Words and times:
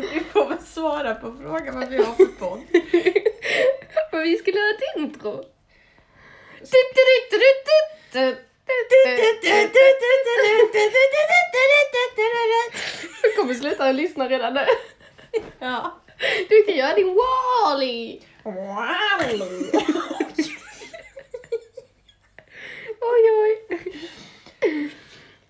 Vi 0.00 0.20
får 0.20 0.48
väl 0.48 0.58
svara 0.58 1.14
på 1.14 1.36
frågan 1.42 1.80
vad 1.80 1.88
vi 1.88 1.96
har 1.96 2.14
för 2.14 2.24
podd. 2.26 2.60
Men 4.12 4.22
vi 4.22 4.36
skulle 4.36 4.58
ha 4.60 4.68
ett 4.70 4.96
intro. 4.96 5.44
Jag 13.22 13.36
kommer 13.36 13.54
sluta 13.54 13.92
lyssna 13.92 14.28
redan 14.28 14.54
nu. 14.54 14.64
Ja. 15.58 16.00
Du 16.48 16.62
kan 16.62 16.76
göra 16.76 16.94
din 16.94 17.14
Wall-E. 17.14 18.20
Oj, 23.00 23.30
oj. 23.42 23.80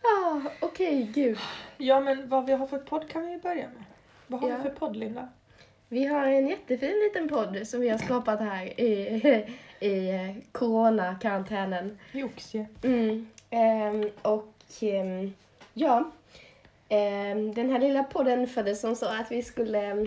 Ah, 0.02 0.40
Okej, 0.60 1.10
gud. 1.14 1.38
Ja, 1.78 2.00
men 2.00 2.28
vad 2.28 2.46
vi 2.46 2.52
har 2.52 2.66
för 2.66 2.78
podd 2.78 3.10
kan 3.10 3.26
vi 3.30 3.38
börja 3.38 3.68
med. 3.68 3.84
Vad 4.40 4.42
har 4.42 4.50
Ja. 4.50 4.56
vi 4.56 4.62
för 4.70 4.76
podd, 4.76 4.96
Linda? 4.96 5.28
Vi 5.88 6.06
har 6.06 6.26
en 6.26 6.48
jättefin 6.48 7.00
liten 7.04 7.28
podd 7.28 7.66
som 7.66 7.80
vi 7.80 7.88
har 7.88 7.98
skapat 7.98 8.40
här 8.40 8.80
i, 8.80 9.46
i 9.80 10.12
coronakarantänen. 10.52 11.98
Joxie. 12.12 12.66
Mm. 12.82 13.26
Ehm, 13.50 14.10
och 14.22 14.54
ehm, 14.80 15.32
ja, 15.74 16.10
ehm, 16.88 17.54
den 17.54 17.70
här 17.70 17.78
lilla 17.78 18.04
podden 18.04 18.46
föddes 18.46 18.80
som 18.80 18.96
så 18.96 19.06
att 19.06 19.30
vi 19.32 19.42
skulle... 19.42 20.06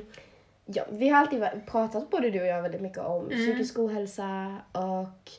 Ja, 0.65 0.83
vi 0.91 1.09
har 1.09 1.19
alltid 1.19 1.43
pratat, 1.67 2.09
både 2.09 2.29
du 2.29 2.41
och 2.41 2.47
jag, 2.47 2.61
väldigt 2.61 2.81
mycket 2.81 2.97
om 3.05 3.25
Mm. 3.25 3.37
psykisk 3.37 3.79
ohälsa 3.79 4.57
och, 4.71 5.31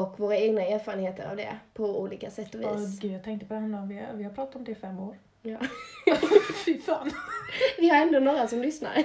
och 0.00 0.20
våra 0.20 0.36
egna 0.36 0.62
erfarenheter 0.62 1.30
av 1.30 1.36
det 1.36 1.56
på 1.74 2.00
olika 2.00 2.30
sätt 2.30 2.54
och 2.54 2.60
vis. 2.60 3.00
gud, 3.00 3.12
jag 3.12 3.24
tänkte 3.24 3.46
på 3.46 3.54
det 3.54 3.60
här 3.60 3.86
vi, 3.86 4.02
vi 4.14 4.24
har 4.24 4.30
pratat 4.30 4.56
om 4.56 4.64
det 4.64 4.72
i 4.72 4.74
fem 4.74 4.98
år. 5.00 5.16
Ja. 5.48 5.58
Fy 6.64 6.78
fan. 6.78 7.10
Vi 7.78 7.88
har 7.88 7.96
ändå 7.96 8.18
några 8.18 8.48
som 8.48 8.62
lyssnar. 8.62 9.02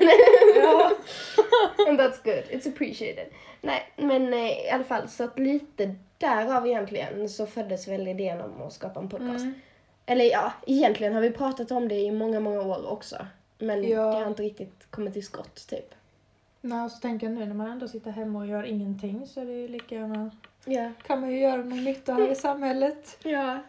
Ja. 0.55 0.91
And 1.87 1.99
that's 1.99 2.23
good, 2.23 2.43
it's 2.51 2.69
appreciated. 2.69 3.27
Nej, 3.61 3.93
men 3.97 4.33
eh, 4.33 4.65
i 4.65 4.69
alla 4.69 4.83
fall, 4.83 5.07
så 5.09 5.23
att 5.23 5.39
lite 5.39 5.95
därav 6.17 6.67
egentligen 6.67 7.29
så 7.29 7.45
föddes 7.45 7.87
väl 7.87 8.07
idén 8.07 8.41
om 8.41 8.61
att 8.61 8.73
skapa 8.73 8.99
en 8.99 9.09
podcast. 9.09 9.43
Mm. 9.43 9.53
Eller 10.05 10.25
ja, 10.25 10.53
egentligen 10.67 11.13
har 11.13 11.21
vi 11.21 11.31
pratat 11.31 11.71
om 11.71 11.87
det 11.87 11.95
i 11.95 12.11
många, 12.11 12.39
många 12.39 12.61
år 12.61 12.91
också. 12.91 13.27
Men 13.59 13.83
Ja. 13.89 14.01
det 14.11 14.17
har 14.19 14.27
inte 14.27 14.43
riktigt 14.43 14.87
kommit 14.89 15.13
till 15.13 15.25
skott, 15.25 15.67
typ. 15.69 15.95
Nej, 16.61 16.85
och 16.85 16.91
så 16.91 16.99
tänker 16.99 17.27
jag 17.27 17.33
nu 17.39 17.45
när 17.45 17.53
man 17.53 17.71
ändå 17.71 17.87
sitter 17.87 18.11
hemma 18.11 18.39
och 18.39 18.47
gör 18.47 18.63
ingenting 18.63 19.27
så 19.27 19.41
är 19.41 19.45
det 19.45 19.53
ju 19.53 19.67
lika 19.67 19.95
gärna... 19.95 20.31
Ja. 20.65 20.91
Kan 21.07 21.21
man 21.21 21.31
ju 21.31 21.39
göra 21.39 21.57
någon 21.57 21.83
nytta 21.83 22.13
här 22.13 22.31
i 22.31 22.35
samhället. 22.35 23.17
Ja. 23.23 23.59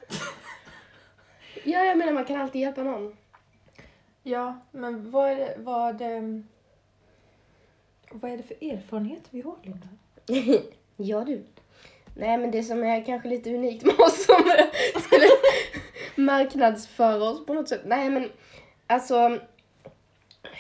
Ja, 1.67 1.85
jag 1.85 1.99
menar 1.99 2.13
man 2.13 2.25
kan 2.25 2.41
alltid 2.41 2.61
hjälpa 2.61 2.83
någon. 2.83 3.17
Ja, 4.23 4.61
men 4.71 5.11
vad 5.11 5.31
är 5.31 5.37
det, 5.37 5.55
vad, 5.59 6.03
ehm, 6.03 6.49
vad 8.11 8.31
är 8.31 8.37
det 8.37 8.43
för 8.43 8.57
erfarenhet 8.65 9.23
vi 9.31 9.41
har, 9.41 9.57
Linda? 9.63 9.89
ja 10.97 11.25
du. 11.25 11.45
Nej, 12.17 12.39
men 12.39 12.51
det 12.51 12.63
som 12.63 12.83
är 12.83 13.05
kanske 13.05 13.29
lite 13.29 13.55
unikt 13.55 13.85
med 13.85 13.95
oss 14.01 14.27
som 14.27 14.43
skulle 15.03 15.27
marknadsföra 16.15 17.25
oss 17.25 17.47
på 17.47 17.55
något 17.55 17.69
sätt. 17.69 17.83
Nej, 17.85 18.11
men 18.11 18.31
alltså. 18.87 19.39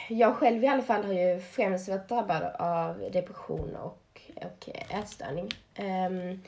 Jag 0.08 0.36
själv 0.36 0.64
i 0.64 0.66
alla 0.66 0.82
fall 0.82 1.04
har 1.04 1.12
ju 1.12 1.40
främst 1.40 1.88
varit 1.88 2.08
drabbad 2.08 2.42
av 2.58 3.10
depression 3.12 3.76
och, 3.76 4.20
och 4.36 4.68
ätstörning. 4.90 5.48
Ehm, 5.74 6.42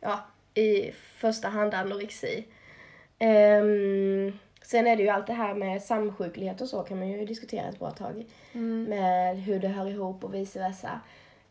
ja, 0.00 0.24
i 0.54 0.92
första 0.92 1.48
hand 1.48 1.74
anorexi. 1.74 2.46
Ehm, 3.18 4.32
sen 4.62 4.86
är 4.86 4.96
det 4.96 5.02
ju 5.02 5.08
allt 5.08 5.26
det 5.26 5.32
här 5.32 5.54
med 5.54 5.82
samsjuklighet 5.82 6.60
och 6.60 6.68
så 6.68 6.82
kan 6.82 6.98
man 6.98 7.08
ju 7.08 7.24
diskutera 7.24 7.68
ett 7.68 7.78
bra 7.78 7.90
tag 7.90 8.24
med 8.88 9.38
hur 9.42 9.60
det 9.60 9.68
hör 9.68 9.86
ihop 9.86 10.24
och 10.24 10.34
vice 10.34 10.58
versa. 10.58 11.00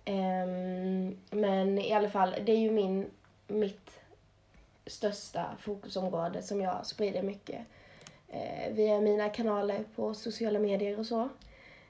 Ehm, 0.06 1.18
men 1.30 1.78
i 1.80 1.94
alla 1.94 2.10
fall, 2.10 2.36
det 2.46 2.52
är 2.52 2.58
ju 2.58 2.72
min, 2.72 3.10
mitt 3.48 4.00
största 4.86 5.46
fokusområde 5.60 6.42
som 6.42 6.62
jag 6.62 6.86
sprider 6.86 7.24
mycket 7.24 7.60
eh, 8.28 8.74
via 8.74 9.02
mina 9.02 9.30
kanaler 9.30 9.84
på 9.96 10.14
sociala 10.14 10.60
medier 10.60 11.00
och 11.00 11.06
så. 11.06 11.30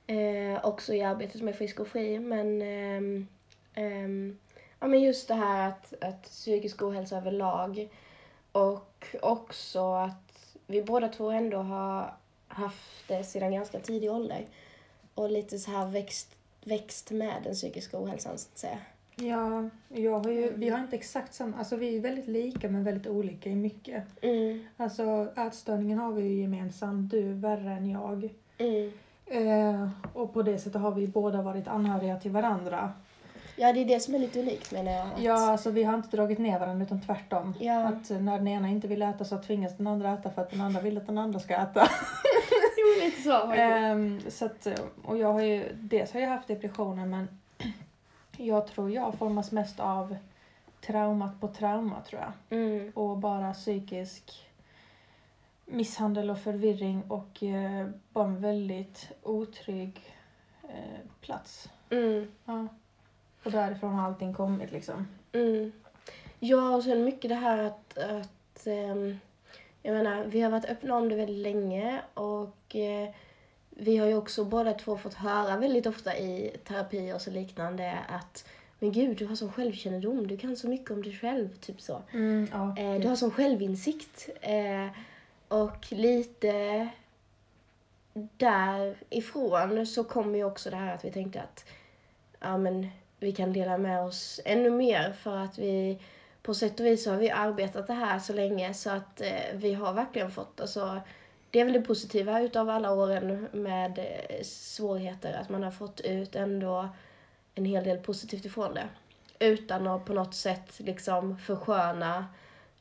Eh, 0.08 0.66
också 0.66 0.94
i 0.94 1.04
arbetet 1.04 1.42
med 1.42 1.56
Frisk 1.56 1.80
och 1.80 1.88
Fri, 1.88 2.20
men 2.20 2.62
ehm, 2.62 3.28
ja, 4.80 4.88
men 4.88 5.02
just 5.02 5.28
det 5.28 5.34
här 5.34 5.70
att, 5.70 5.94
att 6.02 6.24
psykisk 6.24 6.82
ohälsa 6.82 7.18
överlag 7.18 7.90
och 8.58 9.06
också 9.22 9.94
att 9.94 10.56
vi 10.68 10.84
båda 10.84 11.08
två 11.10 11.32
ändå 11.32 11.58
har 11.58 12.14
haft 12.48 13.08
det 13.08 13.24
sedan 13.24 13.52
ganska 13.54 13.80
tidig 13.80 14.12
ålder 14.12 14.46
och 15.16 15.30
lite 15.32 15.60
så 15.60 15.72
här 15.72 15.86
växt, 15.88 16.36
växt 16.64 17.12
med 17.12 17.36
den 17.44 17.54
psykiska 17.54 18.04
ohälsan 18.04 18.38
så 18.38 18.48
att 18.54 18.58
säga. 18.58 18.78
Ja, 19.16 19.70
jag 19.90 20.20
har 20.20 20.32
ju, 20.32 20.54
vi 20.56 20.70
har 20.70 20.80
inte 20.80 20.96
exakt 20.96 21.34
samma, 21.34 21.58
alltså 21.58 21.76
vi 21.76 21.98
är 21.98 22.02
väldigt 22.02 22.28
lika 22.28 22.70
men 22.70 22.84
väldigt 22.84 23.08
olika 23.08 23.50
i 23.50 23.56
mycket. 23.56 24.04
Mm, 24.22 24.68
Alltså 24.78 25.28
ätstörningen 25.38 25.98
har 26.00 26.12
vi 26.12 26.22
ju 26.24 26.42
gemensamt, 26.42 27.12
du 27.12 27.30
är 27.30 27.34
värre 27.34 27.72
än 27.74 27.90
jag. 27.90 28.30
mm. 28.58 28.92
Eh, 29.26 29.90
och 30.14 30.34
på 30.34 30.42
det 30.42 30.60
sättet 30.60 30.82
har 30.82 30.92
vi 30.92 31.08
båda 31.08 31.42
varit 31.42 31.68
anhöriga 31.68 32.20
till 32.20 32.32
varandra. 32.32 32.94
Ja, 33.60 33.74
det 33.74 33.80
är 33.82 33.86
det 33.86 34.00
som 34.00 34.16
är 34.16 34.20
lite 34.20 34.40
unikt 34.40 34.72
menar 34.72 34.92
jag. 34.92 35.08
att- 35.08 35.22
Ja, 35.22 35.52
alltså 35.52 35.72
vi 35.72 35.84
har 35.84 35.94
inte 35.96 36.18
dragit 36.18 36.40
ner 36.40 36.60
varandra 36.60 36.86
utan 36.86 37.02
tvärtom. 37.02 37.54
Ja. 37.60 37.84
Att 37.88 38.12
eh, 38.12 38.20
när 38.20 38.38
den 38.38 38.48
ena 38.48 38.68
inte 38.70 38.88
vill 38.88 39.02
äta 39.02 39.26
så 39.26 39.38
tvingas 39.38 39.78
den 39.78 39.88
andra 39.88 40.14
äta 40.14 40.30
för 40.32 40.42
att 40.42 40.52
den 40.52 40.62
andra 40.62 40.82
vill 40.82 40.98
att 40.98 41.06
den 41.08 41.18
andra 41.18 41.40
ska 41.40 41.56
äta. 41.56 41.88
Jo, 42.80 43.06
lite 43.06 43.22
så. 43.22 43.32
faktiskt. 43.32 43.60
Ehm, 43.60 44.22
så 44.30 44.46
att, 44.46 44.68
eh, 44.68 44.74
och 45.06 45.18
jag 45.18 45.34
har 45.34 45.42
ju, 45.42 45.72
dels 45.76 46.14
har 46.14 46.20
jag 46.20 46.30
haft 46.30 46.48
depressionen 46.48 47.10
men 47.10 47.28
jag 48.38 48.68
tror 48.68 48.92
jag 48.92 49.14
formas 49.16 49.52
mest 49.52 49.80
av 49.80 50.18
traumat 50.82 51.40
på 51.42 51.48
trauma 51.48 52.02
tror 52.02 52.22
jag. 52.22 52.60
Mm, 52.60 52.92
Och 52.96 53.18
bara 53.18 53.54
psykisk 53.54 54.48
misshandel 55.66 56.30
och 56.30 56.40
förvirring 56.40 57.04
och 57.08 57.44
eh, 57.44 57.88
bara 58.14 58.26
en 58.26 58.42
väldigt 58.42 59.12
otrygg 59.24 60.16
eh, 60.64 61.00
plats. 61.22 61.70
mm, 61.90 62.32
Ja. 62.46 62.68
Och 63.48 63.54
därifrån 63.54 63.94
har 63.94 64.08
allting 64.08 64.34
kommit 64.34 64.72
liksom. 64.72 65.08
mm. 65.34 65.72
Ja, 66.40 66.76
och 66.76 66.84
sen 66.84 67.04
mycket 67.04 67.30
det 67.30 67.36
här 67.36 67.58
att, 67.58 67.98
att 67.98 68.68
ehm, 68.68 69.20
jag 69.84 69.94
menar, 69.94 70.26
vi 70.26 70.42
har 70.42 70.52
varit 70.52 70.66
öppna 70.66 70.96
om 70.96 71.10
det 71.10 71.16
väldigt 71.16 71.38
länge 71.38 72.02
och 72.14 72.76
eh, 72.76 73.10
vi 73.70 73.98
har 73.98 74.08
ju 74.08 74.16
också 74.16 74.46
båda 74.46 74.74
två 74.74 74.98
fått 74.98 75.14
höra 75.14 75.58
väldigt 75.58 75.86
ofta 75.86 76.18
i 76.18 76.58
terapi 76.68 77.14
och 77.14 77.22
så 77.22 77.32
liknande 77.32 78.00
att 78.10 78.48
men 78.80 78.92
gud, 78.92 79.18
du 79.18 79.26
har 79.26 79.36
sån 79.36 79.52
självkännedom, 79.52 80.28
du 80.28 80.38
kan 80.38 80.56
så 80.56 80.68
mycket 80.68 80.92
om 80.92 81.04
dig 81.04 81.14
själv, 81.14 81.56
typ 81.56 81.82
så. 81.82 82.02
Mm, 82.14 82.48
ja. 82.52 82.78
Eh, 82.78 83.02
du 83.02 83.08
har 83.08 83.16
sån 83.16 83.32
självinsikt. 83.32 84.30
Eh, 84.42 84.88
och 85.48 85.92
lite 85.92 86.88
därifrån 88.14 89.88
så 89.88 90.04
kommer 90.04 90.38
ju 90.38 90.44
också 90.44 90.70
det 90.70 90.76
här 90.76 90.96
att 90.96 91.06
vi 91.06 91.12
tänkte 91.12 91.42
att 91.42 91.66
ja, 92.40 92.58
men 92.58 92.88
vi 93.20 93.32
kan 93.32 93.54
dela 93.54 93.78
med 93.78 94.02
oss 94.04 94.40
ännu 94.46 94.70
mer 94.70 95.12
för 95.12 95.38
att 95.38 95.58
vi 95.58 96.00
på 96.42 96.54
sätt 96.54 96.80
och 96.80 96.86
vis 96.86 97.06
har 97.08 97.18
vi 97.18 97.30
arbetat 97.30 97.88
det 97.88 97.94
här 97.94 98.20
så 98.20 98.34
länge 98.34 98.74
så 98.74 98.90
att 98.90 99.22
eh, 99.22 99.54
vi 99.54 99.74
har 99.74 99.94
verkligen 99.94 100.32
fått, 100.32 100.62
alltså 100.62 101.02
det 101.52 101.60
är 101.60 101.66
väl 101.66 101.74
det 101.74 101.82
positiva 101.82 102.42
utav 102.42 102.70
alla 102.70 102.94
åren 102.94 103.48
med 103.52 104.00
eh, 104.00 104.44
svårigheter, 104.44 105.34
att 105.34 105.50
man 105.50 105.64
har 105.64 105.72
fått 105.72 106.02
ut 106.02 106.36
ändå 106.36 106.90
en 107.56 107.66
hel 107.66 107.84
del 107.84 107.98
positivt 107.98 108.46
ifrån 108.46 108.74
det. 108.74 108.88
Utan 109.40 109.88
att 109.88 110.06
på 110.06 110.14
något 110.14 110.36
sätt 110.36 110.80
liksom 110.80 111.38
försköna 111.38 112.26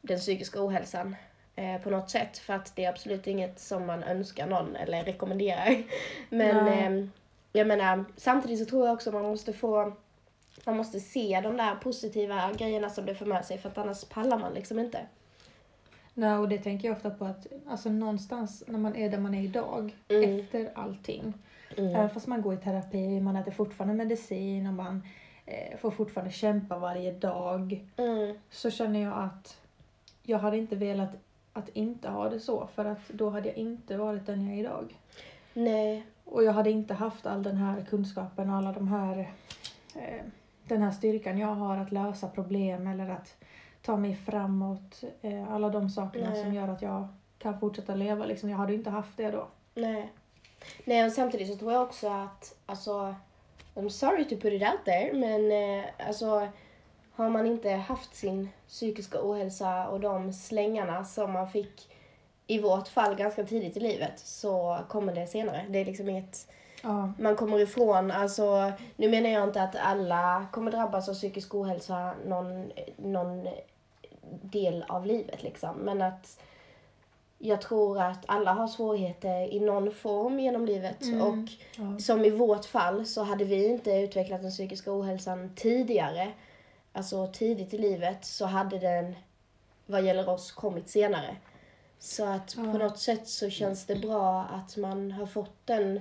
den 0.01 0.19
psykiska 0.19 0.67
ohälsan 0.67 1.17
eh, 1.57 1.81
på 1.81 1.91
något 1.91 2.11
sätt. 2.11 2.39
För 2.39 2.55
att 2.55 2.77
det 2.77 2.85
är 2.85 2.89
absolut 2.89 3.27
inget 3.27 3.61
som 3.61 3.87
man 3.87 4.03
önskar 4.03 4.47
någon 4.47 4.77
eller 4.77 5.05
rekommenderar. 5.05 5.83
Men 6.29 6.69
eh, 6.69 7.09
jag 7.53 7.67
menar, 7.67 8.05
samtidigt 8.17 8.59
så 8.59 8.65
tror 8.65 8.87
jag 8.87 8.95
också 8.95 9.13
man 9.13 9.25
måste 9.25 9.53
få 9.53 9.97
man 10.67 10.77
måste 10.77 11.01
se 11.01 11.41
de 11.43 11.57
där 11.57 11.75
positiva 11.75 12.53
grejerna 12.53 12.91
som 12.91 13.07
det 13.07 13.15
för 13.15 13.27
med 13.27 13.45
sig 13.45 13.59
för 13.59 13.69
att 13.69 13.79
annars 13.79 14.05
pallar 14.05 14.39
man 14.39 14.55
liksom 14.55 14.79
inte. 14.79 15.07
Nej, 16.15 16.35
och 16.35 16.49
det 16.49 16.59
tänker 16.59 16.89
jag 16.89 16.97
ofta 16.97 17.11
på 17.11 17.25
att 17.25 17.47
alltså, 17.69 17.89
någonstans 17.91 18.65
när 18.67 18.79
man 18.79 18.97
är 18.97 19.11
där 19.11 19.19
man 19.19 19.35
är 19.35 19.43
idag, 19.43 19.97
Mm. 20.09 20.41
efter 20.41 20.71
allting, 20.75 21.33
Mm. 21.77 21.95
även 21.95 22.11
fast 22.11 22.27
man 22.27 22.43
går 22.43 22.55
i 22.55 22.57
terapi, 22.57 23.21
man 23.21 23.37
äter 23.37 23.53
fortfarande 23.53 23.95
medicin 23.95 24.67
och 24.67 24.73
man 24.73 25.03
eh, 25.47 25.79
får 25.79 25.91
fortfarande 25.91 26.33
kämpa 26.33 26.79
varje 26.79 27.13
dag, 27.13 27.85
Mm. 27.97 28.37
så 28.51 28.71
känner 28.71 29.01
jag 29.03 29.13
att 29.19 29.61
jag 30.23 30.39
hade 30.39 30.57
inte 30.59 30.77
velat 30.77 31.11
att 31.53 31.69
inte 31.69 32.09
ha 32.09 32.29
det 32.29 32.41
så, 32.41 32.67
för 32.75 32.85
att 32.85 33.09
då 33.09 33.31
hade 33.31 33.49
jag 33.49 33.57
inte 33.57 33.97
varit 33.97 34.27
den 34.27 34.45
jag 34.47 34.55
är 34.55 34.61
idag. 34.61 34.97
Nej. 35.55 36.07
Och 36.25 36.45
jag 36.45 36.53
hade 36.53 36.71
inte 36.71 36.95
haft 36.95 37.27
all 37.27 37.43
den 37.43 37.57
här 37.57 37.85
kunskapen 37.91 38.51
och 38.51 38.57
alla 38.57 38.73
de 38.73 38.89
här, 38.89 39.33
eh, 39.95 40.23
den 40.69 40.83
här 40.83 40.91
styrkan 40.91 41.39
jag 41.39 41.55
har 41.55 41.77
att 41.77 41.93
lösa 41.93 42.29
problem 42.29 42.87
eller 42.87 43.09
att 43.09 43.37
ta 43.83 43.97
mig 43.97 44.15
framåt. 44.15 45.05
Eh, 45.23 45.53
alla 45.53 45.69
de 45.69 45.91
sakerna 45.91 46.31
Nej. 46.31 46.43
som 46.43 46.55
gör 46.55 46.69
att 46.69 46.83
jag 46.83 47.09
kan 47.39 47.61
fortsätta 47.61 47.95
leva. 47.95 48.27
Liksom, 48.27 48.51
jag 48.51 48.57
hade 48.57 48.75
inte 48.75 48.91
haft 48.91 49.17
det 49.17 49.31
då. 49.31 49.49
Nej. 49.75 50.13
Nej, 50.85 51.05
och 51.05 51.13
samtidigt 51.13 51.49
så 51.49 51.57
tror 51.57 51.73
jag 51.73 51.83
också 51.83 52.09
att, 52.09 52.55
alltså, 52.67 53.15
I'm 53.75 53.89
sorry 53.89 54.25
to 54.25 54.37
put 54.37 54.53
it 54.53 54.63
out 54.63 54.85
there, 54.85 55.13
men 55.13 55.53
eh, 55.53 55.85
alltså 56.09 56.49
har 57.13 57.31
man 57.31 57.47
inte 57.47 57.71
haft 57.71 58.15
sin 58.15 58.49
psykiska 58.69 59.19
ohälsa 59.23 59.89
och 59.89 60.01
de 60.01 60.33
slängarna 60.33 61.05
som 61.05 61.33
man 61.33 61.51
fick 61.51 61.97
i 62.47 62.59
vårt 62.59 62.89
fall 62.89 63.15
ganska 63.17 63.45
tidigt 63.45 63.77
i 63.77 63.81
livet 63.81 64.19
så 64.19 64.79
kommer 64.89 65.15
det 65.15 65.27
senare. 65.27 65.67
Det 65.69 65.79
är 65.79 65.85
liksom 65.85 66.09
inget 66.09 66.49
Ja. 66.83 67.13
man 67.19 67.37
kommer 67.37 67.59
ifrån. 67.61 68.11
Alltså, 68.11 68.73
nu 68.97 69.09
menar 69.11 69.31
jag 69.31 69.45
inte 69.45 69.63
att 69.63 69.77
alla 69.77 70.47
kommer 70.53 70.71
drabbas 70.71 71.09
av 71.09 71.15
psykisk 71.15 71.55
ohälsa 71.55 72.15
någon, 72.27 72.73
någon 72.97 73.49
del 74.43 74.85
av 74.89 75.07
livet 75.07 75.43
liksom. 75.43 75.77
Men 75.77 76.03
att 76.03 76.41
jag 77.39 77.61
tror 77.61 78.01
att 78.03 78.25
alla 78.29 78.53
har 78.53 78.69
svårigheter 78.69 79.55
i 79.55 79.61
någon 79.61 79.93
form 79.95 80.41
genom 80.41 80.67
livet. 80.67 81.03
Mm. 81.03 81.23
Och 81.23 81.49
Ja. 81.77 81.99
som 81.99 82.25
i 82.25 82.31
vårt 82.31 82.65
fall 82.65 83.07
så 83.07 83.23
hade 83.23 83.45
vi 83.45 83.67
inte 83.67 83.91
utvecklat 83.91 84.43
den 84.43 84.51
psykiska 84.51 84.93
ohälsan 84.93 85.53
tidigare. 85.57 86.33
Alltså 86.93 87.27
tidigt 87.33 87.75
i 87.75 87.79
livet 87.79 88.25
så 88.25 88.47
hade 88.47 88.79
den, 88.79 89.15
vad 89.87 90.03
gäller 90.05 90.29
oss, 90.29 90.53
kommit 90.53 90.89
senare. 90.89 91.37
Så 91.99 92.25
att 92.25 92.55
Ja. 92.57 92.63
på 92.73 92.79
något 92.79 92.99
sätt 92.99 93.29
så 93.29 93.51
känns 93.51 93.87
det 93.87 93.97
bra 93.97 94.43
att 94.43 94.77
man 94.77 95.13
har 95.13 95.27
fått 95.27 95.57
den 95.65 96.01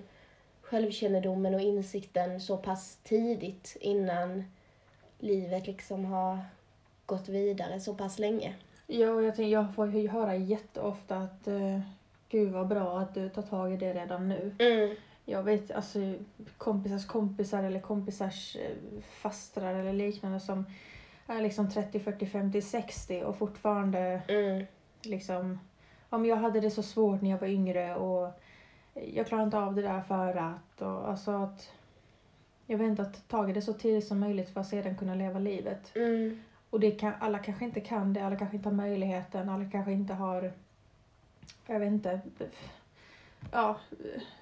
självkännedomen 0.70 1.56
och 1.56 1.62
insikten 1.62 2.42
så 2.42 2.58
pass 2.58 3.00
tidigt 3.04 3.78
innan 3.82 4.44
livet 5.20 5.68
liksom 5.68 6.06
har 6.06 6.40
gått 7.06 7.30
vidare 7.30 7.80
så 7.80 7.94
pass 7.94 8.20
länge. 8.20 8.56
Ja, 8.88 9.10
och 9.10 9.24
jag, 9.24 9.36
tänker, 9.36 9.52
jag 9.52 9.76
får 9.76 9.92
ju 9.92 10.08
höra 10.08 10.36
jätteofta 10.36 11.18
att 11.18 11.48
eh, 11.48 11.80
gud 12.30 12.52
vad 12.52 12.68
bra 12.68 13.00
att 13.00 13.14
du 13.14 13.30
tar 13.30 13.42
tag 13.42 13.74
i 13.74 13.78
det 13.78 13.94
redan 13.94 14.30
nu. 14.30 14.56
Mm. 14.60 14.96
Jag 15.26 15.44
vet 15.44 15.72
alltså 15.72 16.00
kompisars 16.58 17.06
kompisar 17.06 17.64
eller 17.64 17.80
kompisars 17.80 18.56
eh, 18.56 19.02
fastrar 19.22 19.76
eller 19.76 19.94
liknande 19.94 20.40
som 20.40 20.66
är 21.28 21.42
liksom 21.42 21.72
30, 21.72 22.00
40, 22.00 22.26
50, 22.26 22.62
60 22.62 23.24
och 23.24 23.38
fortfarande 23.38 24.22
Mm. 24.28 24.66
liksom 25.02 25.60
om 26.10 26.26
jag 26.26 26.36
hade 26.36 26.60
det 26.60 26.72
så 26.72 26.84
svårt 26.84 27.22
när 27.22 27.30
jag 27.30 27.38
var 27.38 27.48
yngre 27.48 27.96
och 27.96 28.32
jag 29.14 29.28
klarade 29.28 29.46
inte 29.46 29.58
av 29.58 29.76
det 29.76 29.82
där 29.82 30.02
för 30.02 30.36
att 30.36 30.82
och 30.82 31.10
alltså 31.10 31.32
att 31.32 31.72
jag 32.66 32.78
vet 32.78 32.88
inte 32.88 33.02
att 33.02 33.28
ta 33.28 33.44
det 33.46 33.62
så 33.62 33.74
tidigt 33.74 34.08
som 34.08 34.20
möjligt 34.20 34.50
för 34.50 34.62
att 34.62 34.68
sedan 34.68 34.96
kunna 34.98 35.16
leva 35.16 35.40
livet. 35.40 35.96
Mm. 35.96 36.42
Och 36.70 36.80
det 36.80 36.92
kan, 36.92 37.14
alla 37.20 37.40
kanske 37.40 37.66
inte 37.66 37.82
kan 37.82 38.14
det, 38.14 38.22
alla 38.22 38.36
kanske 38.36 38.58
inte 38.58 38.70
har 38.70 38.76
möjligheten, 38.76 39.50
alla 39.50 39.66
kanske 39.70 39.92
inte 39.92 40.14
har, 40.14 40.52
jag 41.68 41.80
vet 41.80 41.88
inte, 41.88 42.20
ja, 43.52 43.78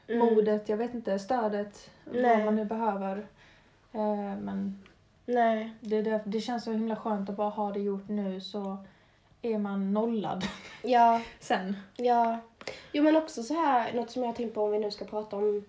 Mm. 0.07 0.19
modet, 0.25 0.69
jag 0.69 0.77
vet 0.77 0.93
inte, 0.93 1.19
stödet, 1.19 1.89
vad 2.05 2.21
Nej. 2.21 2.45
man 2.45 2.55
nu 2.55 2.65
behöver. 2.65 3.17
Eh, 3.91 4.35
men 4.39 4.83
Nej. 5.25 5.73
det, 5.79 6.01
det, 6.01 6.21
det 6.25 6.41
känns 6.41 6.63
så 6.63 6.71
himla 6.71 6.95
skönt 6.95 7.29
att 7.29 7.35
bara 7.35 7.49
ha 7.49 7.71
det 7.71 7.79
gjort 7.79 8.07
nu 8.07 8.41
så 8.41 8.77
är 9.41 9.57
man 9.57 9.93
nollad 9.93 10.43
Ja. 10.83 11.21
sen. 11.39 11.75
Ja. 11.97 12.39
Jo 12.91 13.03
men 13.03 13.15
också 13.15 13.43
så 13.43 13.53
här, 13.53 13.93
något 13.93 14.11
som 14.11 14.21
jag 14.21 14.29
har 14.29 14.35
tänkt 14.35 14.53
på 14.53 14.63
om 14.63 14.71
vi 14.71 14.79
nu 14.79 14.91
ska 14.91 15.05
prata 15.05 15.35
om 15.35 15.65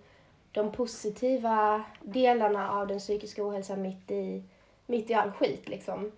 de 0.51 0.71
positiva 0.71 1.83
delarna 2.01 2.71
av 2.71 2.87
den 2.87 2.99
psykiska 2.99 3.47
ohälsan 3.47 3.81
mitt 3.81 4.11
i, 4.11 4.43
mitt 4.85 5.09
i 5.09 5.13
all 5.13 5.31
skit 5.31 5.69
liksom. 5.69 6.11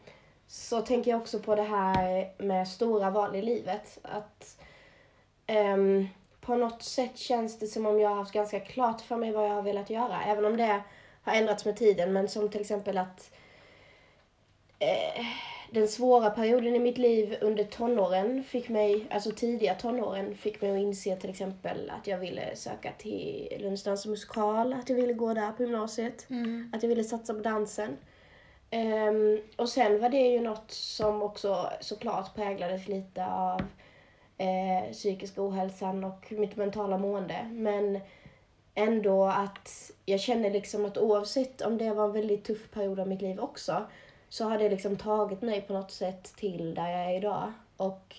Så 0.48 0.82
tänker 0.82 1.12
jag 1.12 1.22
också 1.22 1.40
på 1.40 1.56
det 1.56 1.64
här 1.64 2.32
med 2.38 2.68
stora 2.68 3.10
val 3.10 3.36
i 3.36 3.42
livet. 3.42 4.00
Att 4.02 4.58
um, 5.48 6.08
på 6.42 6.56
något 6.56 6.84
sätt 6.84 7.18
känns 7.18 7.60
det 7.60 7.68
som 7.68 7.86
om 7.86 8.00
jag 8.00 8.10
har 8.10 8.16
haft 8.16 8.34
ganska 8.34 8.60
klart 8.60 9.02
för 9.02 9.18
mig 9.18 9.32
vad 9.32 9.46
jag 9.46 9.54
har 9.54 9.62
velat 9.62 9.90
göra. 9.90 10.24
Även 10.24 10.46
om 10.46 10.58
det 10.58 10.84
har 11.24 11.34
ändrats 11.34 11.66
med 11.66 11.78
tiden. 11.78 12.14
Men 12.14 12.28
som 12.28 12.50
till 12.50 12.62
exempel 12.62 12.98
att 12.98 13.32
eh, 14.80 15.26
den 15.72 15.88
svåra 15.88 16.30
perioden 16.30 16.76
i 16.76 16.80
mitt 16.80 16.98
liv 16.98 17.38
under 17.42 17.64
tonåren 17.64 18.44
fick 18.44 18.70
mig, 18.70 19.08
alltså 19.12 19.32
tidiga 19.32 19.74
tonåren, 19.76 20.36
fick 20.36 20.62
mig 20.62 20.72
att 20.72 20.78
inse 20.78 21.16
till 21.16 21.30
exempel 21.30 21.90
att 21.90 22.08
jag 22.08 22.18
ville 22.18 22.56
söka 22.56 22.92
till 22.98 23.58
Lunds 23.60 23.84
dans 23.84 24.06
och 24.06 24.12
musikal, 24.12 24.74
att 24.74 24.90
jag 24.90 24.96
ville 24.96 25.14
gå 25.14 25.34
där 25.34 25.52
på 25.52 25.64
gymnasiet, 25.64 26.28
att 26.74 26.84
jag 26.84 26.90
ville 26.90 27.04
satsa 27.04 27.34
på 27.34 27.40
dansen. 27.40 27.98
Ehm, 28.70 29.40
och 29.56 29.70
sen 29.70 30.02
var 30.02 30.10
det 30.10 30.28
ju 30.28 30.42
något 30.42 30.72
som 30.72 31.22
också 31.22 31.70
såklart 31.82 32.36
präglades 32.36 32.88
lite 32.88 33.26
av 33.26 33.62
eh, 34.38 34.92
psykisk 34.92 35.38
ohälsan 35.38 36.04
och 36.04 36.32
mitt 36.32 36.56
mentala 36.56 36.98
mående. 36.98 37.50
Men 37.52 38.00
ändå 38.76 39.26
att 39.26 39.92
jag 40.06 40.20
känner 40.20 40.52
liksom 40.52 40.86
att 40.86 40.98
oavsett 40.98 41.62
om 41.62 41.78
det 41.78 41.94
var 41.94 42.06
en 42.06 42.12
väldigt 42.12 42.44
tuff 42.44 42.72
period 42.72 43.00
av 43.00 43.08
mitt 43.08 43.22
liv 43.22 43.40
också 43.40 43.86
så 44.30 44.46
har 44.46 44.58
det 44.58 44.70
liksom 44.70 44.98
tagit 44.98 45.42
mig 45.42 45.62
på 45.62 45.74
något 45.74 45.92
sätt 45.92 46.34
till 46.36 46.76
där 46.76 46.92
jag 46.92 47.12
är 47.12 47.18
idag. 47.18 47.54
Och 47.78 48.16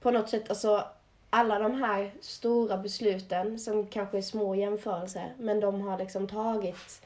på 0.00 0.10
något 0.10 0.28
sätt, 0.28 0.50
alltså 0.50 0.84
alla 1.30 1.58
de 1.58 1.74
här 1.74 2.10
stora 2.20 2.78
besluten 2.78 3.58
som 3.58 3.86
kanske 3.86 4.18
är 4.18 4.22
små 4.22 4.54
i 4.54 4.60
jämförelse, 4.60 5.22
men 5.38 5.60
de 5.60 5.80
har 5.80 5.98
liksom 5.98 6.28
tagit 6.28 7.02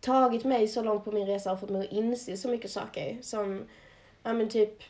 tagit 0.00 0.44
mig 0.44 0.68
så 0.68 0.82
långt 0.82 1.04
på 1.04 1.12
min 1.12 1.26
resa 1.26 1.52
och 1.52 1.60
fått 1.60 1.70
mig 1.70 1.86
att 1.86 1.92
inse 1.92 2.36
så 2.36 2.48
mycket 2.48 2.70
saker 2.70 3.18
som, 3.22 3.64
ja 4.22 4.32
men 4.32 4.48
typ 4.48 4.82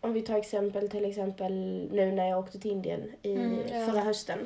om 0.00 0.12
vi 0.12 0.22
tar 0.22 0.36
exempel 0.36 0.88
till 0.88 1.04
exempel 1.04 1.52
nu 1.92 2.12
när 2.12 2.28
jag 2.28 2.38
åkte 2.38 2.58
till 2.58 2.70
Indien 2.70 3.12
i 3.22 3.34
Mm, 3.34 3.58
ja. 3.72 3.86
förra 3.86 4.00
hösten 4.00 4.38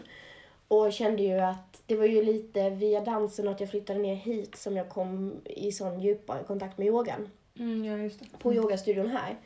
och 0.69 0.93
kände 0.93 1.23
ju 1.23 1.39
att 1.39 1.83
det 1.87 1.97
var 1.97 2.07
ju 2.07 2.23
lite 2.23 2.71
via 2.71 3.01
dansen 3.01 3.47
och 3.49 3.55
att 3.55 3.61
jag 3.61 3.71
flyttade 3.71 3.99
ner 3.99 4.15
hit 4.15 4.57
som 4.57 4.77
jag 4.77 4.89
kom 4.89 5.41
i 5.45 5.73
sån 5.73 6.01
djupare 6.01 6.43
kontakt 6.45 6.79
med 6.79 6.87
yogan 6.87 7.29
Mm, 7.59 7.85
ja, 7.85 7.97
just 7.97 8.21
det. 8.21 8.27
på 8.39 8.55
yogastudion 8.55 9.11
här. 9.11 9.37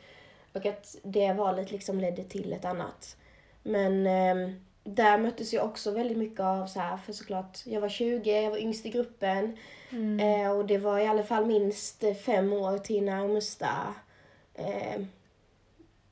Och 0.53 0.65
att 0.65 0.95
det 1.03 1.33
valet 1.33 1.71
liksom 1.71 1.99
ledde 1.99 2.23
till 2.23 2.53
ett 2.53 2.65
annat. 2.65 3.17
Men 3.63 4.07
ehm, 4.07 4.55
där 4.83 5.17
möttes 5.17 5.53
jag 5.53 5.65
också 5.65 5.91
väldigt 5.91 6.17
mycket 6.17 6.39
av 6.39 6.67
så 6.67 6.79
här, 6.79 6.97
för 6.97 7.13
såklart, 7.13 7.59
jag 7.65 7.81
var 7.81 7.89
20, 7.89 8.41
jag 8.41 8.51
var 8.51 8.57
yngst 8.57 8.85
i 8.85 8.89
gruppen. 8.89 9.57
Mm. 9.89 10.19
Eh, 10.19 10.51
och 10.51 10.65
det 10.65 10.77
var 10.77 10.99
i 10.99 11.07
alla 11.07 11.23
fall 11.23 11.45
minst 11.45 12.03
eh, 12.03 12.13
fem 12.13 12.53
år 12.53 12.77
till 12.77 13.03
närmsta 13.03 13.95
eh, 14.53 15.01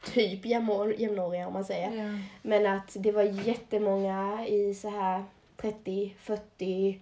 typ 0.04 0.46
jämnår, 0.46 0.94
jämnåriga 0.94 1.48
om 1.48 1.54
man 1.54 1.66
säger. 1.66 2.06
Ja. 2.06 2.20
Men 2.42 2.66
att 2.66 2.96
det 3.00 3.12
var 3.12 3.24
jättemånga 3.24 4.48
i 4.48 4.74
så 4.74 4.90
här 4.90 5.24
30, 5.58 6.16
40, 6.20 7.00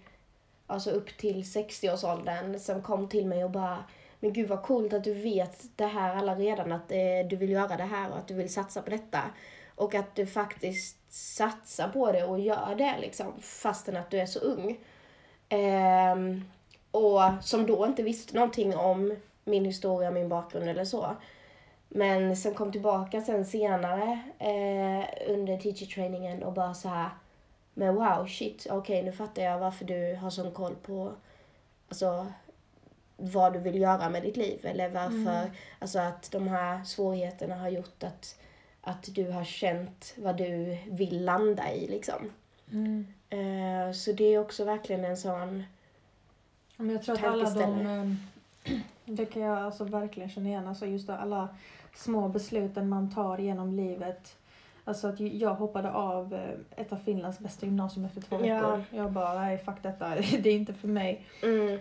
alltså 0.66 0.90
upp 0.90 1.16
till 1.16 1.42
60-årsåldern 1.42 2.58
som 2.58 2.82
kom 2.82 3.08
till 3.08 3.26
mig 3.26 3.44
och 3.44 3.50
bara 3.50 3.84
men 4.20 4.32
gud 4.32 4.48
vad 4.48 4.62
coolt 4.62 4.92
att 4.92 5.04
du 5.04 5.14
vet 5.14 5.64
det 5.76 5.86
här 5.86 6.16
alla 6.16 6.34
redan, 6.34 6.72
att 6.72 6.92
eh, 6.92 7.28
du 7.30 7.36
vill 7.36 7.50
göra 7.50 7.76
det 7.76 7.84
här 7.84 8.10
och 8.10 8.18
att 8.18 8.28
du 8.28 8.34
vill 8.34 8.52
satsa 8.52 8.82
på 8.82 8.90
detta. 8.90 9.22
Och 9.74 9.94
att 9.94 10.14
du 10.14 10.26
faktiskt 10.26 10.96
satsar 11.12 11.88
på 11.88 12.12
det 12.12 12.24
och 12.24 12.40
gör 12.40 12.74
det 12.78 12.98
liksom, 13.00 13.32
fastän 13.40 13.96
att 13.96 14.10
du 14.10 14.20
är 14.20 14.26
så 14.26 14.38
ung. 14.38 14.78
Ehm, 15.48 16.44
och 16.90 17.20
som 17.40 17.66
då 17.66 17.86
inte 17.86 18.02
visste 18.02 18.34
någonting 18.34 18.76
om 18.76 19.16
min 19.44 19.64
historia, 19.64 20.10
min 20.10 20.28
bakgrund 20.28 20.68
eller 20.68 20.84
så. 20.84 21.16
Men 21.88 22.36
som 22.36 22.54
kom 22.54 22.72
tillbaka 22.72 23.20
sen 23.20 23.44
senare 23.44 24.20
eh, 24.38 25.30
under 25.34 25.56
teacher 25.56 25.86
trainingen 25.86 26.42
och 26.42 26.52
bara 26.52 26.74
så 26.74 26.88
här 26.88 27.08
men 27.74 27.94
wow, 27.94 28.26
shit, 28.26 28.66
okej 28.70 29.02
nu 29.02 29.12
fattar 29.12 29.42
jag 29.42 29.58
varför 29.58 29.84
du 29.84 30.14
har 30.14 30.30
sån 30.30 30.52
koll 30.52 30.74
på 30.74 31.12
alltså, 31.88 32.26
vad 33.16 33.52
du 33.52 33.58
vill 33.58 33.80
göra 33.80 34.08
med 34.08 34.22
ditt 34.22 34.36
liv. 34.36 34.66
Eller 34.66 34.88
varför, 34.88 35.50
alltså 35.78 35.98
att 35.98 36.30
de 36.30 36.48
här 36.48 36.84
svårigheterna 36.84 37.54
har 37.54 37.68
gjort 37.68 38.02
att, 38.02 38.38
att 38.80 39.14
du 39.14 39.30
har 39.30 39.44
känt 39.44 40.14
vad 40.16 40.36
du 40.36 40.78
vill 40.86 41.24
landa 41.24 41.72
i 41.72 41.88
liksom. 41.88 42.30
Mm. 42.72 43.06
Eh, 43.30 43.92
så 43.92 44.12
det 44.12 44.24
är 44.24 44.38
också 44.38 44.64
verkligen 44.64 45.04
en 45.04 45.16
sån, 45.16 45.64
Men 46.76 46.90
jag 46.90 47.02
tror 47.02 47.14
att 47.14 47.24
alla 47.24 47.50
de, 47.50 48.18
det 49.08 49.26
kan 49.26 49.42
jag 49.42 49.58
alltså 49.58 49.84
verkligen 49.84 50.28
känna 50.30 50.48
igen, 50.48 50.68
alltså 50.68 50.86
just 50.86 51.10
alla 51.10 51.48
små 51.94 52.28
besluten 52.28 52.88
man 52.88 53.10
tar 53.14 53.38
genom 53.38 53.72
livet. 53.72 54.36
Alltså 54.84 55.08
att 55.08 55.20
jag 55.20 55.54
hoppade 55.54 55.90
av 55.92 56.34
eh, 56.34 56.80
ett 56.82 56.92
av 56.92 56.96
Finlands 56.96 57.38
bästa 57.38 57.66
gymnasium 57.66 58.04
efter 58.04 58.20
två 58.20 58.44
Ja. 58.44 58.54
veckor. 58.76 58.84
Jag 58.90 59.12
bara, 59.12 59.34
nej 59.40 59.58
fuck 59.58 59.82
detta, 59.82 60.08
det 60.40 60.50
är 60.50 60.54
inte 60.56 60.74
för 60.74 60.88
mig. 60.88 61.26
mm, 61.42 61.78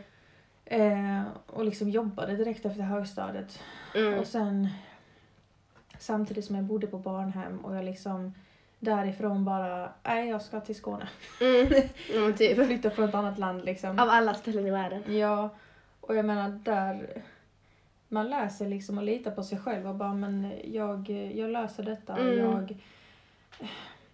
Eh, 0.69 1.21
och 1.47 1.65
liksom 1.65 1.89
jobbade 1.89 2.35
direkt 2.35 2.65
efter 2.65 2.81
högstadiet. 2.81 3.59
mm, 3.95 4.19
Och 4.19 4.27
sen 4.27 4.67
samtidigt 5.99 6.45
som 6.45 6.55
jag 6.55 6.65
bodde 6.65 6.87
på 6.87 6.97
barnhem 6.97 7.59
och 7.65 7.75
jag 7.75 7.85
liksom 7.85 8.33
därifrån 8.79 9.45
bara, 9.45 9.89
nej 10.03 10.29
jag 10.29 10.41
ska 10.41 10.59
till 10.59 10.75
Skåne. 10.75 11.09
mm, 11.41 11.67
mm, 12.15 12.33
typ. 12.33 12.65
Flytta 12.65 12.89
från 12.89 13.09
ett 13.09 13.15
annat 13.15 13.39
land 13.39 13.65
liksom. 13.65 13.99
Av 13.99 14.09
alla 14.09 14.33
ställen 14.33 14.67
i 14.67 14.71
världen. 14.71 15.17
Ja, 15.17 15.49
och 16.07 16.15
jag 16.15 16.25
menar 16.25 16.49
där 16.49 17.23
man 18.07 18.29
lär 18.29 18.49
sig 18.49 18.69
liksom 18.69 18.97
att 18.97 19.03
lita 19.03 19.31
på 19.31 19.43
sig 19.43 19.57
själv 19.59 19.87
och 19.87 19.95
bara 19.95 20.13
men 20.13 20.51
jag, 20.63 21.09
jag 21.35 21.49
löser 21.49 21.83
detta, 21.83 22.17
Mm. 22.17 22.37
jag, 22.37 22.77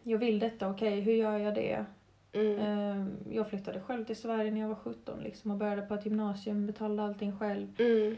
jag 0.03 0.17
vill 0.17 0.39
detta, 0.39 0.69
okej 0.69 1.00
hur 1.01 1.13
gör 1.13 1.38
jag 1.38 1.55
det? 1.55 1.85
Mm. 2.33 2.57
Eh, 2.59 3.07
Jag 3.35 3.50
flyttade 3.50 3.79
själv 3.81 4.05
till 4.05 4.15
Sverige 4.15 4.51
när 4.51 4.62
jag 4.62 4.67
var 4.67 4.75
17 4.75 5.19
liksom, 5.19 5.51
och 5.51 5.57
började 5.57 5.81
på 5.81 5.93
ett 5.93 6.05
gymnasium, 6.05 6.67
betalade 6.67 7.03
allting 7.09 7.39
själv. 7.39 7.67
Mm. 7.79 8.15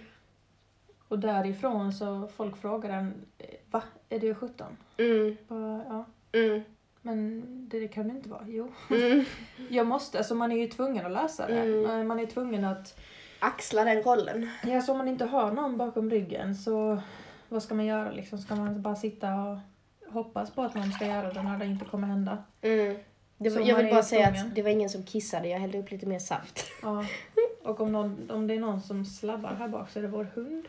Och 1.08 1.20
därifrån 1.20 1.94
så 1.94 2.28
folk 2.36 2.58
frågar 2.58 2.90
en, 2.90 3.14
va? 3.72 3.84
Är 4.10 4.20
du 4.20 4.36
17? 4.36 4.78
Mm. 4.98 5.38
Bara, 5.48 5.82
ja. 5.90 6.06
Mm. 6.40 6.62
Men 7.02 7.42
det, 7.70 7.80
det 7.80 7.88
kan 7.88 8.08
det 8.08 8.14
inte 8.16 8.30
vara. 8.30 8.46
Jo. 8.48 8.72
Mm. 8.90 9.26
Jag 9.70 9.88
måste, 9.88 10.18
alltså 10.18 10.36
man 10.36 10.52
är 10.52 10.58
ju 10.58 10.68
tvungen 10.68 11.06
att 11.06 11.12
lösa 11.12 11.48
det. 11.48 11.60
Mm. 11.60 12.08
Man 12.08 12.20
är 12.20 12.26
tvungen 12.26 12.66
att, 12.66 13.00
Axla 13.46 13.84
den 13.84 14.04
rollen. 14.04 14.50
ja 14.64 14.82
så 14.82 14.92
om 14.92 14.98
man 14.98 15.08
inte 15.08 15.26
har 15.26 15.52
någon 15.52 15.78
bakom 15.78 16.10
ryggen 16.10 16.56
så 16.56 17.02
vad 17.50 17.64
ska 17.64 17.76
man 17.76 17.86
göra 17.86 18.12
liksom? 18.12 18.38
Ska 18.38 18.56
man 18.56 18.82
bara 18.82 18.96
sitta 18.96 19.34
och 19.34 19.58
hoppas 20.14 20.52
på 20.52 20.62
att 20.62 20.76
någon 20.76 20.92
ska 20.92 21.06
göra 21.06 21.34
det 21.34 21.44
när 21.44 21.58
det 21.58 21.66
inte 21.66 21.86
kommer 21.86 22.08
hända? 22.08 22.38
Mm. 22.62 22.98
Det 23.38 23.50
var, 23.50 23.62
jag 23.62 23.76
man 23.76 23.86
vill 23.86 23.94
bara 23.94 24.04
säga 24.04 24.28
att 24.28 24.56
det 24.56 24.62
var 24.62 24.70
ingen 24.70 24.90
som 24.90 25.04
kissade, 25.04 25.48
jag 25.48 25.60
hällde 25.60 25.80
upp 25.80 25.92
lite 25.92 26.06
mer 26.06 26.20
saft. 26.20 26.66
Ja. 26.82 27.06
Och 27.64 27.82
om, 27.82 27.92
någon, 27.92 28.32
om 28.32 28.48
det 28.48 28.54
är 28.54 28.60
någon 28.60 28.82
som 28.82 29.06
slabbar 29.06 29.56
här 29.60 29.68
bak 29.68 29.90
så 29.90 30.00
är 30.00 30.04
det 30.04 30.10
vår 30.10 30.28
hund. 30.36 30.66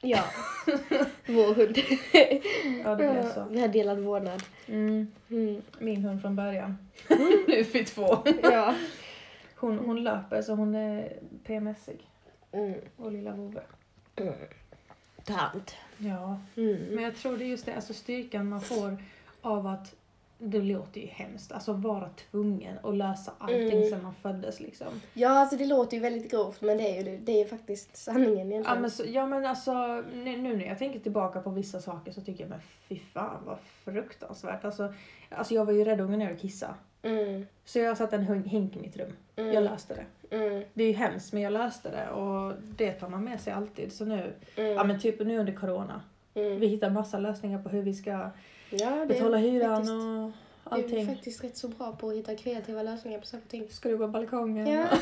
Ja. 0.00 0.24
Vår 1.26 1.54
hund. 1.54 1.78
Ja, 2.84 2.94
det 2.94 3.12
blev 3.12 3.34
så. 3.34 3.46
Vi 3.50 3.60
har 3.60 3.68
delad 3.68 3.98
vårdnad. 3.98 4.42
Mm. 4.66 5.12
Mm. 5.30 5.62
Min 5.78 6.04
hund 6.04 6.22
från 6.22 6.36
början. 6.36 6.78
nu 7.08 7.54
är 7.54 7.72
vi 7.72 7.84
två. 7.84 8.18
Ja. 8.42 8.74
Hon, 9.60 9.78
hon 9.78 10.02
löper 10.02 10.42
så 10.42 10.54
hon 10.54 10.74
är 10.74 11.18
PMSig. 11.44 12.10
Mm. 12.52 12.74
Och 12.96 13.12
lilla 13.12 13.32
vovve. 13.32 13.62
Mm. 14.16 14.34
Tant. 15.24 15.74
Ja. 15.98 16.40
Mm. 16.56 16.76
Men 16.76 17.04
jag 17.04 17.16
tror 17.16 17.36
det 17.36 17.44
är 17.44 17.48
just 17.48 17.66
det, 17.66 17.74
alltså 17.74 17.94
styrkan 17.94 18.48
man 18.48 18.60
får 18.60 18.96
av 19.42 19.66
att 19.66 19.94
det 20.38 20.58
låter 20.60 21.00
ju 21.00 21.06
hemskt, 21.06 21.52
alltså 21.52 21.72
vara 21.72 22.08
tvungen 22.30 22.78
att 22.82 22.94
lösa 22.96 23.32
allting 23.38 23.72
Mm. 23.72 23.90
sedan 23.90 24.02
man 24.02 24.14
föddes 24.14 24.60
liksom. 24.60 25.00
Ja, 25.14 25.28
alltså 25.28 25.56
det 25.56 25.66
låter 25.66 25.96
ju 25.96 26.02
väldigt 26.02 26.30
grovt 26.30 26.60
men 26.60 26.76
det 26.78 26.98
är 26.98 27.04
ju 27.04 27.18
det, 27.18 27.40
är 27.40 27.46
faktiskt 27.48 27.96
sanningen 27.96 28.52
egentligen. 28.52 28.64
Ja 28.64 28.80
men, 28.80 28.90
så, 28.90 29.04
ja, 29.06 29.26
men 29.26 29.46
alltså 29.46 30.04
nu, 30.14 30.36
nu 30.36 30.56
när 30.56 30.66
jag 30.66 30.78
tänker 30.78 31.00
tillbaka 31.00 31.40
på 31.40 31.50
vissa 31.50 31.80
saker 31.80 32.12
så 32.12 32.20
tycker 32.20 32.44
jag 32.44 32.50
men 32.50 32.60
fy 32.88 32.98
fan 32.98 33.40
vad 33.46 33.58
fruktansvärt. 33.84 34.64
Alltså, 34.64 34.94
alltså 35.30 35.54
jag 35.54 35.64
var 35.64 35.72
ju 35.72 35.84
rädd 35.84 36.00
ungen 36.00 36.18
när 36.18 36.30
jag 36.30 36.40
kissa. 36.40 36.74
Mm. 37.02 37.46
Så 37.64 37.78
jag 37.78 37.96
satte 37.96 38.16
en 38.16 38.44
hink- 38.44 38.76
i 38.76 38.80
mitt 38.80 38.96
rum. 38.96 39.12
Mm. 39.36 39.52
Jag 39.52 39.64
löste 39.64 39.94
det. 39.94 40.36
Mm. 40.36 40.62
Det 40.74 40.82
är 40.84 40.88
ju 40.88 40.92
hemskt 40.94 41.32
men 41.32 41.42
jag 41.42 41.52
löste 41.52 41.90
det 41.90 42.10
och 42.10 42.52
det 42.76 42.92
tar 42.92 43.08
man 43.08 43.24
med 43.24 43.40
sig 43.40 43.52
alltid. 43.52 43.92
Så 43.92 44.04
nu, 44.04 44.32
Mm. 44.56 44.72
ja 44.72 44.84
men 44.84 45.00
typ 45.00 45.20
nu 45.20 45.38
under 45.38 45.52
corona. 45.52 46.00
Mm. 46.34 46.60
Vi 46.60 46.66
hittar 46.66 46.90
massa 46.90 47.18
lösningar 47.18 47.62
på 47.62 47.68
hur 47.68 47.82
vi 47.82 47.94
ska 47.94 48.30
Ja, 48.70 49.04
betala 49.08 49.36
hyran 49.36 49.76
faktiskt- 49.76 49.92
och 49.92 49.98
Du 50.76 50.80
är 50.80 50.84
allting. 50.84 51.06
faktiskt 51.06 51.44
rätt 51.44 51.56
så 51.56 51.68
bra 51.68 51.92
på 51.92 52.08
att 52.08 52.14
hitta 52.16 52.34
kreativa 52.36 52.82
lösningar 52.82 53.18
på 53.20 53.26
saker 53.26 53.44
och 53.44 53.50
ting. 53.50 53.68
Skruva 53.70 54.08
balkongen. 54.08 54.66
Ja. 54.66 54.86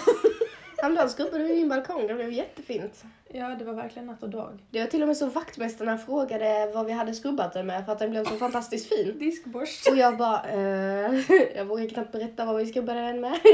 Häromdagen 0.78 1.11
skrubbade 1.11 1.45
vi 1.45 1.54
min 1.54 1.68
balkong, 1.68 2.06
det 2.06 2.14
blev 2.14 2.33
jättefint. 2.33 3.04
Ja, 3.28 3.49
det 3.49 3.64
var 3.64 3.73
verkligen 3.73 4.06
natt 4.06 4.23
och 4.23 4.30
dag. 4.30 4.59
Det 4.71 4.80
var 4.80 4.87
till 4.87 5.02
och 5.02 5.09
med 5.09 5.16
så 5.16 5.26
vaktmästarna 5.26 5.99
frågade 5.99 6.71
vad 6.75 6.87
vi 6.87 6.92
hade 6.92 7.14
skrubbat 7.14 7.52
den 7.52 7.66
med 7.66 7.85
för 7.85 7.92
att 7.92 7.99
den 7.99 8.11
blev 8.11 8.25
så 8.25 8.37
fantastiskt 8.37 8.88
fin. 8.88 9.18
Diskborst. 9.18 9.88
Och 9.88 9.97
jag 9.97 10.16
bara, 10.16 10.42
eh, 10.45 11.21
jag 11.56 11.64
vågar 11.64 11.88
knappt 11.88 12.12
berätta 12.12 12.45
vad 12.45 12.56
vi 12.56 12.66
skrubbade 12.66 13.00
den 13.00 13.21
med. 13.21 13.38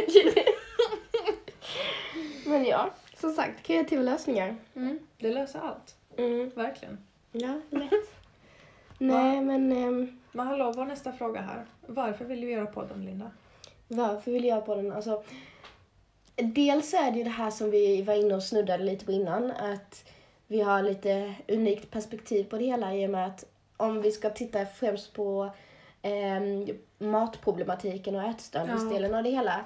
Men 2.46 2.64
ja, 2.64 2.90
som 3.20 3.32
sagt, 3.32 3.62
kreativa 3.62 4.02
lösningar. 4.02 4.56
Mm. 4.74 4.98
Det 5.18 5.30
löser 5.30 5.60
allt. 5.60 5.94
Mm. 6.16 6.50
Verkligen. 6.54 6.98
Ja, 7.32 7.60
lätt. 7.70 7.90
Nej, 8.98 9.40
men 9.40 9.72
ehm, 9.72 10.18
Men 10.32 10.46
hallå, 10.46 10.72
var 10.72 10.86
nästa 10.86 11.12
fråga 11.12 11.40
här? 11.40 11.64
Varför 11.86 12.24
vill 12.24 12.40
du 12.40 12.50
göra 12.50 12.66
podden, 12.66 13.04
Linda? 13.04 13.30
varför 13.88 14.30
vill 14.30 14.44
jag 14.44 14.66
på 14.66 14.74
den? 14.74 14.92
Alltså, 14.92 15.22
dels 16.36 16.94
är 16.94 17.10
det 17.10 17.18
ju 17.18 17.24
det 17.24 17.30
här 17.30 17.50
som 17.50 17.70
vi 17.70 18.02
var 18.02 18.14
inne 18.14 18.34
och 18.34 18.42
snuddade 18.42 18.84
lite 18.84 19.04
på 19.04 19.12
innan, 19.12 19.50
att 19.50 20.04
vi 20.46 20.60
har 20.60 20.82
lite 20.82 21.34
unikt 21.48 21.90
perspektiv 21.90 22.44
på 22.44 22.58
det 22.58 22.64
hela 22.64 22.94
i 22.94 23.06
och 23.06 23.10
med 23.10 23.26
att 23.26 23.44
om 23.76 24.02
vi 24.02 24.12
ska 24.12 24.30
titta 24.30 24.66
främst 24.66 25.12
på 25.12 25.50
ehm, 26.02 26.66
matproblematiken 26.98 28.16
och 28.16 28.22
ätstörningsdelen 28.22 29.14
av 29.14 29.22
det 29.22 29.30
hela 29.30 29.64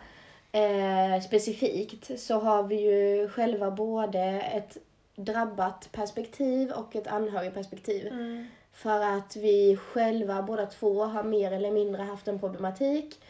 eh, 0.53 1.23
specifikt 1.23 2.21
så 2.21 2.39
har 2.39 2.63
vi 2.63 2.81
ju 2.81 3.29
själva 3.29 3.71
både 3.71 4.21
ett 4.41 4.77
drabbat 5.17 5.89
perspektiv 5.93 6.71
och 6.71 6.97
ett 6.97 7.07
anhörigperspektiv. 7.07 8.07
Mm. 8.07 8.47
För 8.73 9.01
att 9.01 9.37
vi 9.37 9.77
själva 9.77 10.43
båda 10.43 10.67
två 10.67 11.05
har 11.05 11.23
mer 11.23 11.53
eller 11.53 11.71
mindre 11.71 12.03
haft 12.03 12.29
en 12.29 12.39
problematik 12.39 13.21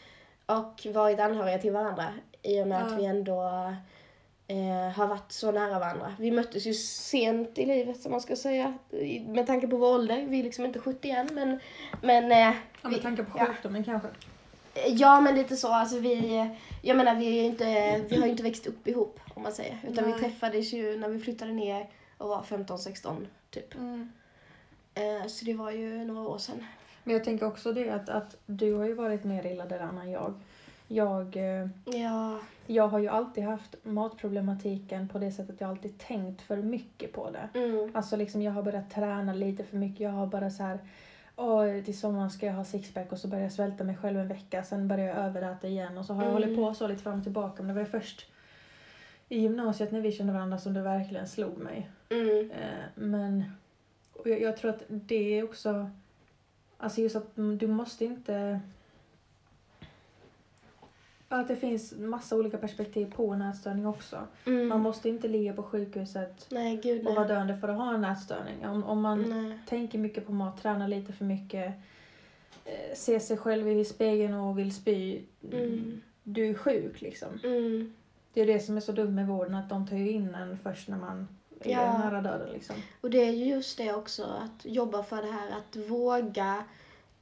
och 0.46 0.86
varit 0.94 1.20
anhöriga 1.20 1.58
till 1.58 1.72
varandra 1.72 2.06
i 2.42 2.62
och 2.62 2.68
med 2.68 2.80
Ja. 2.80 2.86
att 2.86 2.98
vi 2.98 3.04
ändå 3.04 3.42
eh, 4.48 4.92
har 4.96 5.06
varit 5.06 5.32
så 5.32 5.52
nära 5.52 5.78
varandra. 5.78 6.14
Vi 6.18 6.30
möttes 6.30 6.66
ju 6.66 6.74
sent 6.74 7.58
i 7.58 7.66
livet 7.66 8.00
som 8.00 8.12
man 8.12 8.20
ska 8.20 8.36
säga, 8.36 8.78
med 9.26 9.46
tanke 9.46 9.68
på 9.68 9.76
vår 9.76 9.94
ålder. 9.94 10.26
Vi 10.28 10.38
är 10.40 10.44
liksom 10.44 10.64
inte 10.64 10.78
70 10.78 11.10
än 11.10 11.28
men, 11.32 11.60
men 12.02 12.32
eh, 12.32 12.38
Ja, 12.82 12.88
vi, 12.88 12.90
med 12.90 13.02
tanke 13.02 13.24
på 13.24 13.38
ja. 13.38 13.46
sjukdomen 13.46 13.84
kanske. 13.84 14.08
Ja, 14.88 15.20
men 15.20 15.34
lite 15.34 15.56
så. 15.56 15.68
Alltså 15.68 15.98
vi, 15.98 16.50
jag 16.82 16.96
menar, 16.96 17.14
vi, 17.14 17.38
är 17.38 17.44
inte, 17.44 17.64
vi 18.08 18.16
har 18.16 18.24
ju 18.24 18.30
inte 18.30 18.42
växt 18.42 18.66
upp 18.66 18.88
ihop, 18.88 19.20
om 19.34 19.42
man 19.42 19.52
säger. 19.52 19.78
Utan 19.88 20.04
Nej. 20.04 20.12
vi 20.12 20.20
träffades 20.20 20.72
ju 20.72 20.98
när 20.98 21.08
vi 21.08 21.18
flyttade 21.18 21.52
ner 21.52 21.88
och 22.18 22.28
var 22.28 22.42
15-16, 22.42 23.26
typ. 23.50 23.74
Mm. 23.74 24.12
Eh, 24.94 25.26
så 25.26 25.44
det 25.44 25.54
var 25.54 25.70
ju 25.70 26.04
några 26.04 26.28
år 26.28 26.38
sedan. 26.38 26.66
Men 27.04 27.14
jag 27.14 27.24
tänker 27.24 27.46
också 27.46 27.72
det 27.72 27.90
att, 27.90 28.08
att 28.08 28.36
du 28.46 28.74
har 28.74 28.84
ju 28.84 28.94
varit 28.94 29.24
mer 29.24 29.46
illa 29.46 29.66
däran 29.66 29.98
än 29.98 30.10
jag. 30.10 30.34
Jag, 30.88 31.36
eh, 31.36 31.68
Ja. 31.84 32.38
jag 32.66 32.88
har 32.88 32.98
ju 32.98 33.08
alltid 33.08 33.44
haft 33.44 33.76
matproblematiken 33.82 35.08
på 35.08 35.18
det 35.18 35.32
sättet 35.32 35.60
jag 35.60 35.70
alltid 35.70 35.98
tänkt 35.98 36.42
för 36.42 36.56
mycket 36.56 37.12
på 37.12 37.30
det. 37.30 37.58
Mm. 37.58 37.90
Alltså 37.94 38.16
liksom 38.16 38.42
jag 38.42 38.52
har 38.52 38.62
börjat 38.62 38.90
träna 38.90 39.32
lite 39.32 39.64
för 39.64 39.76
mycket. 39.76 40.00
Jag 40.00 40.10
har 40.10 40.26
bara 40.26 40.50
så 40.50 40.62
här, 40.62 40.78
åh 41.36 41.82
till 41.84 41.98
sommaren 41.98 42.30
ska 42.30 42.46
jag 42.46 42.52
ha 42.54 42.64
sixpack 42.64 43.12
och 43.12 43.18
så 43.18 43.28
börjar 43.28 43.44
jag 43.44 43.52
svälta 43.52 43.84
mig 43.84 43.96
själv 43.96 44.18
en 44.20 44.28
vecka. 44.28 44.62
Sen 44.62 44.88
börjar 44.88 45.06
jag 45.06 45.16
överäta 45.16 45.68
igen 45.68 45.98
och 45.98 46.04
så 46.04 46.12
har 46.14 46.22
jag 46.22 46.30
Mm. 46.30 46.42
hållit 46.42 46.56
på 46.58 46.74
så 46.74 46.88
lite 46.88 47.02
fram 47.02 47.18
och 47.18 47.22
tillbaka. 47.24 47.62
Men 47.62 47.68
det 47.68 47.74
var 47.74 47.80
ju 47.80 48.00
först 48.00 48.26
i 49.28 49.38
gymnasiet 49.40 49.92
när 49.92 50.00
vi 50.00 50.12
kände 50.12 50.32
varandra 50.32 50.58
som 50.58 50.74
det 50.74 50.82
verkligen 50.82 51.26
slog 51.28 51.58
mig. 51.58 51.90
Mm. 52.10 52.50
Eh, 52.50 52.84
men 52.94 53.44
och 54.12 54.28
jag, 54.28 54.40
jag 54.40 54.56
tror 54.56 54.70
att 54.70 54.82
det 54.88 55.38
är 55.38 55.44
också, 55.44 55.90
alltså 56.78 57.00
just 57.00 57.16
att 57.16 57.32
du 57.58 57.66
måste 57.66 58.04
inte 58.04 58.60
att 61.28 61.48
det 61.48 61.56
finns 61.56 61.92
massa 61.98 62.36
olika 62.36 62.58
perspektiv 62.58 63.12
på 63.16 63.30
en 63.30 63.42
ätstörning 63.42 63.86
också. 63.86 64.18
Mm. 64.44 64.68
Man 64.68 64.80
måste 64.80 65.08
inte 65.08 65.28
ligga 65.28 65.52
på 65.52 65.62
sjukhuset 65.62 66.46
Nej, 66.50 66.76
gud 66.82 67.06
och 67.06 67.14
vara 67.14 67.26
nej. 67.26 67.34
döende 67.34 67.56
för 67.56 67.68
att 67.68 67.76
ha 67.76 67.94
en 67.94 68.04
ätstörning. 68.04 68.66
Om, 68.66 68.84
om 68.84 69.00
man 69.00 69.48
nej. 69.48 69.58
tänker 69.66 69.98
mycket 69.98 70.26
på 70.26 70.32
mat, 70.32 70.62
tränar 70.62 70.88
lite 70.88 71.12
för 71.12 71.24
mycket, 71.24 71.72
eh, 72.64 72.96
ser 72.96 73.18
sig 73.18 73.36
själv 73.36 73.68
i 73.68 73.84
spegeln 73.84 74.34
och 74.34 74.58
vill 74.58 74.74
spy. 74.74 75.22
Mm. 75.52 76.00
Du 76.22 76.50
är 76.50 76.54
sjuk 76.54 77.00
liksom. 77.00 77.28
Mm. 77.44 77.94
Det 78.32 78.40
är 78.40 78.46
det 78.46 78.60
som 78.60 78.76
är 78.76 78.80
så 78.80 78.92
dumt 78.92 79.14
med 79.14 79.26
vården, 79.26 79.54
att 79.54 79.68
de 79.68 79.86
tar 79.86 79.96
ju 79.96 80.10
in 80.10 80.34
en 80.34 80.58
först 80.62 80.88
när 80.88 80.98
man 80.98 81.28
är 81.60 81.70
Ja. 81.70 81.98
nära 81.98 82.20
döden 82.20 82.52
liksom. 82.52 82.76
Och 83.00 83.10
det 83.10 83.24
är 83.24 83.32
ju 83.32 83.44
just 83.44 83.78
det 83.78 83.92
också, 83.92 84.24
att 84.24 84.64
jobba 84.64 85.02
för 85.02 85.22
det 85.22 85.32
här 85.32 85.50
att 85.58 85.76
våga 85.76 86.64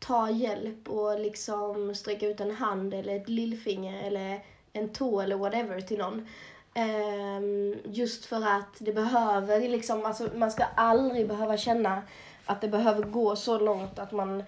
ta 0.06 0.30
hjälp 0.30 0.88
och 0.88 1.20
liksom 1.20 1.94
sträcka 1.94 2.26
ut 2.26 2.40
en 2.40 2.50
hand 2.50 2.94
eller 2.94 3.16
ett 3.16 3.28
lillfinger 3.28 4.06
eller 4.06 4.40
en 4.72 4.88
tå 4.88 5.20
eller 5.20 5.36
whatever 5.36 5.80
till 5.80 5.98
någon. 5.98 6.28
Ehm, 6.74 7.76
just 7.84 8.24
för 8.24 8.46
att 8.46 8.76
det 8.78 8.92
behöver 8.92 9.60
liksom, 9.60 10.06
alltså 10.06 10.28
man 10.34 10.50
ska 10.50 10.64
aldrig 10.74 11.28
behöva 11.28 11.56
känna 11.56 12.02
att 12.44 12.60
det 12.60 12.68
behöver 12.68 13.02
gå 13.02 13.36
så 13.36 13.58
långt 13.58 13.98
att 13.98 14.12
man 14.12 14.42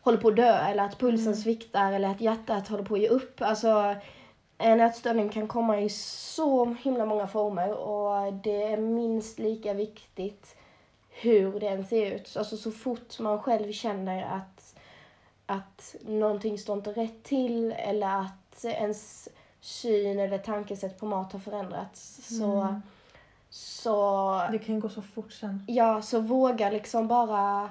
håller 0.00 0.18
på 0.18 0.28
att 0.28 0.36
dö 0.36 0.58
eller 0.58 0.84
att 0.84 0.98
pulsen 0.98 1.26
Mm. 1.26 1.36
sviktar 1.36 1.92
eller 1.92 2.08
att 2.08 2.20
hjärtat 2.20 2.68
håller 2.68 2.84
på 2.84 2.94
att 2.94 3.00
ge 3.00 3.08
upp. 3.08 3.42
Alltså 3.42 3.94
en 4.58 4.80
ätstörning 4.80 5.28
kan 5.28 5.48
komma 5.48 5.80
i 5.80 5.88
så 5.88 6.64
himla 6.64 7.06
många 7.06 7.26
former 7.26 7.72
och 7.72 8.32
det 8.32 8.62
är 8.62 8.76
minst 8.76 9.38
lika 9.38 9.74
viktigt 9.74 10.56
hur 11.10 11.60
den 11.60 11.84
ser 11.84 12.12
ut. 12.14 12.36
Alltså 12.36 12.56
så 12.56 12.70
fort 12.70 13.18
man 13.18 13.42
själv 13.42 13.72
känner 13.72 14.22
att, 14.22 14.55
att 15.46 15.94
någonting 16.00 16.58
står 16.58 16.76
inte 16.76 16.92
rätt 16.92 17.22
till 17.22 17.72
eller 17.72 18.06
att 18.20 18.64
ens 18.64 19.28
syn 19.60 20.18
eller 20.18 20.38
tankesätt 20.38 20.98
på 21.00 21.06
mat 21.06 21.32
har 21.32 21.40
förändrats 21.40 22.28
så, 22.38 22.44
Mm. 22.60 22.82
så 23.50 24.42
Det 24.52 24.58
kan 24.58 24.80
gå 24.80 24.88
så 24.88 25.02
fort 25.02 25.32
sen. 25.32 25.64
Ja, 25.68 26.02
så 26.02 26.20
våga 26.20 26.70
liksom 26.70 27.08
bara 27.08 27.70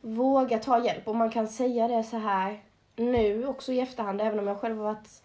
våga 0.00 0.58
ta 0.58 0.84
hjälp. 0.84 1.08
Och 1.08 1.16
man 1.16 1.30
kan 1.30 1.48
säga 1.48 1.88
det 1.88 2.04
så 2.04 2.16
här 2.16 2.60
nu 2.96 3.46
också 3.46 3.72
i 3.72 3.80
efterhand, 3.80 4.20
även 4.20 4.38
om 4.38 4.46
jag 4.46 4.60
själv 4.60 4.76
har 4.76 4.84
varit 4.84 5.22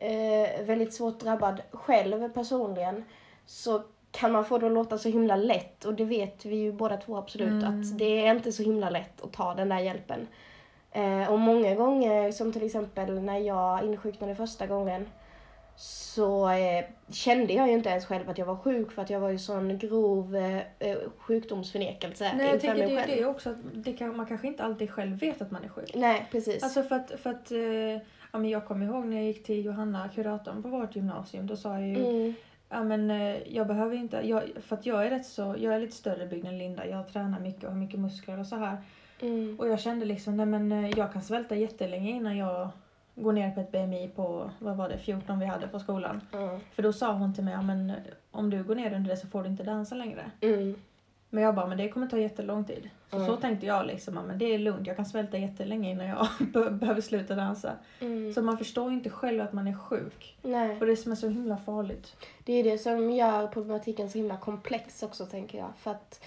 eh, 0.00 0.64
väldigt 0.66 0.94
svårt 0.94 1.20
drabbad 1.20 1.62
själv 1.72 2.28
personligen, 2.28 3.04
så 3.46 3.82
kan 4.10 4.32
man 4.32 4.44
få 4.44 4.58
det 4.58 4.66
att 4.66 4.72
låta 4.72 4.98
så 4.98 5.08
himla 5.08 5.36
lätt. 5.36 5.84
Och 5.84 5.94
det 5.94 6.04
vet 6.04 6.44
vi 6.44 6.56
ju 6.56 6.72
båda 6.72 6.96
två 6.96 7.16
absolut, 7.16 7.48
Mm. 7.64 7.80
att 7.80 7.98
det 7.98 8.26
är 8.26 8.34
inte 8.34 8.52
så 8.52 8.62
himla 8.62 8.90
lätt 8.90 9.20
att 9.22 9.32
ta 9.32 9.54
den 9.54 9.68
där 9.68 9.78
hjälpen. 9.78 10.26
Eh, 10.92 11.32
och 11.32 11.38
många 11.38 11.74
gånger, 11.74 12.32
som 12.32 12.52
till 12.52 12.66
exempel 12.66 13.20
när 13.22 13.38
jag 13.38 13.84
insjuknade 13.84 14.34
första 14.34 14.66
gången, 14.66 15.06
så 15.76 16.50
eh, 16.50 16.84
kände 17.12 17.52
jag 17.52 17.68
ju 17.68 17.74
inte 17.74 17.88
ens 17.88 18.06
själv 18.06 18.30
att 18.30 18.38
jag 18.38 18.46
var 18.46 18.56
sjuk 18.56 18.92
för 18.92 19.02
att 19.02 19.10
jag 19.10 19.20
var 19.20 19.30
ju 19.30 19.38
sån 19.38 19.78
grov 19.78 20.36
eh, 20.36 20.58
eh 20.78 20.98
sjukdomsförnekelse 21.18 22.32
Nej, 22.36 22.46
jag 22.46 22.60
tänker 22.60 22.88
det, 22.88 22.96
själv. 22.96 23.06
det 23.06 23.20
är 23.20 23.28
också 23.28 23.50
att 23.50 23.56
det 23.72 23.92
kan, 23.92 24.16
man 24.16 24.26
kanske 24.26 24.46
inte 24.46 24.64
alltid 24.64 24.90
själv 24.90 25.18
vet 25.18 25.42
att 25.42 25.50
man 25.50 25.64
är 25.64 25.68
sjuk. 25.68 25.94
Nej, 25.94 26.26
precis. 26.30 26.62
Alltså 26.62 26.82
för 26.82 26.96
att, 26.96 27.20
för 27.20 27.30
att 27.30 27.50
eh, 27.50 28.02
ja, 28.32 28.38
men 28.38 28.48
jag 28.48 28.66
kommer 28.66 28.86
ihåg 28.86 29.06
när 29.06 29.16
jag 29.16 29.26
gick 29.26 29.44
till 29.44 29.64
Johanna, 29.64 30.08
kuratorn 30.14 30.62
på 30.62 30.68
vårt 30.68 30.96
gymnasium, 30.96 31.46
då 31.46 31.56
sa 31.56 31.72
jag 31.72 31.88
ju 31.88 31.96
mm, 31.96 32.34
Ja 32.70 32.82
men 32.84 33.10
eh, 33.10 33.36
jag 33.56 33.66
behöver 33.66 33.96
inte, 33.96 34.16
jag, 34.16 34.42
för 34.60 34.76
att 34.76 34.86
jag 34.86 35.06
är 35.06 35.10
rätt 35.10 35.26
så, 35.26 35.54
jag 35.58 35.74
är 35.74 35.80
lite 35.80 35.96
större 35.96 36.26
byggd 36.26 36.46
än 36.46 36.58
Linda, 36.58 36.86
jag 36.86 37.08
tränar 37.08 37.40
mycket 37.40 37.64
och 37.64 37.70
har 37.70 37.76
mycket 37.78 38.00
muskler 38.00 38.38
och 38.40 38.46
så 38.46 38.56
här. 38.56 38.76
mm, 39.20 39.56
Och 39.58 39.68
jag 39.68 39.80
kände 39.80 40.04
liksom, 40.06 40.36
nej 40.36 40.46
men 40.46 40.72
eh, 40.72 40.90
jag 40.90 41.12
kan 41.12 41.22
svälta 41.22 41.54
jättelänge 41.56 42.10
innan 42.10 42.36
jag 42.36 42.68
går 43.14 43.32
ner 43.32 43.50
på 43.50 43.60
ett 43.60 43.72
BMI 43.72 44.08
på, 44.16 44.50
vad 44.58 44.76
var 44.76 44.88
det, 44.88 44.98
14 44.98 45.38
vi 45.38 45.46
hade 45.46 45.68
på 45.68 45.78
skolan. 45.78 46.20
ja, 46.32 46.58
För 46.72 46.82
då 46.82 46.92
sa 46.92 47.12
hon 47.12 47.34
till 47.34 47.44
mig, 47.44 47.54
ja 47.54 47.62
men 47.62 47.92
om 48.30 48.50
du 48.50 48.62
går 48.64 48.74
ner 48.74 48.92
under 48.94 49.10
det 49.10 49.16
så 49.16 49.26
får 49.26 49.42
du 49.42 49.48
inte 49.48 49.62
dansa 49.62 49.94
längre. 49.94 50.30
mm, 50.40 50.74
Men 51.30 51.44
jag 51.44 51.54
bara, 51.54 51.66
men 51.66 51.78
det 51.78 51.88
kommer 51.88 52.06
ta 52.06 52.18
jättelång 52.18 52.64
tid. 52.64 52.90
Så, 53.10 53.16
Mm. 53.16 53.26
så 53.28 53.36
tänkte 53.36 53.66
jag 53.66 53.86
liksom, 53.86 54.14
men 54.14 54.38
det 54.38 54.44
är 54.54 54.58
lugnt, 54.58 54.86
jag 54.86 54.96
kan 54.96 55.04
svälta 55.06 55.38
jättelänge 55.38 55.90
innan 55.90 56.06
jag 56.06 56.26
be- 56.52 56.70
behöver 56.70 57.00
sluta 57.00 57.34
dansa. 57.34 57.72
mm. 58.00 58.32
Så 58.34 58.42
man 58.42 58.58
förstår 58.58 58.92
inte 58.92 59.10
själv 59.10 59.40
att 59.42 59.52
man 59.52 59.68
är 59.68 59.74
sjuk. 59.74 60.36
Nej. 60.42 60.76
Och 60.80 60.86
det 60.86 60.96
som 60.96 61.12
är 61.12 61.16
så 61.16 61.28
himla 61.28 61.56
farligt. 61.56 62.16
Det 62.44 62.52
är 62.52 62.64
det 62.64 62.78
som 62.78 63.10
gör 63.10 63.46
problematiken 63.46 64.10
så 64.10 64.18
himla 64.18 64.36
komplex 64.36 65.02
också, 65.02 65.26
tänker 65.26 65.58
jag. 65.58 65.68
För 65.78 65.90
att, 65.90 66.20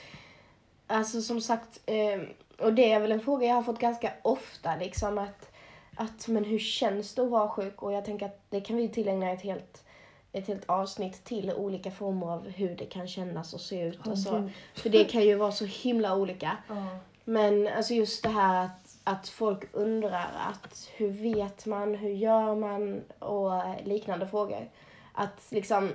alltså 0.88 1.22
som 1.22 1.42
sagt, 1.42 1.82
eh, 1.86 2.22
och 2.66 2.74
det 2.74 2.92
är 2.92 3.00
väl 3.00 3.12
en 3.12 3.20
fråga 3.22 3.48
jag 3.48 3.56
har 3.56 3.64
fått 3.64 3.80
ganska 3.80 4.14
ofta, 4.22 4.76
liksom 4.76 5.18
att, 5.18 5.52
att 5.96 6.28
men 6.28 6.44
hur 6.46 6.60
känns 6.60 7.16
det 7.16 7.22
att 7.22 7.30
vara 7.30 7.50
sjuk? 7.50 7.84
Och 7.84 7.94
jag 7.94 8.06
tänker 8.06 8.26
att 8.26 8.40
det 8.50 8.62
kan 8.62 8.78
vi 8.78 8.88
tillägna 8.90 9.32
ett 9.32 9.42
helt, 9.42 9.84
ett 10.34 10.48
helt 10.48 10.70
avsnitt 10.70 11.24
till 11.24 11.54
olika 11.54 11.92
former 11.92 12.28
av 12.28 12.50
hur 12.50 12.76
det 12.76 12.86
kan 12.86 13.08
kännas 13.08 13.54
och 13.54 13.62
se 13.62 13.82
ut 13.82 14.08
och 14.08 14.18
så. 14.18 14.40
Gud. 14.40 14.52
För 14.76 14.90
det 14.90 15.04
kan 15.04 15.22
ju 15.22 15.36
vara 15.36 15.52
så 15.52 15.66
himla 15.66 16.16
olika. 16.16 16.58
Ja. 16.68 16.88
Men 17.24 17.68
alltså 17.68 17.94
just 17.94 18.24
det 18.24 18.30
här 18.30 18.66
att, 18.66 18.98
att 19.04 19.30
folk 19.30 19.64
undrar 19.72 20.32
att 20.50 20.90
hur 20.96 21.10
vet 21.10 21.66
man, 21.66 21.96
hur 21.96 22.10
gör 22.10 22.56
man 22.56 23.02
och 23.20 23.52
liknande 23.84 24.28
frågor. 24.28 24.70
Att 25.14 25.48
liksom 25.50 25.92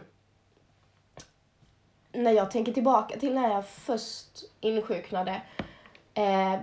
när 2.13 2.33
jag 2.33 2.51
tänker 2.51 2.73
tillbaka 2.73 3.19
till 3.19 3.35
när 3.35 3.51
jag 3.51 3.69
först 3.69 4.45
insjuknade. 4.61 5.43
Eh, 6.15 6.55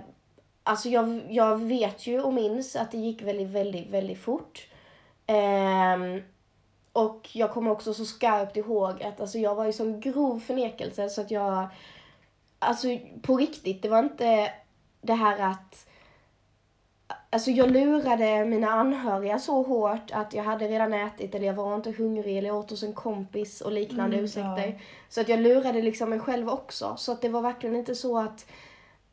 alltså 0.62 0.88
jag, 0.88 1.22
jag 1.30 1.56
vet 1.56 2.06
ju 2.06 2.20
och 2.20 2.34
minns 2.34 2.76
att 2.76 2.90
det 2.90 2.98
gick 2.98 3.22
väldigt, 3.22 3.48
väldigt, 3.48 3.90
väldigt 3.90 4.18
fort. 4.18 4.68
Ehm, 5.26 6.22
och 6.94 7.28
jag 7.32 7.50
kommer 7.52 7.70
också 7.70 7.94
så 7.94 8.04
skarpt 8.04 8.56
ihåg 8.56 9.02
att 9.02 9.20
alltså, 9.20 9.38
jag 9.38 9.54
var 9.54 9.66
i 9.66 9.72
sån 9.72 10.00
grov 10.00 10.40
förnekelse 10.40 11.08
så 11.08 11.20
att 11.20 11.30
jag 11.30 11.68
Alltså 12.58 12.88
på 13.22 13.36
riktigt, 13.36 13.82
det 13.82 13.88
var 13.88 13.98
inte 13.98 14.52
det 15.00 15.12
här 15.14 15.50
att 15.50 15.86
Alltså 17.30 17.50
jag 17.50 17.70
lurade 17.70 18.44
mina 18.44 18.68
anhöriga 18.70 19.38
så 19.38 19.62
hårt 19.62 20.10
att 20.12 20.34
jag 20.34 20.44
hade 20.44 20.68
redan 20.68 20.92
ätit 20.94 21.34
eller 21.34 21.46
jag 21.46 21.54
var 21.54 21.74
inte 21.74 21.90
hungrig 21.90 22.38
eller 22.38 22.48
jag 22.48 22.56
åt 22.58 22.70
hos 22.70 22.82
en 22.82 22.92
kompis 22.92 23.60
och 23.60 23.72
liknande 23.72 24.16
Mm, 24.16 24.24
ursäkter. 24.24 24.66
ja. 24.66 24.78
Så 25.08 25.20
att 25.20 25.28
jag 25.28 25.40
lurade 25.40 25.82
liksom 25.82 26.10
mig 26.10 26.18
själv 26.20 26.48
också. 26.48 26.94
Så 26.98 27.12
att 27.12 27.22
det 27.22 27.28
var 27.28 27.40
verkligen 27.40 27.76
inte 27.76 27.94
så 27.94 28.18
att, 28.18 28.46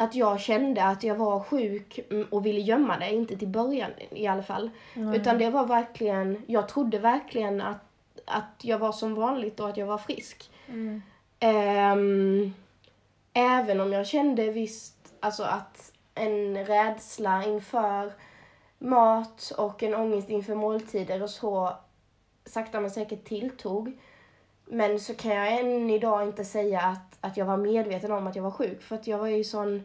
att 0.01 0.15
jag 0.15 0.39
kände 0.39 0.84
att 0.84 1.03
jag 1.03 1.15
var 1.15 1.39
sjuk 1.39 2.00
mm, 2.10 2.27
och 2.29 2.46
ville 2.46 2.60
gömma 2.60 2.98
det, 2.98 3.10
inte 3.10 3.38
till 3.38 3.48
början 3.48 3.91
i 4.10 4.27
alla 4.27 4.43
fall. 4.43 4.70
Nej. 4.93 5.17
Utan 5.17 5.38
det 5.38 5.50
var 5.50 5.65
verkligen, 5.65 6.43
jag 6.48 6.70
trodde 6.70 7.00
verkligen 7.00 7.62
att, 7.62 7.84
att 8.25 8.62
jag 8.62 8.79
var 8.79 8.91
som 8.91 9.15
vanligt 9.15 9.60
och 9.60 9.70
att 9.70 9.77
jag 9.77 9.86
var 9.86 9.98
frisk. 9.98 10.51
Mm. 10.67 11.01
Ehm, 11.39 12.53
även 13.33 13.81
om 13.81 13.94
jag 13.94 14.07
kände 14.07 14.51
visst 14.51 15.14
alltså 15.20 15.44
att 15.44 15.94
en 16.16 16.66
rädsla 16.66 17.44
inför 17.44 18.14
mat 18.79 19.51
och 19.57 19.83
en 19.83 19.96
ångest 19.96 20.29
inför 20.29 20.55
måltider 20.55 21.24
och 21.24 21.29
så 21.29 21.74
sakta 22.46 22.79
men 22.79 22.92
säkert 22.92 23.24
tilltog. 23.24 23.98
Men 24.74 25.00
så 25.00 25.14
kan 25.16 25.36
jag 25.36 25.60
än 25.60 25.90
idag 25.90 26.24
inte 26.24 26.46
säga 26.46 26.81
att, 26.81 27.18
att 27.22 27.38
jag 27.38 27.46
var 27.46 27.57
medveten 27.57 28.12
om 28.12 28.27
att 28.27 28.36
jag 28.36 28.44
var 28.44 28.51
sjuk. 28.51 28.81
För 28.81 28.96
att 28.96 29.07
jag 29.07 29.18
var 29.18 29.27
ju 29.27 29.44
sån... 29.44 29.84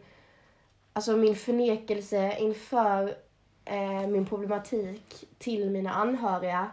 Alltså 0.93 1.17
min 1.17 1.35
förnekelse 1.35 2.37
inför 2.39 3.15
eh, 3.65 4.07
min 4.07 4.25
problematik 4.25 5.25
till 5.37 5.69
mina 5.69 5.93
anhöriga 5.93 6.69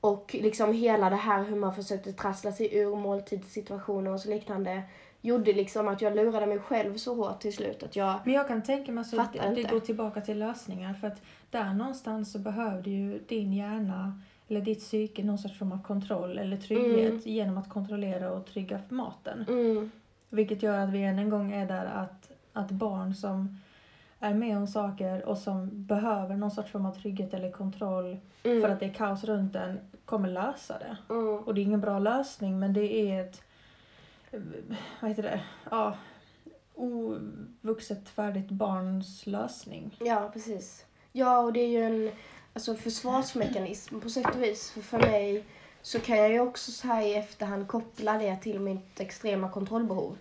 och 0.00 0.36
liksom 0.40 0.72
hela 0.72 1.10
det 1.10 1.16
här 1.16 1.44
hur 1.44 1.56
man 1.56 1.74
försökte 1.74 2.12
trassla 2.12 2.52
sig 2.52 2.76
ur 2.76 2.96
måltidssituationer 2.96 4.10
och 4.10 4.20
så 4.20 4.28
liknande 4.28 4.82
gjorde 5.20 5.52
liksom 5.52 5.88
att 5.88 6.02
jag 6.02 6.16
lurade 6.16 6.46
mig 6.46 6.58
själv 6.58 6.96
så 6.96 7.14
hårt 7.14 7.40
till 7.40 7.56
slut 7.56 7.82
att 7.82 7.96
jag... 7.96 8.20
Men 8.24 8.34
jag 8.34 8.48
kan 8.48 8.62
tänka 8.62 8.92
mig 8.92 9.04
att 9.18 9.32
det, 9.32 9.52
det 9.54 9.62
går 9.62 9.80
tillbaka 9.80 10.20
till 10.20 10.38
lösningar 10.38 10.94
för 10.94 11.06
att 11.06 11.22
där 11.50 11.74
någonstans 11.74 12.32
så 12.32 12.38
behövde 12.38 12.90
ju 12.90 13.18
din 13.18 13.52
hjärna 13.52 14.20
eller 14.48 14.60
ditt 14.60 14.78
psyke 14.80 15.22
någon 15.24 15.38
sorts 15.38 15.58
form 15.58 15.72
av 15.72 15.82
kontroll 15.82 16.38
eller 16.38 16.56
trygghet 16.56 17.08
Mm. 17.10 17.20
genom 17.24 17.58
att 17.58 17.68
kontrollera 17.68 18.32
och 18.32 18.46
trygga 18.46 18.80
maten. 18.88 19.44
Mm, 19.48 19.90
Vilket 20.28 20.62
gör 20.62 20.78
att 20.78 20.90
vi 20.90 21.02
än 21.02 21.18
en 21.18 21.30
gång 21.30 21.52
är 21.52 21.66
där 21.66 21.84
att, 21.86 22.30
att 22.52 22.70
barn 22.70 23.14
som 23.14 23.58
är 24.20 24.34
med 24.34 24.56
om 24.58 24.66
saker 24.66 25.24
och 25.24 25.38
som 25.38 25.70
behöver 25.86 26.36
någon 26.36 26.50
sorts 26.50 26.70
form 26.72 26.86
av 26.86 26.92
trygghet 26.92 27.34
eller 27.34 27.50
kontroll 27.50 28.16
mm, 28.42 28.62
för 28.62 28.68
att 28.68 28.80
det 28.80 28.86
är 28.86 28.92
kaos 28.94 29.24
runt 29.24 29.54
en 29.56 29.78
kommer 30.04 30.28
lösa 30.28 30.78
det. 30.78 30.96
mm, 31.14 31.38
Och 31.38 31.54
det 31.54 31.60
är 31.60 31.62
ingen 31.62 31.80
bra 31.80 31.98
lösning 31.98 32.58
men 32.58 32.72
det 32.72 33.10
är 33.10 33.20
ett, 33.24 33.42
vad 35.00 35.10
heter 35.10 35.22
det, 35.22 35.40
ja, 35.70 35.94
ovuxet 36.74 38.08
färdigt 38.08 38.48
barns 38.50 39.26
lösning. 39.26 39.96
ja, 40.00 40.30
precis. 40.32 40.84
Ja, 41.12 41.38
och 41.40 41.52
det 41.52 41.60
är 41.60 41.68
ju 41.68 41.82
en 41.82 42.10
alltså, 42.58 42.74
försvarsmekanism 42.74 44.00
på 44.00 44.10
sätt 44.10 44.34
och 44.34 44.42
vis. 44.42 44.70
För, 44.70 44.80
för 44.80 44.98
mig 44.98 45.44
så 45.82 46.00
kan 46.00 46.16
jag 46.16 46.32
ju 46.32 46.40
också 46.40 46.72
så 46.72 46.86
här 46.86 47.02
i 47.02 47.14
efterhand 47.14 47.68
koppla 47.68 48.18
det 48.18 48.36
till 48.36 48.60
mitt 48.60 49.00
extrema 49.00 49.50
kontrollbehov. 49.50 50.18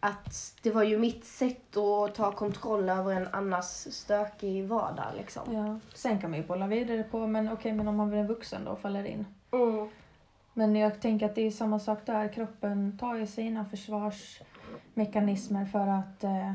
Att 0.00 0.58
det 0.62 0.70
var 0.70 0.82
ju 0.82 0.98
mitt 0.98 1.24
sätt 1.24 1.76
att 1.76 2.14
ta 2.14 2.32
kontroll 2.32 2.88
över 2.88 3.12
en 3.12 3.28
annars 3.32 3.86
stökig 3.90 4.64
vardag 4.64 5.12
liksom. 5.16 5.54
Ja. 5.54 5.78
Sen 5.94 6.20
kan 6.20 6.30
man 6.30 6.40
ju 6.40 6.46
bolla 6.46 6.66
vidare 6.66 7.02
på, 7.02 7.26
men 7.26 7.52
okej, 7.52 7.72
men 7.72 7.88
om 7.88 7.96
man 7.96 8.08
blir 8.08 8.18
en 8.18 8.26
vuxen 8.26 8.64
då 8.64 8.76
faller 8.76 9.04
in. 9.04 9.26
Mm. 9.50 9.88
Men 10.54 10.76
jag 10.76 11.00
tänker 11.00 11.26
att 11.26 11.34
det 11.34 11.46
är 11.46 11.50
samma 11.50 11.78
sak 11.78 12.06
där. 12.06 12.32
Kroppen 12.32 12.98
tar 12.98 13.14
ju 13.14 13.26
sina 13.26 13.64
försvarsmekanismer 13.64 15.64
för 15.64 15.86
att 15.86 16.24
eh, 16.24 16.52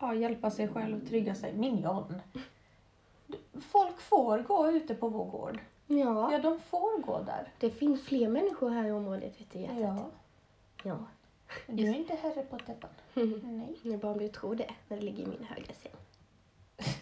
ja, 0.00 0.14
hjälpa 0.14 0.50
sig 0.50 0.68
själv, 0.68 1.08
trygga 1.08 1.34
sig. 1.34 1.54
Minion! 1.54 2.14
Folk 3.60 4.00
får 4.00 4.38
gå 4.38 4.70
ute 4.70 4.94
på 4.94 5.08
vår 5.08 5.24
gård. 5.24 5.58
Ja, 5.86 6.32
Ja, 6.32 6.38
de 6.38 6.60
får 6.60 7.02
gå 7.02 7.20
där. 7.22 7.48
det 7.58 7.70
finns 7.70 8.04
fler 8.04 8.28
människor 8.28 8.70
här 8.70 8.84
i 8.88 8.90
området 8.92 9.40
vet 9.40 9.50
du 9.52 9.58
hjärtat. 9.58 9.78
Ja. 9.80 10.10
Ja. 10.82 10.98
Du 11.66 11.82
är 11.88 11.94
inte 11.94 12.14
herre 12.14 12.42
på 12.42 12.58
täppan. 12.58 12.90
Nej. 13.42 13.76
Det 13.82 13.92
är 13.92 13.96
bara 13.96 14.14
du 14.14 14.28
tror 14.28 14.54
det 14.54 14.70
när 14.88 14.96
det 14.96 15.02
ligger 15.02 15.22
i 15.22 15.26
min 15.26 15.44
högra 15.44 15.72
säng. 15.74 15.92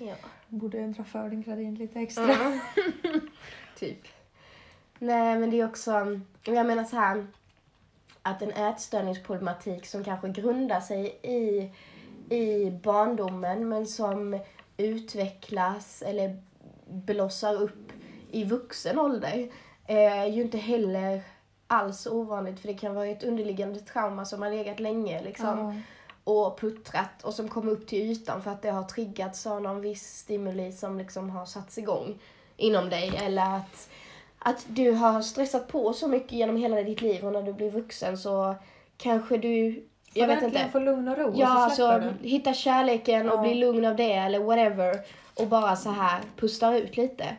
Ja. 0.08 0.14
Borde 0.48 0.86
dra 0.86 1.04
för 1.04 1.28
din 1.28 1.42
gradin 1.42 1.74
lite 1.74 2.00
extra. 2.00 2.34
Mm. 2.34 2.60
typ. 3.76 3.98
Nej, 4.98 5.38
men 5.38 5.50
det 5.50 5.60
är 5.60 5.68
också, 5.68 6.20
jag 6.44 6.66
menar 6.66 6.84
så 6.84 6.96
här, 6.96 7.26
att 8.22 8.42
en 8.42 8.50
ätstörningsproblematik 8.50 9.86
som 9.86 10.04
kanske 10.04 10.28
grundar 10.28 10.80
sig 10.80 11.18
i, 11.22 11.70
i 12.36 12.70
barndomen 12.70 13.68
men 13.68 13.86
som 13.86 14.40
utvecklas 14.86 16.02
eller 16.06 16.36
blossar 16.88 17.62
upp 17.62 17.92
i 18.30 18.44
vuxen 18.44 18.98
ålder 18.98 19.48
är 19.86 20.26
ju 20.26 20.42
inte 20.42 20.58
heller 20.58 21.22
alls 21.66 22.06
ovanligt 22.06 22.60
för 22.60 22.68
det 22.68 22.74
kan 22.74 22.94
vara 22.94 23.06
ett 23.06 23.22
underliggande 23.24 23.80
trauma 23.80 24.24
som 24.24 24.42
har 24.42 24.50
legat 24.50 24.80
länge 24.80 25.22
liksom 25.22 25.46
Ja. 25.58 25.74
och 26.32 26.60
puttrat 26.60 27.22
och 27.24 27.34
som 27.34 27.48
kommer 27.48 27.72
upp 27.72 27.86
till 27.86 28.10
ytan 28.10 28.42
för 28.42 28.50
att 28.50 28.62
det 28.62 28.70
har 28.70 28.82
triggats 28.82 29.46
av 29.46 29.62
någon 29.62 29.80
viss 29.80 30.16
stimuli 30.18 30.72
som 30.72 30.98
liksom 30.98 31.30
har 31.30 31.46
satts 31.46 31.78
igång 31.78 32.18
inom 32.56 32.90
dig 32.90 33.12
eller 33.22 33.56
att, 33.56 33.88
att 34.38 34.66
du 34.68 34.90
har 34.90 35.22
stressat 35.22 35.68
på 35.68 35.92
så 35.92 36.08
mycket 36.08 36.32
genom 36.32 36.56
hela 36.56 36.82
ditt 36.82 37.00
liv 37.00 37.24
och 37.26 37.32
när 37.32 37.42
du 37.42 37.52
blir 37.52 37.70
vuxen 37.70 38.18
så 38.18 38.54
kanske 38.96 39.36
du, 39.36 39.84
jag 40.14 40.26
vet 40.26 40.42
inte, 40.42 40.68
få 40.72 40.78
lugn 40.78 41.08
och 41.08 41.18
ro 41.18 41.32
ja 41.36 41.66
och 41.66 41.72
så 41.72 41.86
alltså 41.86 42.12
hitta 42.22 42.54
kärleken 42.54 43.28
och 43.30 43.38
Ja. 43.38 43.42
bli 43.42 43.54
lugn 43.54 43.84
av 43.84 43.96
det 43.96 44.12
eller 44.12 44.38
whatever 44.38 44.96
och 45.40 45.46
bara 45.46 45.76
så 45.76 45.90
här 45.90 46.20
pustar 46.36 46.74
ut 46.74 46.96
lite. 46.96 47.36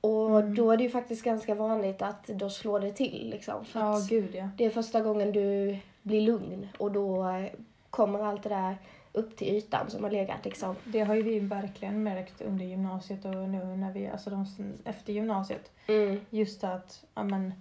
Och 0.00 0.30
Mm. 0.40 0.54
då 0.54 0.70
är 0.70 0.76
det 0.76 0.82
ju 0.82 0.90
faktiskt 0.90 1.24
ganska 1.24 1.54
vanligt 1.54 2.02
att 2.02 2.26
då 2.26 2.50
slår 2.50 2.80
det 2.80 2.92
till 2.92 3.28
liksom. 3.30 3.64
För 3.64 3.80
Ja, 3.80 4.00
gud 4.08 4.34
ja. 4.34 4.48
det 4.56 4.64
är 4.64 4.70
första 4.70 5.00
gången 5.00 5.32
du 5.32 5.78
blir 6.02 6.20
lugn 6.20 6.68
och 6.78 6.92
då 6.92 7.28
eh, 7.28 7.46
kommer 7.90 8.22
allt 8.24 8.42
det 8.42 8.48
där 8.48 8.76
upp 9.12 9.36
till 9.36 9.48
ytan 9.56 9.90
som 9.90 10.04
har 10.04 10.10
legat 10.10 10.44
liksom. 10.44 10.76
Det 10.84 11.00
har 11.00 11.14
ju 11.14 11.22
vi 11.22 11.38
verkligen 11.40 12.02
märkt 12.02 12.40
under 12.42 12.64
gymnasiet 12.64 13.24
och 13.24 13.34
nu 13.34 13.64
när 13.64 13.92
vi, 13.92 14.06
alltså 14.08 14.30
de, 14.30 14.46
efter 14.84 15.12
gymnasiet. 15.12 15.70
Mm. 15.88 16.20
Just 16.30 16.64
att, 16.64 17.04
ja 17.14 17.22
men, 17.22 17.54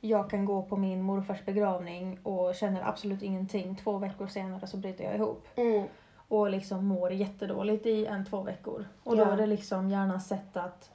jag 0.00 0.30
kan 0.30 0.44
gå 0.44 0.62
på 0.62 0.76
min 0.76 1.02
morfars 1.02 1.44
begravning 1.44 2.18
och 2.22 2.54
känner 2.54 2.88
absolut 2.88 3.22
ingenting. 3.22 3.76
Två 3.76 3.98
veckor 3.98 4.26
senare 4.26 4.66
så 4.66 4.76
bryter 4.76 5.04
jag 5.04 5.14
ihop. 5.14 5.46
Mm. 5.56 5.86
Och 6.28 6.50
liksom 6.50 6.86
mår 6.86 7.12
jättedåligt 7.12 7.86
i 7.86 8.06
en, 8.06 8.24
två 8.24 8.42
veckor. 8.42 8.84
Och 9.04 9.16
då 9.16 9.22
Ja. 9.22 9.32
är 9.32 9.36
det 9.36 9.46
liksom 9.46 9.90
gärna 9.90 10.20
sätt 10.20 10.56
att 10.56 10.90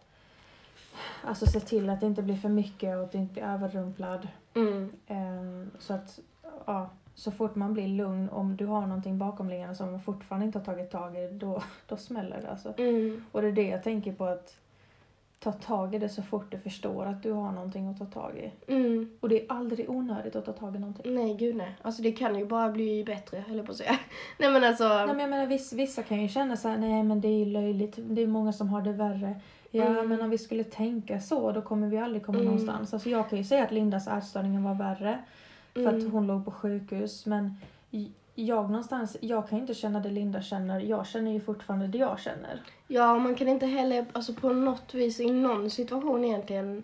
Alltså 1.24 1.46
se 1.46 1.60
till 1.60 1.90
att 1.90 2.00
det 2.00 2.06
inte 2.06 2.22
blir 2.22 2.36
för 2.36 2.50
mycket 2.50 2.98
och 2.98 3.04
att 3.04 3.12
det 3.12 3.18
inte 3.18 3.34
blir 3.34 3.44
överrumplad. 3.44 4.28
Mm. 4.56 4.92
Ehm, 5.08 5.72
så 5.80 5.94
att, 5.94 6.20
ja, 6.66 6.90
så 7.16 7.32
fort 7.32 7.56
man 7.56 7.74
blir 7.74 7.88
lugn, 7.88 8.30
om 8.30 8.58
du 8.58 8.66
har 8.66 8.82
någonting 8.82 9.18
bakomliggande 9.18 9.76
som 9.76 9.92
man 9.92 10.02
fortfarande 10.02 10.46
inte 10.46 10.60
har 10.60 10.66
tagit 10.66 10.92
tag 10.92 11.18
i, 11.18 11.28
då, 11.32 11.64
då 11.88 11.98
smäller 11.98 12.42
det 12.42 12.50
alltså. 12.50 12.74
Mm. 12.78 13.26
Och 13.32 13.42
det 13.42 13.48
är 13.48 13.52
det 13.52 13.68
jag 13.68 13.84
tänker 13.84 14.14
på 14.14 14.26
att 14.26 14.58
ta 15.44 15.52
tag 15.52 15.96
i 15.96 16.00
det 16.00 16.10
så 16.10 16.22
fort 16.22 16.52
du 16.52 16.60
förstår 16.60 17.06
att 17.06 17.24
du 17.24 17.32
har 17.32 17.52
någonting 17.52 17.88
att 17.88 17.98
ta 17.98 18.06
tag 18.06 18.38
i. 18.38 18.72
Mm. 18.72 19.10
Och 19.20 19.30
det 19.30 19.42
är 19.42 19.46
aldrig 19.52 19.90
onödigt 19.90 20.36
att 20.36 20.46
ta 20.46 20.52
tag 20.54 20.76
i 20.76 20.80
någonting. 20.80 21.16
Nej, 21.16 21.34
gud 21.34 21.56
nej. 21.56 21.76
Alltså 21.82 22.02
det 22.02 22.12
kan 22.12 22.36
ju 22.40 22.46
bara 22.46 22.72
bli 22.72 23.04
bättre, 23.04 23.44
höll 23.48 23.58
jag 23.58 23.66
på 23.66 23.72
att 23.72 23.78
säga. 23.78 24.00
Nej 24.40 24.52
men 24.52 24.64
alltså. 24.64 24.88
Nej, 24.88 25.08
men 25.08 25.20
jag 25.20 25.30
menar, 25.30 25.46
vissa, 25.46 25.76
vissa 25.76 26.04
kan 26.04 26.22
ju 26.22 26.28
känna 26.28 26.58
så 26.58 26.68
här, 26.70 26.78
nej 26.78 27.04
men 27.04 27.22
det 27.22 27.28
är 27.28 27.46
löjligt, 27.46 27.94
det 28.02 28.22
är 28.22 28.28
många 28.28 28.54
som 28.54 28.70
har 28.70 28.82
det 28.82 28.94
värre. 28.94 29.36
Ja, 29.72 29.86
Mm. 29.86 30.10
men 30.10 30.22
om 30.22 30.30
vi 30.30 30.38
skulle 30.38 30.64
tänka 30.64 31.20
så, 31.20 31.52
då 31.52 31.62
kommer 31.62 31.88
vi 31.88 31.98
aldrig 31.98 32.26
komma 32.26 32.38
Mm. 32.40 32.46
någonstans. 32.52 32.94
Alltså 32.94 33.10
jag 33.10 33.30
kan 33.30 33.38
ju 33.38 33.44
säga 33.44 33.64
att 33.64 33.72
Lindas 33.72 34.08
ätstörning 34.08 34.64
var 34.64 34.74
värre, 34.76 35.20
för 35.74 35.88
att 35.88 35.94
Mm. 35.94 36.12
hon 36.12 36.28
låg 36.28 36.46
på 36.46 36.52
sjukhus, 36.52 37.26
men 37.26 37.56
jag 38.36 38.70
någonstans, 38.70 39.18
jag 39.22 39.50
kan 39.50 39.58
ju 39.58 39.62
inte 39.62 39.74
känna 39.74 40.00
det 40.00 40.10
Linda 40.10 40.42
känner, 40.42 40.80
jag 40.80 41.08
känner 41.08 41.32
ju 41.32 41.40
fortfarande 41.40 41.88
det 41.88 41.98
jag 41.98 42.20
känner. 42.20 42.62
Ja, 42.88 43.18
man 43.18 43.36
kan 43.36 43.48
inte 43.48 43.66
heller 43.66 44.06
alltså 44.14 44.34
på 44.34 44.50
något 44.50 44.94
vis 44.94 45.20
i 45.20 45.32
någon 45.32 45.70
situation 45.70 46.26
egentligen 46.26 46.84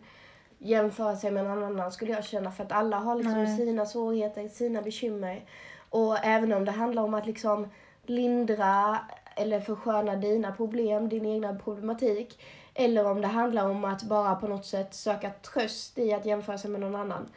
jämföra 0.58 1.16
sig 1.16 1.32
med 1.32 1.46
någon 1.46 1.64
annan 1.64 1.92
skulle 1.92 2.12
jag 2.12 2.26
känna. 2.26 2.52
För 2.52 2.64
att 2.64 2.72
alla 2.72 2.98
har 2.98 3.16
liksom 3.16 3.44
Nej. 3.44 3.58
sina 3.58 3.86
svårigheter, 3.86 4.48
sina 4.48 4.82
bekymmer. 4.82 5.44
Och 5.90 6.26
även 6.26 6.54
om 6.54 6.66
det 6.66 6.72
handlar 6.72 7.04
om 7.04 7.14
att 7.14 7.26
liksom 7.26 7.68
lindra 8.06 9.00
eller 9.36 9.60
försköna 9.60 10.16
dina 10.16 10.52
problem, 10.52 11.10
din 11.10 11.26
egna 11.26 11.56
problematik. 11.56 12.40
Eller 12.74 13.06
om 13.06 13.22
det 13.22 13.28
handlar 13.28 13.70
om 13.70 13.86
att 13.86 14.04
bara 14.04 14.36
på 14.36 14.48
något 14.48 14.66
sätt 14.66 14.94
söka 14.94 15.30
tröst 15.30 15.98
i 15.98 16.14
att 16.14 16.26
jämföra 16.26 16.58
sig 16.58 16.72
med 16.72 16.82
någon 16.82 16.96
annan. 16.96 17.30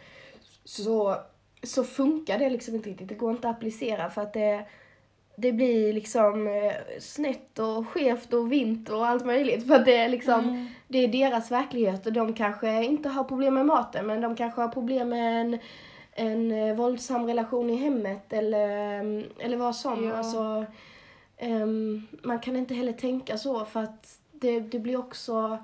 Så, 0.64 1.16
så 1.62 1.84
funkar 1.84 2.38
det 2.38 2.50
liksom 2.50 2.74
inte 2.74 2.90
riktigt. 2.90 3.08
Det 3.08 3.14
går 3.14 3.30
inte 3.30 3.48
att 3.48 3.56
applicera 3.56 4.10
för 4.10 4.22
att 4.22 4.32
det, 4.32 4.64
det 5.36 5.52
blir 5.52 5.92
liksom 5.92 6.46
eh, 6.46 6.72
snett 7.00 7.58
och 7.58 7.88
skevt 7.88 8.32
och 8.32 8.52
vint 8.52 8.88
och 8.88 9.06
allt 9.06 9.26
möjligt. 9.26 9.66
För 9.66 9.74
att 9.74 9.84
det 9.84 9.96
är 9.96 10.08
liksom, 10.08 10.40
Mm. 10.40 10.66
det 10.88 10.98
är 10.98 11.08
deras 11.08 11.50
verklighet 11.50 12.06
och 12.06 12.12
de 12.12 12.32
kanske 12.34 12.84
inte 12.84 13.08
har 13.08 13.24
problem 13.24 13.54
med 13.54 13.66
maten 13.66 14.06
men 14.06 14.20
de 14.20 14.36
kanske 14.36 14.60
har 14.60 14.68
problem 14.68 15.08
med 15.08 15.40
en, 15.40 15.58
en 16.12 16.52
eh, 16.52 16.76
våldsam 16.76 17.26
relation 17.26 17.70
i 17.70 17.76
hemmet 17.76 18.32
eller, 18.32 19.00
mm, 19.00 19.24
eller 19.38 19.56
vad 19.56 19.76
som. 19.76 20.04
Ja. 20.04 20.14
Alltså, 20.14 20.64
ehm, 21.36 22.06
man 22.22 22.38
kan 22.38 22.56
inte 22.56 22.74
heller 22.74 22.92
tänka 22.92 23.38
så 23.38 23.64
för 23.64 23.82
att 23.82 24.18
det, 24.32 24.60
det 24.60 24.78
blir 24.78 24.96
också, 24.96 25.58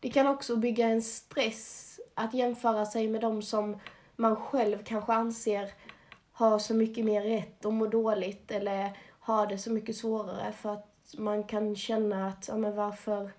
det 0.00 0.10
kan 0.10 0.26
också 0.26 0.56
bygga 0.56 0.86
en 0.86 1.02
stress 1.02 1.86
att 2.14 2.34
jämföra 2.34 2.86
sig 2.86 3.08
med 3.08 3.20
de 3.20 3.42
som 3.42 3.76
man 4.20 4.36
själv 4.36 4.84
kanske 4.84 5.12
anser 5.12 5.70
har 6.32 6.58
så 6.58 6.74
mycket 6.74 7.04
mer 7.04 7.22
rätt 7.22 7.64
och 7.64 7.72
mår 7.72 7.88
dåligt 7.88 8.50
eller 8.50 8.98
har 9.20 9.46
det 9.46 9.58
så 9.58 9.72
mycket 9.72 9.96
svårare 9.96 10.52
för 10.52 10.72
att 10.72 11.14
man 11.18 11.44
kan 11.44 11.76
känna 11.76 12.26
att, 12.28 12.48
ja 12.48 12.56
men 12.56 12.76
varför 12.76 13.30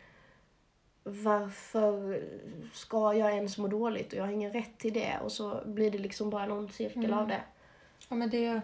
varför 1.04 2.24
ska 2.74 3.14
jag 3.14 3.36
ens 3.36 3.58
må 3.58 3.68
dåligt 3.68 4.14
och 4.14 4.20
jag 4.20 4.24
har 4.24 4.32
ingen 4.32 4.54
rätt 4.54 4.78
till 4.78 4.94
det 4.94 5.20
och 5.24 5.32
så 5.32 5.62
blir 5.66 5.92
det 5.92 5.98
liksom 5.98 6.30
bara 6.30 6.54
ond 6.54 6.72
cirkel 6.72 7.06
Mm. 7.06 7.18
av 7.18 7.28
det. 7.28 7.42
Ja 8.10 8.16
men 8.16 8.30
det, 8.30 8.62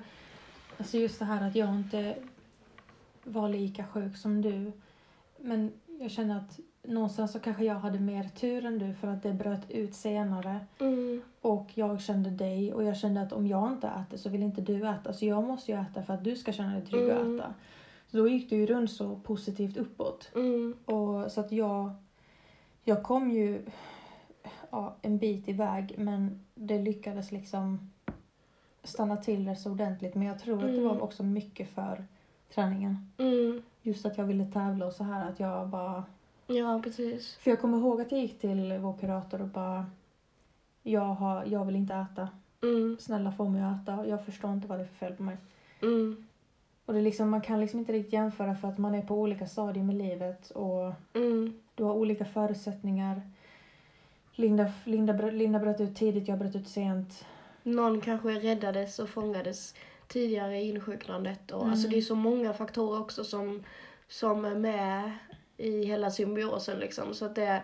alltså 0.77 0.97
just 0.97 1.19
det 1.19 1.25
här 1.25 1.47
att 1.47 1.55
jag 1.55 1.69
inte 1.69 2.15
var 3.23 3.49
lika 3.49 3.87
sjuk 3.87 4.17
som 4.17 4.41
du. 4.41 4.71
Men 5.37 5.71
jag 5.99 6.11
känner 6.11 6.37
att 6.37 6.59
någonstans 6.87 7.31
så 7.31 7.39
kanske 7.39 7.65
jag 7.65 7.75
hade 7.75 7.99
mer 7.99 8.23
tur 8.23 8.65
än 8.65 8.79
du 8.79 8.93
för 8.93 9.07
att 9.07 9.23
det 9.23 9.33
bröt 9.33 9.71
ut 9.71 9.93
senare. 9.95 10.59
Mm. 10.79 11.21
Och 11.41 11.71
jag 11.73 12.01
kände 12.01 12.29
dig 12.29 12.73
och 12.73 12.83
jag 12.83 12.97
kände 12.97 13.21
att 13.21 13.33
om 13.33 13.47
jag 13.47 13.71
inte 13.71 13.87
äter 13.87 14.17
så 14.17 14.29
vill 14.29 14.43
inte 14.43 14.61
du 14.61 14.87
äta. 14.87 15.13
Så 15.13 15.25
jag 15.25 15.43
måste 15.43 15.71
ju 15.71 15.77
äta 15.81 16.03
för 16.03 16.13
att 16.13 16.23
du 16.23 16.35
ska 16.35 16.51
känna 16.51 16.73
dig 16.73 16.85
trygg 16.85 17.09
att 17.09 17.21
Mm. 17.21 17.39
äta. 17.39 17.53
Så 18.11 18.17
då 18.17 18.27
gick 18.27 18.49
det 18.49 18.55
ju 18.55 18.65
runt 18.65 18.91
så 18.91 19.15
positivt 19.15 19.77
uppåt. 19.77 20.31
Mm. 20.35 20.75
Och 20.85 21.31
så 21.31 21.41
att 21.41 21.51
jag, 21.51 21.91
jag 22.83 23.03
kom 23.03 23.31
ju 23.31 23.61
ja, 24.71 24.95
en 25.01 25.17
bit 25.17 25.47
iväg 25.49 25.95
men 25.97 26.45
det 26.55 26.77
lyckades 26.81 27.31
liksom 27.31 27.91
stanna 28.83 29.17
till 29.17 29.45
det 29.45 29.55
så 29.55 29.71
ordentligt. 29.71 30.15
Men 30.15 30.27
jag 30.27 30.39
tror 30.39 30.55
att 30.65 30.75
det 30.75 30.81
var 30.81 30.91
Mm. 30.91 31.01
också 31.03 31.23
mycket 31.23 31.69
för 31.69 32.05
träningen. 32.55 33.11
Mm. 33.17 33.61
Just 33.81 34.05
att 34.05 34.17
jag 34.17 34.25
ville 34.25 34.45
tävla 34.45 34.85
och 34.85 34.93
så 34.93 35.03
här 35.03 35.29
att 35.29 35.39
jag 35.39 35.67
bara... 35.67 36.03
Ja, 36.47 36.81
precis. 36.83 37.35
För 37.35 37.51
jag 37.51 37.61
kommer 37.61 37.77
ihåg 37.77 38.01
att 38.01 38.11
jag 38.11 38.21
gick 38.21 38.39
till 38.39 38.77
vår 38.81 38.93
kurator 38.97 39.41
och 39.41 39.47
bara 39.47 39.85
jag, 40.83 41.01
har, 41.01 41.45
jag 41.45 41.65
vill 41.65 41.75
inte 41.75 41.93
äta. 41.93 42.29
Mm. 42.63 42.97
Snälla 42.99 43.31
få 43.31 43.49
mig 43.49 43.61
att 43.61 43.81
äta. 43.83 44.07
Jag 44.07 44.25
förstår 44.25 44.53
inte 44.53 44.67
vad 44.67 44.79
det 44.79 44.83
är 44.83 44.87
för 44.87 44.95
fel 44.95 45.13
på 45.15 45.23
mig. 45.23 45.37
Mm. 45.81 46.27
Och 46.85 46.93
det 46.93 46.99
är 46.99 47.03
liksom, 47.03 47.29
man 47.29 47.41
kan 47.41 47.59
liksom 47.59 47.79
inte 47.79 47.93
riktigt 47.93 48.13
jämföra 48.13 48.55
för 48.55 48.67
att 48.67 48.77
man 48.77 48.95
är 48.95 49.01
på 49.01 49.15
olika 49.15 49.47
stadier 49.47 49.83
med 49.83 49.95
livet 49.95 50.51
och 50.51 50.93
Mm. 51.13 51.53
du 51.75 51.83
har 51.83 51.93
olika 51.93 52.25
förutsättningar. 52.25 53.21
Linda, 54.35 54.71
Linda, 54.83 55.13
Linda 55.13 55.59
bröt 55.59 55.81
ut 55.81 55.95
tidigt, 55.95 56.27
jag 56.27 56.39
bröt 56.39 56.55
ut 56.55 56.67
sent. 56.67 57.25
Någon 57.63 58.01
kanske 58.01 58.29
räddades 58.29 58.99
och 58.99 59.09
fångades 59.09 59.75
tidigare 60.07 60.57
i 60.61 60.69
insjuknandet. 60.69 61.51
Och, 61.51 61.61
Mm. 61.61 61.71
Alltså 61.71 61.87
det 61.87 61.97
är 61.97 62.01
så 62.01 62.15
många 62.15 62.53
faktorer 62.53 63.01
också 63.01 63.23
som, 63.23 63.63
som 64.07 64.45
är 64.45 64.55
med 64.55 65.11
i 65.57 65.85
hela 65.85 66.11
symbiosen 66.11 66.79
liksom. 66.79 67.13
Så 67.13 67.25
att 67.25 67.35
det... 67.35 67.63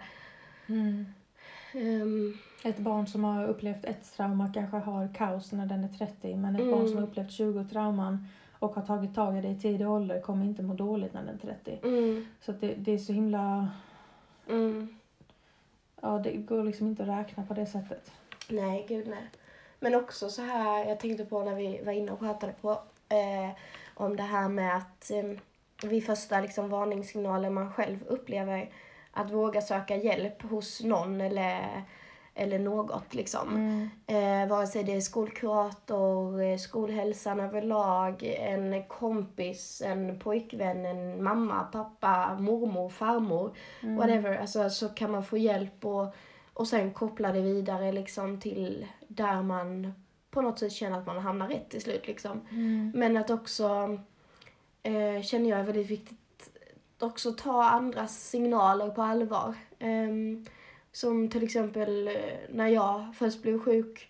ehm, 1.74 2.34
Ett 2.64 2.78
barn 2.78 3.08
som 3.08 3.24
har 3.24 3.46
upplevt 3.48 3.86
ett 3.86 4.14
trauma 4.16 4.52
kanske 4.54 4.78
har 4.78 5.14
kaos 5.16 5.52
när 5.52 5.66
den 5.66 5.84
är 5.84 5.88
30 5.88 6.36
men 6.36 6.56
ett 6.56 6.62
Mm. 6.62 6.72
barn 6.74 6.88
som 6.88 6.98
har 6.98 7.04
upplevt 7.04 7.32
20 7.32 7.64
trauman 7.72 8.28
och 8.60 8.76
har 8.76 8.82
tagit 8.82 9.16
tag 9.16 9.38
i 9.38 9.42
det 9.42 9.48
i 9.48 9.60
tidig 9.60 9.90
ålder 9.90 10.22
kommer 10.22 10.46
inte 10.46 10.64
må 10.64 10.74
dåligt 10.74 11.14
när 11.14 11.22
den 11.24 11.36
är 11.36 11.40
30. 11.40 11.80
mm, 11.84 12.26
Så 12.42 12.52
det, 12.52 12.74
det 12.74 12.92
är 12.92 12.98
så 12.98 13.14
himla... 13.14 13.70
mm. 14.50 14.98
Ja, 16.02 16.20
det 16.24 16.32
går 16.32 16.64
liksom 16.64 16.88
inte 16.88 17.04
att 17.04 17.10
räkna 17.10 17.44
på 17.46 17.54
det 17.54 17.66
sättet. 17.66 18.12
Nej, 18.50 18.86
gud 18.90 19.08
nej. 19.08 19.30
Men 19.80 19.96
också 19.96 20.30
så 20.30 20.42
här, 20.42 20.86
jag 20.86 21.00
tänkte 21.00 21.26
på 21.26 21.44
när 21.44 21.56
vi 21.56 21.82
var 21.86 21.92
inne 21.92 22.12
och 22.12 22.20
pratade 22.20 22.54
på 22.62 22.72
eh, 23.10 23.50
om 23.94 24.16
det 24.16 24.24
här 24.24 24.50
med 24.50 24.78
att 24.78 25.12
eh, 25.12 25.24
vid 25.86 26.06
första 26.06 26.42
liksom, 26.42 26.70
varningssignaler 26.70 27.50
man 27.50 27.74
själv 27.74 28.00
upplever 28.08 28.70
att 29.12 29.32
våga 29.32 29.62
söka 29.62 29.96
hjälp 29.96 30.42
hos 30.42 30.84
någon 30.84 31.22
eller, 31.22 31.84
eller 32.36 32.60
något 32.60 33.14
liksom. 33.14 33.50
Mm. 33.56 33.90
Eh, 34.08 34.50
vare 34.50 34.68
sig 34.68 34.84
det 34.84 34.96
är 34.96 35.02
skolkurator, 35.02 36.42
eh, 36.42 36.58
skolhälsan 36.58 37.40
överlag, 37.40 38.24
en 38.24 38.84
kompis, 38.84 39.82
en 39.86 40.20
pojkvän, 40.20 40.86
en 40.86 41.24
mamma, 41.24 41.64
pappa, 41.64 42.36
mormor, 42.40 42.90
farmor, 42.90 43.56
Mm. 43.82 43.96
whatever. 43.96 44.38
Alltså, 44.38 44.70
så 44.70 44.90
kan 44.90 45.12
man 45.12 45.24
få 45.24 45.38
hjälp 45.38 45.86
och, 45.86 46.16
och 46.54 46.68
sen 46.68 46.94
koppla 46.94 47.32
det 47.32 47.42
vidare 47.42 47.92
liksom 47.92 48.40
till 48.40 48.88
där 49.08 49.42
man 49.42 49.94
på 50.32 50.42
något 50.42 50.60
sätt 50.60 50.72
känner 50.72 50.98
att 51.00 51.06
man 51.06 51.18
hamnar 51.20 51.48
rätt 51.48 51.70
till 51.70 51.82
slut. 51.82 52.08
Liksom. 52.08 52.42
Mm. 52.52 52.92
Men 52.96 53.18
att 53.18 53.30
också, 53.30 54.00
eh, 54.84 55.22
känner 55.24 55.50
jag 55.50 55.60
är 55.60 55.64
väldigt 55.64 55.92
viktigt, 55.92 56.50
också 57.00 57.32
ta 57.32 57.64
andras 57.64 58.30
signaler 58.30 58.90
på 58.90 59.02
allvar. 59.02 59.56
Ehm, 59.80 60.46
som 60.92 61.30
till 61.30 61.44
exempel 61.44 62.08
eh, 62.08 62.14
när 62.50 62.68
jag 62.68 63.16
först 63.16 63.42
blev 63.42 63.60
sjuk 63.60 64.10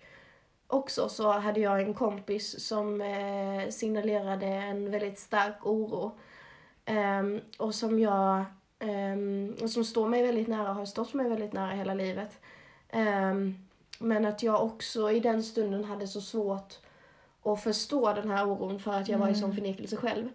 också 0.68 1.10
så 1.10 1.32
hade 1.32 1.60
jag 1.60 1.82
en 1.82 1.94
kompis 1.94 2.68
som 2.68 3.02
eh, 3.02 3.70
signalerade 3.70 4.46
en 4.48 4.92
väldigt 4.92 5.20
stark 5.20 5.66
oro. 5.66 6.12
Ehm, 6.86 7.42
och 7.58 7.76
som 7.76 8.00
jag, 8.00 8.46
ehm, 8.80 9.56
och 9.62 9.70
som 9.70 9.86
står 9.86 10.08
mig 10.08 10.24
väldigt 10.24 10.48
nära 10.48 10.70
och 10.70 10.76
har 10.76 10.86
stått 10.86 11.14
mig 11.14 11.30
väldigt 11.30 11.54
nära 11.54 11.72
hela 11.72 11.94
livet. 11.94 12.40
Ehm, 12.90 13.56
men 14.00 14.26
att 14.26 14.44
jag 14.44 14.64
också 14.64 15.12
i 15.12 15.20
den 15.20 15.44
stunden 15.44 15.84
hade 15.84 16.08
så 16.08 16.22
svårt 16.22 16.74
att 17.44 17.64
förstå 17.64 18.14
den 18.14 18.30
här 18.30 18.48
oron 18.48 18.80
för 18.80 18.94
att 18.94 19.10
jag 19.10 19.18
var 19.18 19.30
i 19.30 19.36
sån 19.36 19.44
Mm. 19.44 19.56
förnekelse 19.56 19.96
själv. 19.98 20.30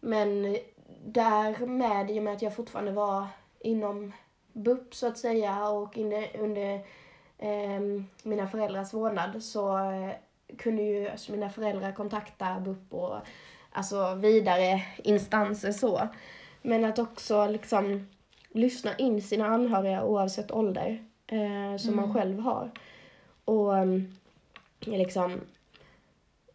Men 0.00 0.56
därmed, 1.04 2.10
i 2.10 2.18
och 2.18 2.22
med 2.22 2.32
att 2.32 2.42
jag 2.42 2.56
fortfarande 2.56 2.92
var 2.92 3.26
inom 3.60 4.12
BUP 4.52 4.94
så 4.94 5.06
att 5.06 5.18
säga 5.18 5.68
och 5.68 5.96
inne, 5.96 6.28
under 6.38 6.80
ehm, 7.38 8.06
mina 8.22 8.48
föräldrars 8.48 8.94
vårdnad 8.94 9.42
så 9.42 9.78
eh, 9.78 10.10
kunde 10.58 10.82
ju 10.82 11.08
alltså 11.08 11.32
mina 11.32 11.50
föräldrar 11.50 11.92
kontakta 11.92 12.60
BUP 12.60 12.94
och 12.94 13.16
alltså 13.72 14.14
vidare 14.14 14.82
instanser 14.96 15.72
så. 15.72 16.08
Men 16.62 16.84
att 16.84 16.98
också 16.98 17.46
liksom 17.46 18.08
lyssna 18.48 18.96
in 18.96 19.22
sina 19.22 19.46
anhöriga 19.46 20.04
oavsett 20.04 20.50
ålder 20.50 21.04
eh, 21.26 21.76
som 21.76 21.96
man 21.96 22.14
själv 22.14 22.40
har. 22.40 22.70
Och 23.44 23.72
um, 23.72 24.16
liksom 24.80 25.40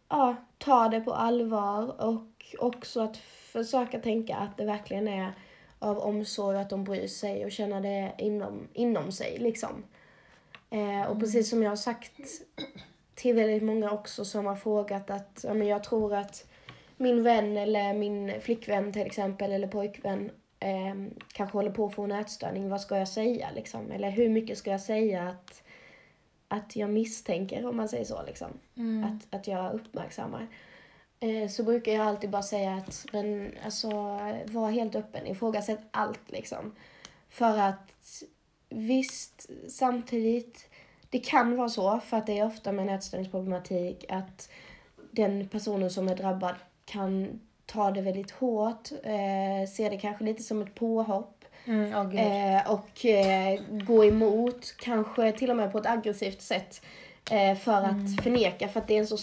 ja, 0.08 0.36
ta 0.58 0.88
det 0.88 1.00
på 1.00 1.12
allvar 1.12 2.00
och 2.00 2.35
också 2.58 3.00
att 3.00 3.16
försöka 3.16 3.98
tänka 3.98 4.36
att 4.36 4.56
det 4.56 4.64
verkligen 4.64 5.08
är 5.08 5.32
av 5.78 5.98
omsorg 5.98 6.58
att 6.58 6.70
de 6.70 6.84
bryr 6.84 7.06
sig 7.06 7.44
och 7.44 7.52
känna 7.52 7.80
det 7.80 8.12
inom, 8.18 8.68
inom 8.72 9.12
sig 9.12 9.38
liksom. 9.38 9.84
Eh, 10.70 11.10
och 11.10 11.20
precis 11.20 11.50
som 11.50 11.62
jag 11.62 11.70
har 11.70 11.76
sagt 11.76 12.12
till 13.14 13.34
väldigt 13.34 13.62
många 13.62 13.90
också 13.90 14.24
som 14.24 14.46
har 14.46 14.56
frågat 14.56 15.10
att 15.10 15.44
ja, 15.48 15.54
men 15.54 15.66
jag 15.66 15.84
tror 15.84 16.14
att 16.14 16.46
min 16.96 17.22
vän 17.22 17.56
eller 17.56 17.94
min 17.94 18.40
flickvän 18.40 18.92
till 18.92 19.06
exempel 19.06 19.52
eller 19.52 19.68
pojkvän 19.68 20.30
eh, 20.60 20.94
kanske 21.32 21.58
håller 21.58 21.70
på 21.70 21.86
att 21.86 21.94
få 21.94 22.02
en 22.02 22.12
ätstörning. 22.12 22.68
Vad 22.68 22.80
ska 22.80 22.98
jag 22.98 23.08
säga 23.08 23.48
liksom? 23.54 23.90
Eller 23.90 24.10
hur 24.10 24.28
mycket 24.28 24.58
ska 24.58 24.70
jag 24.70 24.80
säga 24.80 25.28
att, 25.28 25.62
att 26.48 26.76
jag 26.76 26.90
misstänker 26.90 27.66
om 27.66 27.76
man 27.76 27.88
säger 27.88 28.04
så 28.04 28.22
liksom? 28.26 28.48
Mm. 28.76 29.04
Att, 29.04 29.34
att 29.34 29.46
jag 29.46 29.74
uppmärksammar. 29.74 30.48
Eh, 31.20 31.48
så 31.48 31.62
brukar 31.62 31.92
jag 31.92 32.06
alltid 32.06 32.30
bara 32.30 32.42
säga 32.42 32.74
att 32.74 33.06
men, 33.12 33.52
alltså, 33.64 33.90
var 34.46 34.70
helt 34.70 34.94
öppen, 34.96 35.26
ifrågasätt 35.26 35.80
allt 35.90 36.20
liksom. 36.30 36.74
För 37.30 37.58
att 37.58 38.22
visst, 38.68 39.50
samtidigt, 39.68 40.68
det 41.10 41.18
kan 41.18 41.56
vara 41.56 41.68
så, 41.68 42.00
för 42.00 42.16
att 42.16 42.26
det 42.26 42.38
är 42.38 42.46
ofta 42.46 42.72
med 42.72 42.82
en 42.88 42.94
ätstörningsproblematik, 42.94 44.04
att 44.08 44.48
den 45.10 45.48
personen 45.48 45.90
som 45.90 46.08
är 46.08 46.16
drabbad 46.16 46.54
kan 46.84 47.40
ta 47.66 47.90
det 47.90 48.00
väldigt 48.02 48.30
hårt, 48.30 48.92
eh, 48.92 49.68
ser 49.76 49.90
det 49.90 49.98
kanske 49.98 50.24
lite 50.24 50.42
som 50.42 50.62
ett 50.62 50.74
påhopp 50.74 51.32
Mm, 51.64 52.10
gud. 52.10 52.20
eh, 52.20 52.70
och 52.72 53.04
eh, 53.06 53.60
gå 53.70 54.04
emot, 54.04 54.74
kanske 54.78 55.32
till 55.32 55.50
och 55.50 55.56
med 55.56 55.72
på 55.72 55.78
ett 55.78 55.86
aggressivt 55.86 56.42
sätt 56.42 56.82
eh, 57.30 57.56
för 57.56 57.72
att 57.82 57.90
Mm. 57.92 58.16
förneka, 58.16 58.68
för 58.68 58.80
att 58.80 58.88
det 58.88 58.94
är 58.94 58.98
en 58.98 59.06
så 59.06 59.18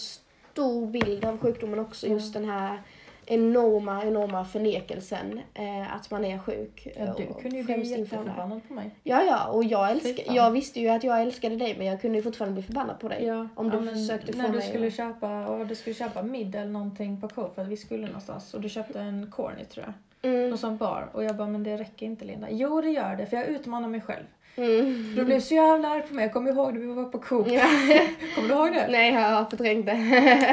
stor 0.54 0.86
bild 0.86 1.24
av 1.24 1.38
sjukdomen 1.38 1.78
också, 1.78 2.06
just 2.06 2.32
den 2.34 2.44
här 2.44 2.78
enorma, 3.26 4.04
enorma 4.04 4.44
förnekelsen 4.44 5.40
eh, 5.54 5.94
att 5.94 6.10
man 6.10 6.24
är 6.24 6.38
sjuk. 6.38 6.86
ja, 6.96 7.14
du 7.18 7.26
och 7.26 7.42
kunde 7.42 7.56
ju 7.56 7.62
bli 7.64 7.82
jätteförbannad 7.82 8.60
på 8.68 8.74
mig. 8.74 8.90
Ja, 9.02 9.22
ja, 9.22 9.46
och 9.48 9.64
jag, 9.64 9.88
Fy 10.02 10.08
älsk- 10.08 10.26
fan. 10.26 10.34
jag 10.34 10.50
visste 10.50 10.80
ju 10.80 10.88
att 10.88 11.04
jag 11.04 11.22
älskade 11.22 11.56
dig 11.56 11.74
men 11.78 11.86
jag 11.86 12.00
kunde 12.00 12.18
ju 12.18 12.22
fortfarande 12.22 12.54
bli 12.54 12.62
förbannad 12.62 13.00
på 13.00 13.08
dig. 13.08 13.24
Ja, 13.26 13.48
Om 13.54 13.70
du 13.70 13.76
ja, 13.76 13.82
försökte 13.92 14.32
få 14.32 14.38
när 14.38 14.48
du 14.48 14.58
mig 14.58 14.68
skulle 14.68 14.86
att- 14.86 14.94
köpa, 14.94 15.46
och 15.46 15.66
du 15.66 15.74
skulle 15.74 15.94
köpa 15.94 16.22
middag 16.22 16.58
eller 16.60 16.72
någonting 16.72 17.20
på 17.20 17.28
Coop 17.28 17.54
för 17.54 17.62
att 17.62 17.68
vi 17.68 17.76
skulle 17.76 18.06
någonstans 18.06 18.54
och 18.54 18.60
du 18.60 18.68
köpte 18.68 19.00
en 19.00 19.30
corny 19.30 19.64
tror 19.64 19.84
jag. 19.86 19.94
Mm, 20.32 20.48
Någon 20.48 20.58
sån 20.58 20.76
bar 20.76 21.08
och 21.12 21.24
jag 21.24 21.36
bara 21.36 21.48
men 21.48 21.62
det 21.64 21.76
räcker 21.76 22.06
inte 22.06 22.24
Linda. 22.24 22.46
Jo 22.50 22.80
det 22.80 22.90
gör 22.90 23.16
det 23.16 23.26
för 23.26 23.36
jag 23.36 23.46
utmanar 23.46 23.88
mig 23.88 24.00
själv. 24.00 24.24
Mm. 24.56 25.12
Du 25.16 25.24
blev 25.24 25.40
så 25.40 25.54
jävla 25.54 25.88
arg 25.88 26.02
på 26.02 26.14
mig. 26.14 26.24
Jag 26.24 26.32
kommer 26.32 26.50
ihåg 26.50 26.72
när 26.74 26.80
vi 26.80 26.86
var 26.86 27.04
på 27.04 27.18
Coop. 27.18 27.46
Ja. 27.50 27.62
Kommer 28.34 28.48
du 28.48 28.54
ihåg 28.54 28.72
det? 28.72 28.88
Nej, 28.90 29.12
jag 29.14 29.20
har 29.20 29.44
förträngt 29.44 29.86
det. 29.86 29.92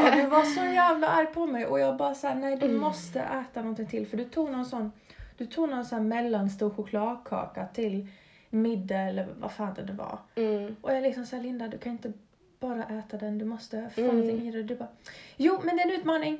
Ja, 0.04 0.16
du 0.16 0.28
var 0.30 0.44
så 0.44 0.66
jävla 0.74 1.08
arg 1.08 1.26
på 1.34 1.46
mig 1.46 1.66
och 1.66 1.80
jag 1.80 1.98
bara 1.98 2.14
såhär, 2.16 2.36
nej 2.36 2.58
du 2.58 2.66
Mm. 2.66 2.82
måste 2.82 3.20
äta 3.20 3.62
någonting 3.62 3.88
till 3.88 4.08
för 4.08 4.18
du 4.18 4.26
tog 4.26 4.50
någon 4.52 4.66
sån, 4.66 4.92
du 5.38 5.46
tog 5.46 5.70
någon 5.70 5.86
sån 5.86 6.08
mellanstor 6.08 6.70
chokladkaka 6.70 7.66
till 7.74 8.08
middag 8.50 9.00
eller 9.00 9.28
vad 9.40 9.52
fan 9.52 9.74
det 9.88 9.94
var. 9.94 10.20
Mm. 10.36 10.76
Och 10.82 10.94
jag 10.94 11.04
liksom 11.04 11.26
såhär, 11.26 11.44
Linda 11.44 11.68
du 11.68 11.78
kan 11.78 11.92
inte 11.92 12.14
bara 12.62 12.84
äta 13.00 13.17
den, 13.17 13.38
du 13.38 13.45
måste 13.45 13.89
få 13.95 14.02
Mm. 14.02 14.17
någonting 14.17 14.47
i 14.47 14.52
det. 14.52 14.63
Du 14.63 14.76
bara, 14.76 14.89
jo 15.38 15.60
men 15.63 15.76
det 15.78 15.82
är 15.84 15.88
en 15.88 15.93
utmaning. 16.00 16.38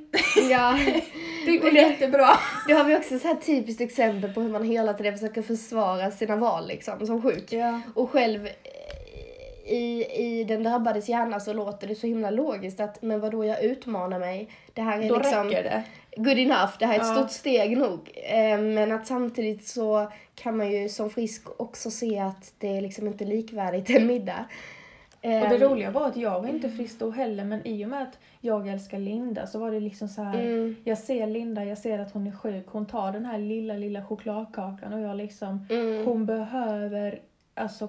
Ja, 0.50 0.80
Det 1.46 1.58
går 1.58 1.74
jättebra. 1.74 2.28
det 2.68 2.74
har 2.74 2.84
vi 2.84 2.96
också 2.98 3.20
så 3.20 3.28
här 3.28 3.36
typiskt 3.36 3.82
exempel 3.82 4.34
på 4.34 4.42
hur 4.42 4.50
man 4.50 4.64
hela 4.64 4.94
tiden 4.94 5.14
försöker 5.14 5.42
försvara 5.42 6.12
sina 6.12 6.36
val 6.36 6.68
liksom, 6.68 7.06
som 7.08 7.22
sjuk. 7.22 7.54
Ja. 7.54 7.82
Och 7.96 8.10
själv 8.10 8.46
eh, 8.46 8.52
i, 9.74 10.06
i 10.16 10.44
den 10.44 10.64
drabbades 10.64 11.10
hjärna 11.10 11.40
så 11.40 11.54
låter 11.54 11.88
det 11.88 11.96
så 11.96 12.08
himla 12.08 12.30
logiskt 12.30 12.80
att 12.80 13.02
men 13.02 13.20
vadå 13.20 13.46
jag 13.46 13.64
utmanar 13.64 14.20
mig. 14.20 14.50
Det 14.74 14.82
här 14.82 15.02
är 15.02 15.10
Då 15.10 15.18
liksom 15.18 15.44
räcker 15.44 15.64
det. 15.64 15.84
good 16.16 16.38
enough, 16.40 16.72
det 16.80 16.86
här 16.86 16.94
är 16.96 17.00
ett 17.00 17.06
Ja. 17.08 17.16
stort 17.16 17.32
steg 17.32 17.78
nog. 17.78 18.00
Eh, 18.16 18.58
Men 18.60 18.92
att 18.92 19.08
samtidigt 19.08 19.68
så 19.68 20.12
kan 20.36 20.58
man 20.58 20.72
ju 20.72 20.90
som 20.90 21.10
frisk 21.10 21.44
också 21.62 21.92
se 21.92 22.20
att 22.20 22.54
det 22.58 22.78
är 22.78 22.82
liksom 22.82 23.08
inte 23.08 23.26
likvärdigt 23.26 23.90
en 23.90 24.08
middag. 24.08 24.46
Och 25.24 25.30
det 25.30 25.38
Ehm, 25.56 25.62
roliga 25.62 25.92
var 25.92 26.08
att 26.08 26.18
jag 26.18 26.42
var 26.42 26.48
inte 26.50 26.70
frisk 26.70 27.00
då 27.00 27.10
heller 27.12 27.44
men 27.46 27.68
i 27.68 27.86
och 27.86 27.90
med 27.90 28.02
att 28.02 28.20
jag 28.40 28.68
älskar 28.68 29.00
Linda 29.00 29.48
så 29.48 29.60
var 29.60 29.72
det 29.72 29.80
liksom 29.80 30.08
så 30.08 30.22
här. 30.22 30.40
Mm, 30.42 30.76
Jag 30.84 30.98
ser 30.98 31.28
Linda, 31.28 31.66
jag 31.66 31.78
ser 31.78 32.00
att 32.00 32.12
hon 32.14 32.28
är 32.28 32.32
sjuk. 32.32 32.66
Hon 32.68 32.86
tar 32.86 33.12
den 33.12 33.26
här 33.26 33.38
lilla, 33.38 33.74
lilla 33.74 34.06
chokladkakan 34.06 34.94
och 34.94 35.00
jag 35.00 35.18
liksom, 35.18 35.66
mm, 35.70 36.06
hon 36.06 36.26
behöver 36.26 37.20
alltså, 37.54 37.88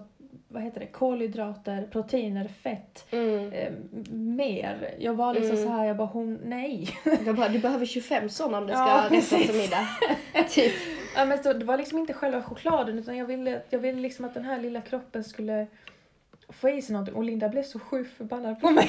vad 0.48 0.62
heter 0.62 0.80
det, 0.80 0.86
kolhydrater, 0.86 1.88
proteiner, 1.90 2.44
fett, 2.48 3.06
mm. 3.10 3.52
eh, 3.52 3.72
mer. 4.12 4.94
Jag 4.98 5.14
var 5.14 5.34
liksom 5.34 5.56
Mm. 5.56 5.68
så 5.68 5.72
här, 5.72 5.84
jag 5.86 5.96
bara 5.96 6.08
hon, 6.08 6.38
nej. 6.44 6.88
De 7.24 7.32
bara, 7.32 7.48
du 7.48 7.58
behöver 7.58 7.86
25 7.86 8.28
sådana 8.28 8.58
om 8.58 8.66
det 8.66 8.72
ska 8.72 8.88
Ja, 8.88 9.02
som 9.02 9.08
precis. 9.16 9.52
middag. 9.62 9.88
typ. 10.50 10.72
ja, 11.16 11.24
men 11.24 11.42
så, 11.42 11.52
det 11.52 11.64
var 11.64 11.76
liksom 11.76 11.98
inte 11.98 12.12
själva 12.12 12.42
chokladen 12.42 12.98
utan 12.98 13.16
jag 13.16 13.26
ville, 13.26 13.62
jag 13.70 13.78
ville 13.78 14.00
liksom 14.00 14.24
att 14.24 14.34
den 14.34 14.44
här 14.44 14.60
lilla 14.60 14.80
kroppen 14.80 15.24
skulle 15.24 15.66
få 16.52 16.68
i 16.70 16.82
sig 16.82 16.92
någonting 16.92 17.14
och 17.14 17.24
Linda 17.24 17.48
blev 17.48 17.62
så 17.62 17.78
sjukt 17.78 18.16
förbannad 18.16 18.60
på 18.60 18.70
mig. 18.70 18.88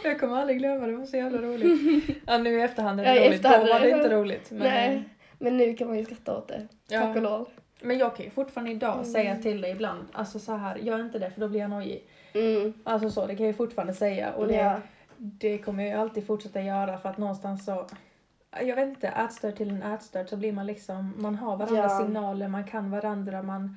och 0.00 0.04
jag 0.06 0.20
kommer 0.20 0.36
aldrig 0.36 0.58
glömma 0.58 0.86
det, 0.86 0.92
det 0.92 0.98
var 0.98 1.06
så 1.06 1.16
jävla 1.16 1.38
roligt. 1.38 2.16
Ja 2.26 2.38
nu 2.38 2.58
i 2.58 2.62
efterhand 2.62 3.00
är 3.00 3.04
det 3.04 3.14
Ja, 3.16 3.28
roligt, 3.28 3.42
då 3.42 3.48
var 3.48 3.80
det 3.80 3.86
det- 3.86 3.90
inte 3.90 4.08
roligt. 4.14 4.50
Men, 4.50 4.58
Nej, 4.58 5.04
men 5.38 5.56
nu 5.56 5.74
kan 5.74 5.88
man 5.88 5.98
ju 5.98 6.04
skratta 6.04 6.36
åt 6.38 6.48
det. 6.48 6.66
Ja. 6.88 7.00
Tack 7.00 7.16
och 7.16 7.22
lov. 7.22 7.48
Men 7.80 7.98
jag 7.98 8.16
kan 8.16 8.24
ju 8.24 8.30
fortfarande 8.30 8.70
idag 8.72 8.92
Mm. 8.94 9.04
säga 9.04 9.36
till 9.36 9.60
dig 9.60 9.70
ibland, 9.70 10.04
alltså 10.12 10.38
så 10.38 10.52
här, 10.56 10.76
gör 10.76 11.00
inte 11.00 11.18
det 11.18 11.30
för 11.30 11.40
då 11.40 11.48
blir 11.48 11.60
jag 11.60 11.70
nojig. 11.70 12.04
Mm. 12.34 12.72
Alltså 12.84 13.10
så, 13.10 13.26
det 13.26 13.36
kan 13.36 13.46
jag 13.46 13.52
ju 13.52 13.56
fortfarande 13.56 13.94
säga 13.94 14.32
och 14.32 14.48
det, 14.48 14.54
Ja. 14.54 14.80
det 15.16 15.58
kommer 15.58 15.82
jag 15.84 15.92
ju 15.92 15.98
alltid 16.00 16.26
fortsätta 16.26 16.60
göra 16.60 16.98
för 16.98 17.08
att 17.08 17.18
någonstans 17.18 17.64
så, 17.64 17.86
jag 18.60 18.76
vet 18.76 18.88
inte, 18.88 19.08
ätstörd 19.08 19.56
till 19.56 19.70
en 19.70 19.82
ätstörd 19.82 20.28
så 20.28 20.36
blir 20.36 20.52
man 20.52 20.66
liksom, 20.66 21.14
man 21.16 21.34
har 21.34 21.56
varandras 21.56 21.92
Ja. 21.92 22.04
signaler, 22.06 22.48
man 22.48 22.64
kan 22.64 22.90
varandra, 22.90 23.42
man, 23.42 23.76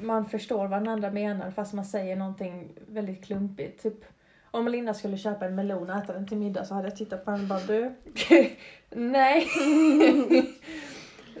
man 0.00 0.26
förstår 0.26 0.68
vad 0.68 0.80
den 0.80 0.88
andra 0.88 1.10
menar 1.10 1.50
fast 1.50 1.72
man 1.72 1.84
säger 1.84 2.16
någonting 2.16 2.68
väldigt 2.86 3.24
klumpigt. 3.24 3.82
Typ, 3.82 4.04
om 4.50 4.68
Linda 4.68 4.94
skulle 4.94 5.16
köpa 5.16 5.46
en 5.46 5.54
melon 5.54 5.90
och 5.90 5.96
äta 5.96 6.12
den 6.12 6.28
till 6.28 6.38
middag 6.38 6.64
så 6.64 6.74
hade 6.74 6.88
jag 6.88 6.96
tittat 6.96 7.24
på 7.24 7.30
henne 7.30 7.42
och 7.42 7.48
bara 7.48 7.60
du, 7.60 7.94
nej. 8.90 9.46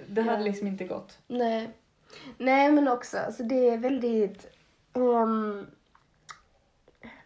det 0.08 0.22
hade 0.22 0.42
liksom 0.42 0.66
inte 0.66 0.84
gått. 0.84 1.18
Nej. 1.26 1.70
Nej, 2.38 2.72
men 2.72 2.88
också, 2.88 3.18
alltså 3.18 3.42
det 3.42 3.68
är 3.68 3.78
väldigt... 3.78 4.46
ehm, 4.94 5.66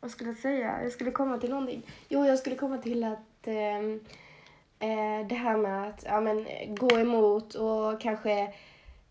vad 0.00 0.10
skulle 0.10 0.30
jag 0.30 0.38
säga? 0.38 0.82
Jag 0.82 0.92
skulle 0.92 1.10
komma 1.10 1.38
till 1.38 1.50
någonting. 1.50 1.86
Jo, 2.08 2.26
jag 2.26 2.38
skulle 2.38 2.56
komma 2.56 2.78
till 2.78 3.04
att 3.04 3.46
ehm, 3.46 4.00
eh, 4.78 5.26
det 5.28 5.34
här 5.34 5.56
med 5.56 5.88
att 5.88 6.04
ja, 6.06 6.20
men, 6.20 6.46
gå 6.68 6.98
emot 6.98 7.54
och 7.54 8.00
kanske 8.00 8.54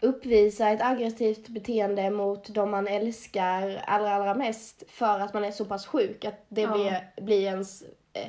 uppvisa 0.01 0.69
ett 0.69 0.81
aggressivt 0.81 1.47
beteende 1.47 2.09
mot 2.09 2.53
de 2.53 2.71
man 2.71 2.87
älskar 2.87 3.83
allra, 3.87 4.13
allra 4.15 4.33
mest 4.33 4.83
för 4.87 5.19
att 5.19 5.33
man 5.33 5.43
är 5.43 5.51
så 5.51 5.65
pass 5.65 5.85
sjuk 5.85 6.25
att 6.25 6.45
det 6.49 6.61
Ja. 6.61 6.73
blir, 6.73 7.23
blir 7.25 7.41
ens 7.41 7.83
eh, 8.13 8.27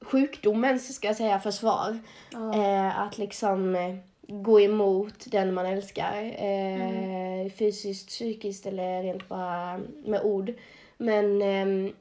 sjukdomens, 0.00 0.94
ska 0.94 1.06
jag 1.06 1.16
säga, 1.16 1.40
försvar. 1.40 1.98
Eh, 2.54 2.98
att 3.00 3.18
liksom 3.18 3.74
eh, 3.76 3.96
gå 4.26 4.60
emot 4.60 5.24
den 5.26 5.54
man 5.54 5.66
älskar. 5.66 6.22
Eh, 6.22 7.50
Fysiskt, 7.50 8.08
psykiskt 8.08 8.66
eller 8.66 9.02
rent 9.02 9.28
bara 9.28 9.80
med 10.04 10.20
ord. 10.22 10.52
Men 10.96 11.42
ehm, 11.42 11.92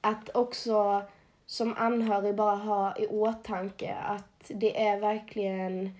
att 0.00 0.36
också 0.36 1.02
som 1.46 1.74
anhörig 1.78 2.34
bara 2.34 2.54
ha 2.56 2.96
i 2.98 3.06
åtanke 3.06 3.94
att 4.06 4.44
det 4.48 4.86
är 4.86 5.00
verkligen 5.00 5.90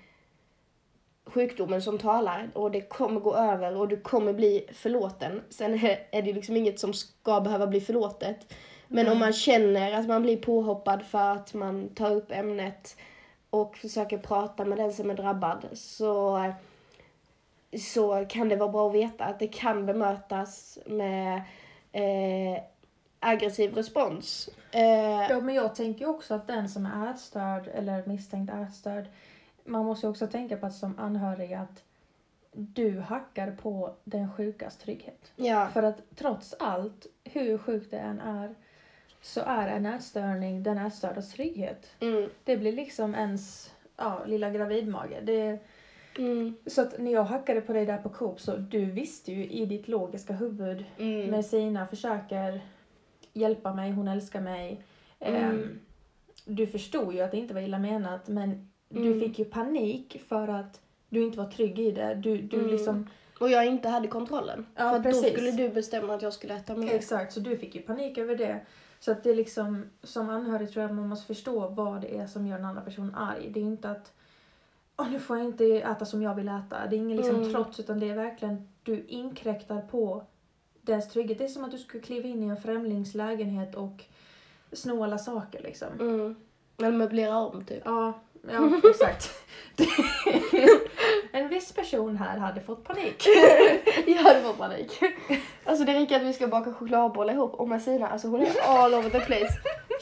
sjukdomen 1.26 1.82
som 1.82 1.98
talar 1.98 2.50
och 2.54 2.70
det 2.70 2.80
kommer 2.80 3.20
gå 3.20 3.34
över 3.34 3.76
och 3.76 3.88
du 3.88 4.00
kommer 4.00 4.32
bli 4.32 4.66
förlåten. 4.72 5.42
Sen 5.50 5.74
är 6.10 6.22
det 6.22 6.32
liksom 6.32 6.56
inget 6.56 6.80
som 6.80 6.92
ska 6.94 7.40
behöva 7.40 7.66
bli 7.66 7.80
förlåtet. 7.80 8.54
Men 8.88 9.08
om 9.08 9.18
man 9.18 9.32
känner 9.32 9.92
att 9.92 10.06
man 10.06 10.22
blir 10.22 10.37
påhoppad 10.37 11.02
för 11.02 11.30
att 11.30 11.54
man 11.54 11.88
tar 11.88 12.10
upp 12.10 12.32
ämnet 12.32 12.96
och 13.50 13.76
försöker 13.76 14.18
prata 14.18 14.64
med 14.64 14.78
den 14.78 14.92
som 14.92 15.10
är 15.10 15.14
drabbad 15.14 15.66
så, 15.72 16.52
så 17.78 18.26
kan 18.28 18.48
det 18.48 18.56
vara 18.56 18.68
bra 18.68 18.88
att 18.88 18.94
veta 18.94 19.24
att 19.24 19.38
det 19.38 19.48
kan 19.48 19.87
bemötas 19.87 20.78
med 20.87 21.42
eh, 21.92 22.62
aggressiv 23.20 23.74
respons. 23.74 24.48
Eh, 24.72 25.26
Ja, 25.30 25.40
men 25.40 25.54
jag 25.54 25.74
tänker 25.74 26.08
också 26.08 26.34
att 26.34 26.46
den 26.46 26.68
som 26.68 26.87
är 26.87 27.10
ätstörd 27.10 27.68
eller 27.74 28.06
misstänkt 28.06 28.52
ätstörd, 28.52 29.04
man 29.64 29.85
måste 29.85 30.09
också 30.09 30.27
tänka 30.27 30.57
på 30.57 30.66
att 30.66 30.74
som 30.74 30.98
anhörig 30.98 31.53
att 31.55 31.85
du 32.53 33.00
hackar 33.00 33.50
på 33.62 33.94
den 34.05 34.33
sjukas 34.33 34.77
trygghet. 34.77 35.33
ja. 35.37 35.68
För 35.72 35.83
att 35.83 36.03
trots 36.16 36.55
allt, 36.59 37.07
hur 37.24 37.59
sjukt 37.59 37.90
det 37.90 37.98
än 37.98 38.20
är, 38.20 38.55
så 39.20 39.40
är 39.40 39.68
en 39.68 39.87
ätstörning 39.87 40.62
den 40.62 40.79
ätstördas 40.79 41.33
trygghet. 41.33 41.87
Mm. 42.00 42.31
Det 42.44 42.57
blir 42.57 42.72
liksom 42.72 43.14
ens 43.14 43.72
ja, 43.96 44.22
lilla 44.27 44.50
gravidmage. 44.50 45.22
Det, 45.22 45.59
Mm. 46.18 46.55
så 46.66 46.83
att 46.83 46.98
när 46.98 47.12
jag 47.12 47.24
hackade 47.24 47.61
på 47.61 47.72
dig 47.72 47.87
där 47.87 47.98
på 47.98 48.09
Coop 48.09 48.40
så 48.40 48.57
du 48.57 48.85
visste 48.85 49.33
ju 49.33 49.46
i 49.50 49.66
ditt 49.66 49.88
logiska 49.88 50.33
huvud 50.33 50.85
Mm. 50.98 51.31
med 51.31 51.46
Sina 51.46 51.87
försöker 51.87 52.61
hjälpa 53.33 53.74
mig, 53.74 53.92
hon 53.92 54.09
älskar 54.09 54.40
mig. 54.40 54.83
Ehm, 55.20 55.81
du 56.44 56.66
förstod 56.66 57.14
ju 57.14 57.20
att 57.20 57.31
det 57.31 57.37
inte 57.37 57.55
var 57.55 57.61
illa 57.61 57.79
menat 57.79 58.29
men 58.29 58.70
du 58.94 59.07
Mm. 59.07 59.20
fick 59.20 59.38
ju 59.38 59.44
panik 59.44 60.22
för 60.28 60.48
att 60.48 60.80
du 61.09 61.22
inte 61.22 61.38
var 61.38 61.46
trygg 61.50 61.78
i 61.78 61.90
det. 61.90 62.14
Du, 62.14 62.38
du 62.38 62.57
Mm. 62.59 62.70
liksom, 62.70 63.07
Och 63.40 63.50
jag 63.50 63.66
inte 63.66 63.88
hade 63.88 64.09
kontrollen. 64.09 64.66
Ja, 64.74 64.90
för 64.90 64.96
att 64.96 65.02
då 65.04 65.11
precis. 65.11 65.33
skulle 65.33 65.50
du 65.50 65.68
bestämma 65.68 66.14
att 66.14 66.22
jag 66.22 66.33
skulle 66.33 66.54
äta 66.57 66.74
mer. 66.76 66.94
exakt, 66.94 67.33
så 67.33 67.40
du 67.40 67.57
fick 67.57 67.74
ju 67.74 67.83
panik 67.83 68.18
över 68.18 68.37
det. 68.37 68.61
Så 69.00 69.12
att 69.12 69.22
det 69.24 69.30
är 69.30 69.35
liksom, 69.35 69.85
som 70.02 70.30
anhörig 70.30 70.70
tror 70.72 70.83
jag 70.83 70.90
att 70.90 70.96
man 70.96 71.09
måste 71.09 71.26
förstå 71.26 71.68
vad 71.68 72.00
det 72.00 72.16
är 72.18 72.26
som 72.26 72.46
gör 72.46 72.57
den 72.57 72.66
andra 72.66 72.83
personen 72.83 73.14
arg. 73.14 73.50
Det 73.54 73.61
är 73.61 73.64
inte 73.64 73.90
att 73.90 74.12
Åh, 74.96 75.11
nu 75.11 75.18
får 75.20 75.37
jag 75.38 75.46
inte 75.46 75.64
äta 75.64 76.04
som 76.04 76.22
jag 76.22 76.35
vill 76.35 76.48
äta. 76.48 76.87
Det 76.90 76.96
är 76.96 76.98
ingen 76.98 77.16
liksom 77.16 77.37
Mm. 77.37 77.52
trots 77.52 77.80
utan 77.80 78.00
det 78.00 78.11
är 78.11 78.14
verkligen 78.14 78.68
du 78.83 79.04
inkräktar 79.09 79.80
på 79.80 80.22
dens 80.83 81.09
trygghet. 81.09 81.38
Det 81.38 81.44
är 81.44 81.48
som 81.48 81.64
att 81.64 81.70
du 81.70 81.78
skulle 81.78 82.02
kliva 82.02 82.28
in 82.28 82.42
i 82.42 82.46
en 82.46 82.57
främlings 82.57 83.14
lägenhet 83.14 83.74
och 83.74 84.04
sno 84.72 85.04
alla 85.04 85.18
saker 85.18 85.62
liksom. 85.62 85.88
Mm. 86.00 86.37
Eller 86.78 86.92
möblera 86.92 87.38
om 87.38 87.64
typ. 87.64 87.83
Ja, 87.85 88.12
ja 88.52 88.90
exakt. 88.90 89.30
en 91.33 91.48
viss 91.48 91.72
person 91.72 92.16
här 92.16 92.38
hade 92.38 92.61
fått 92.61 92.85
panik. 92.85 93.26
jag 94.07 94.14
hade 94.22 94.40
fått 94.42 94.59
panik. 94.59 95.00
Alltså 95.64 95.85
det 95.85 95.94
räcker 95.94 96.16
att 96.16 96.22
vi 96.22 96.33
ska 96.33 96.46
baka 96.46 96.72
chokladbollar 96.74 97.35
ihop 97.35 97.54
och 97.54 97.68
Messina, 97.68 98.09
alltså 98.09 98.28
hon 98.28 98.42
är 98.42 98.52
all 98.66 98.94
over 98.94 99.11
the 99.11 99.20
place. 99.20 99.54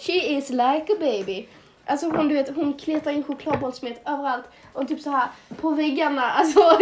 She 0.06 0.12
is 0.12 0.50
like 0.50 0.86
a 0.92 0.96
baby. 1.00 1.48
Alltså 1.86 2.06
hon, 2.10 2.28
du 2.28 2.34
vet, 2.34 2.54
hon 2.56 2.74
kletar 2.74 3.10
in 3.10 3.24
chokladbollsmet 3.24 4.02
överallt 4.08 4.44
och 4.72 4.88
typ 4.88 5.00
så 5.00 5.10
här 5.10 5.28
på 5.60 5.70
väggarna. 5.70 6.30
Alltså, 6.30 6.60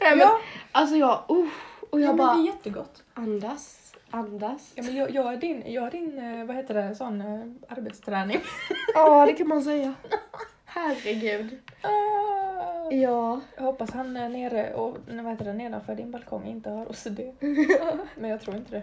men, 0.00 0.18
Ja. 0.18 0.38
alltså 0.72 0.96
jag, 0.96 1.24
uh, 1.30 1.46
och 1.90 2.00
jag 2.00 2.08
Ja, 2.08 2.12
bara 2.14 2.34
det 2.34 2.40
är 2.42 2.46
jättegott. 2.46 3.02
andas, 3.14 3.89
andas. 4.10 4.72
Ja, 4.74 4.82
men 4.82 4.96
jag, 4.96 5.32
är 5.32 5.36
din, 5.36 5.62
jag 5.66 5.86
är 5.86 5.90
din, 5.90 6.18
eh, 6.18 6.44
vad 6.44 6.56
heter 6.56 6.74
det, 6.74 6.94
sån 6.94 7.20
eh, 7.20 7.76
arbetsträning. 7.76 8.40
Ja, 8.94 9.26
det 9.26 9.32
kan 9.32 9.48
man 9.48 9.62
säga. 9.62 9.94
Herregud. 10.64 11.58
Ah. 11.82 12.90
Ja. 12.90 13.40
Jag 13.56 13.62
hoppas 13.62 13.90
han 13.90 14.16
är 14.16 14.28
nere 14.28 14.74
och, 14.74 14.96
nej, 15.06 15.24
vad 15.24 15.32
heter 15.32 15.44
det, 15.44 15.52
nedanför 15.52 15.94
din 15.94 16.10
balkong 16.10 16.46
inte 16.46 16.70
har 16.70 16.86
OCD. 16.90 17.20
Men 18.14 18.30
jag 18.30 18.40
tror 18.40 18.56
inte 18.56 18.70
det. 18.70 18.82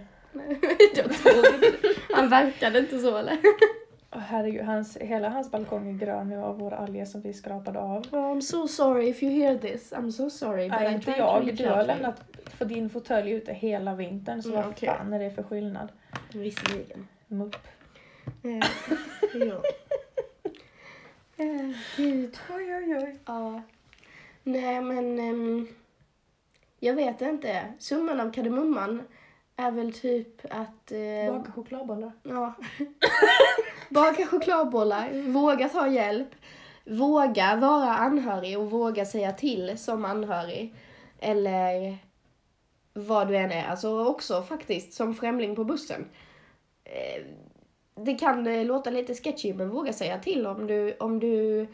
jag 0.95 1.11
tror 1.13 1.45
inte 1.45 1.59
det. 1.59 2.15
Han 2.15 2.29
verkade 2.29 2.79
inte 2.79 2.99
så 2.99 3.17
eller? 3.17 3.37
Åh, 4.11 4.19
herregud, 4.19 4.65
hans, 4.65 4.97
hela 4.97 5.29
hans 5.29 5.51
balkong 5.51 5.89
är 5.89 5.93
grön 6.05 6.29
nu 6.29 6.37
av 6.37 6.59
våra 6.59 6.77
alger 6.77 7.05
som 7.05 7.21
vi 7.21 7.33
skrapade 7.33 7.79
av. 7.79 8.05
Oh, 8.11 8.35
I'm 8.35 8.41
so 8.41 8.67
sorry 8.67 9.09
if 9.09 9.23
you 9.23 9.31
hear 9.31 9.57
this. 9.57 9.93
I'm 9.93 10.11
so 10.11 10.29
sorry. 10.29 10.69
but 10.69 10.79
Nej, 10.79 10.91
I 10.91 10.95
inte 10.95 11.11
jag. 11.11 11.55
Du 11.55 11.67
har 11.67 11.83
lämnat 11.83 12.23
för 12.53 12.65
din 12.65 12.89
fåtölj 12.89 13.31
ute 13.31 13.53
hela 13.53 13.95
vintern, 13.95 14.41
så 14.43 14.49
Mm, 14.49 14.61
vad 14.61 14.71
okej. 14.71 14.89
fan 14.89 15.13
är 15.13 15.19
det 15.19 15.31
för 15.31 15.43
skillnad? 15.43 15.91
Visserligen. 16.33 17.07
Mupp. 17.27 17.67
Eh, 18.43 18.67
ja. 19.47 19.61
Eh, 21.37 21.71
Gud. 21.97 22.37
Oj, 22.55 22.75
oj, 22.75 22.95
oj. 22.97 23.19
Ja. 23.25 23.61
Nej 24.43 24.81
men. 24.81 25.19
ehm, 25.19 25.67
jag 26.79 26.93
vet 26.93 27.21
inte. 27.21 27.73
Summan 27.79 28.19
av 28.19 28.33
kardemumman 28.33 29.01
är 29.55 29.71
väl 29.71 29.93
typ 29.93 30.41
att... 30.49 30.91
eh, 30.91 31.33
Baka 31.37 31.51
chokladbollar. 31.51 32.11
Ja. 32.23 32.53
Baka 33.89 34.25
chokladbollar, 34.25 35.31
våga 35.31 35.69
ta 35.69 35.87
hjälp, 35.87 36.27
våga 36.85 37.55
vara 37.55 37.89
anhörig 37.97 38.59
och 38.59 38.71
våga 38.71 39.05
säga 39.05 39.31
till 39.31 39.77
som 39.77 40.05
anhörig. 40.05 40.73
Eller 41.19 41.97
vad 42.97 43.27
du 43.27 43.37
än 43.37 43.51
är. 43.51 43.67
Alltså 43.67 44.05
också 44.05 44.41
faktiskt 44.41 44.93
som 44.93 45.15
främling 45.15 45.55
på 45.55 45.63
bussen. 45.63 46.05
Eh, 46.83 47.23
Det 47.95 48.13
kan 48.13 48.47
eh, 48.47 48.65
låta 48.65 48.89
lite 48.89 49.13
sketchy 49.15 49.53
men 49.53 49.69
våga 49.69 49.93
säga 49.93 50.19
till 50.19 50.47
om 50.47 50.67
du, 50.67 50.95
om 50.99 51.19
du. 51.19 51.67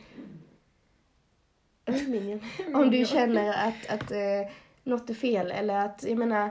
Om 2.73 2.91
du 2.91 3.05
känner 3.05 3.67
att, 3.67 3.89
att 3.89 4.11
eh, 4.11 4.51
något 4.83 5.09
är 5.09 5.13
fel 5.13 5.51
eller 5.51 5.85
att, 5.85 6.03
jag 6.07 6.17
menar, 6.17 6.49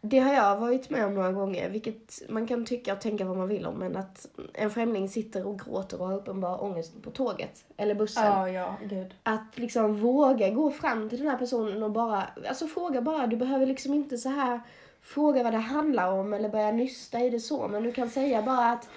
det 0.00 0.18
har 0.18 0.34
jag 0.34 0.56
varit 0.56 0.90
med 0.90 1.06
om 1.06 1.14
några 1.14 1.32
gånger, 1.32 1.68
vilket 1.68 2.22
man 2.28 2.46
kan 2.46 2.64
tycka 2.64 2.92
och 2.92 3.00
tänka 3.00 3.24
vad 3.24 3.36
man 3.36 3.48
vill 3.48 3.66
om, 3.66 3.74
men 3.74 3.96
att 3.96 4.26
en 4.52 4.70
främling 4.70 5.08
sitter 5.08 5.46
och 5.46 5.60
gråter 5.60 6.00
och 6.00 6.06
har 6.06 6.14
uppenbar 6.14 6.64
ångest 6.64 7.02
på 7.02 7.10
tåget 7.10 7.64
eller 7.76 7.94
bussen. 7.94 8.24
Ja, 8.24 8.48
ja, 8.48 8.76
gud. 8.84 9.14
Att 9.22 9.58
liksom 9.58 9.96
våga 9.96 10.50
gå 10.50 10.70
fram 10.70 11.08
till 11.08 11.18
den 11.18 11.28
här 11.28 11.38
personen 11.38 11.82
och 11.82 11.90
bara, 11.90 12.24
alltså 12.48 12.66
fråga 12.66 13.02
bara, 13.02 13.26
du 13.26 13.36
behöver 13.36 13.66
liksom 13.66 13.94
inte 13.94 14.18
så 14.18 14.28
här 14.28 14.60
fråga 15.02 15.42
vad 15.42 15.52
det 15.52 15.58
handlar 15.58 16.12
om 16.12 16.32
eller 16.32 16.48
börja 16.48 16.72
nysta 16.72 17.20
i 17.20 17.30
det 17.30 17.40
så, 17.40 17.68
men 17.68 17.82
du 17.82 17.92
kan 17.92 18.10
säga 18.10 18.42
bara 18.42 18.72
att 18.72 18.88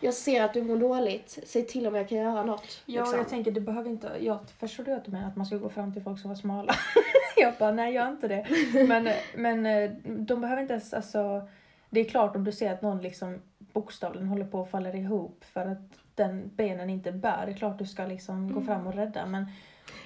jag 0.00 0.14
ser 0.14 0.42
att 0.42 0.54
du 0.54 0.62
mår 0.62 0.76
dåligt, 0.76 1.38
säg 1.46 1.66
till 1.66 1.86
om 1.86 1.94
jag 1.94 2.08
kan 2.08 2.18
göra 2.18 2.44
något. 2.44 2.82
Ja, 2.86 3.00
liksom. 3.00 3.18
jag 3.18 3.28
tänker, 3.28 3.50
det 3.50 3.60
behöver 3.60 3.90
inte... 3.90 4.10
Jag 4.20 4.38
förstår 4.58 4.84
du 4.84 4.92
att 4.92 5.04
du 5.04 5.10
menar 5.10 5.28
att 5.28 5.36
man 5.36 5.46
ska 5.46 5.56
gå 5.56 5.68
fram 5.68 5.92
till 5.92 6.02
folk 6.02 6.20
som 6.20 6.30
var 6.30 6.36
smala? 6.36 6.74
jag 7.40 7.54
bara, 7.58 7.72
nej, 7.72 7.94
gör 7.94 8.08
inte 8.08 8.28
det. 8.28 8.46
Men, 8.88 9.08
men 9.36 9.66
eh, 9.66 9.90
de 10.04 10.40
behöver 10.40 10.62
inte 10.62 10.74
ens, 10.74 10.94
alltså... 10.94 11.48
Det 11.90 12.00
är 12.00 12.04
klart 12.04 12.36
om 12.36 12.44
du 12.44 12.52
ser 12.52 12.72
att 12.72 12.82
någon 12.82 13.02
liksom 13.02 13.42
bokstavligen 13.58 14.28
håller 14.28 14.44
på 14.44 14.62
att 14.62 14.70
falla 14.70 14.92
ihop 14.92 15.44
för 15.44 15.66
att 15.66 15.98
den 16.14 16.50
benen 16.54 16.90
inte 16.90 17.12
bär. 17.12 17.46
Det 17.46 17.52
är 17.52 17.56
klart 17.56 17.78
du 17.78 17.86
ska 17.86 18.06
liksom 18.06 18.54
gå 18.54 18.60
fram 18.60 18.86
och 18.86 18.94
rädda, 18.94 19.26
men 19.26 19.46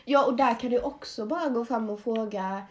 Ja, 0.05 0.27
och 0.27 0.37
där 0.37 0.61
kan 0.61 0.71
du 0.71 0.81
också 0.81 1.27
bara 1.27 1.49
gå 1.49 1.65
fram 1.65 1.91
och 1.91 2.01
fråga 2.01 2.63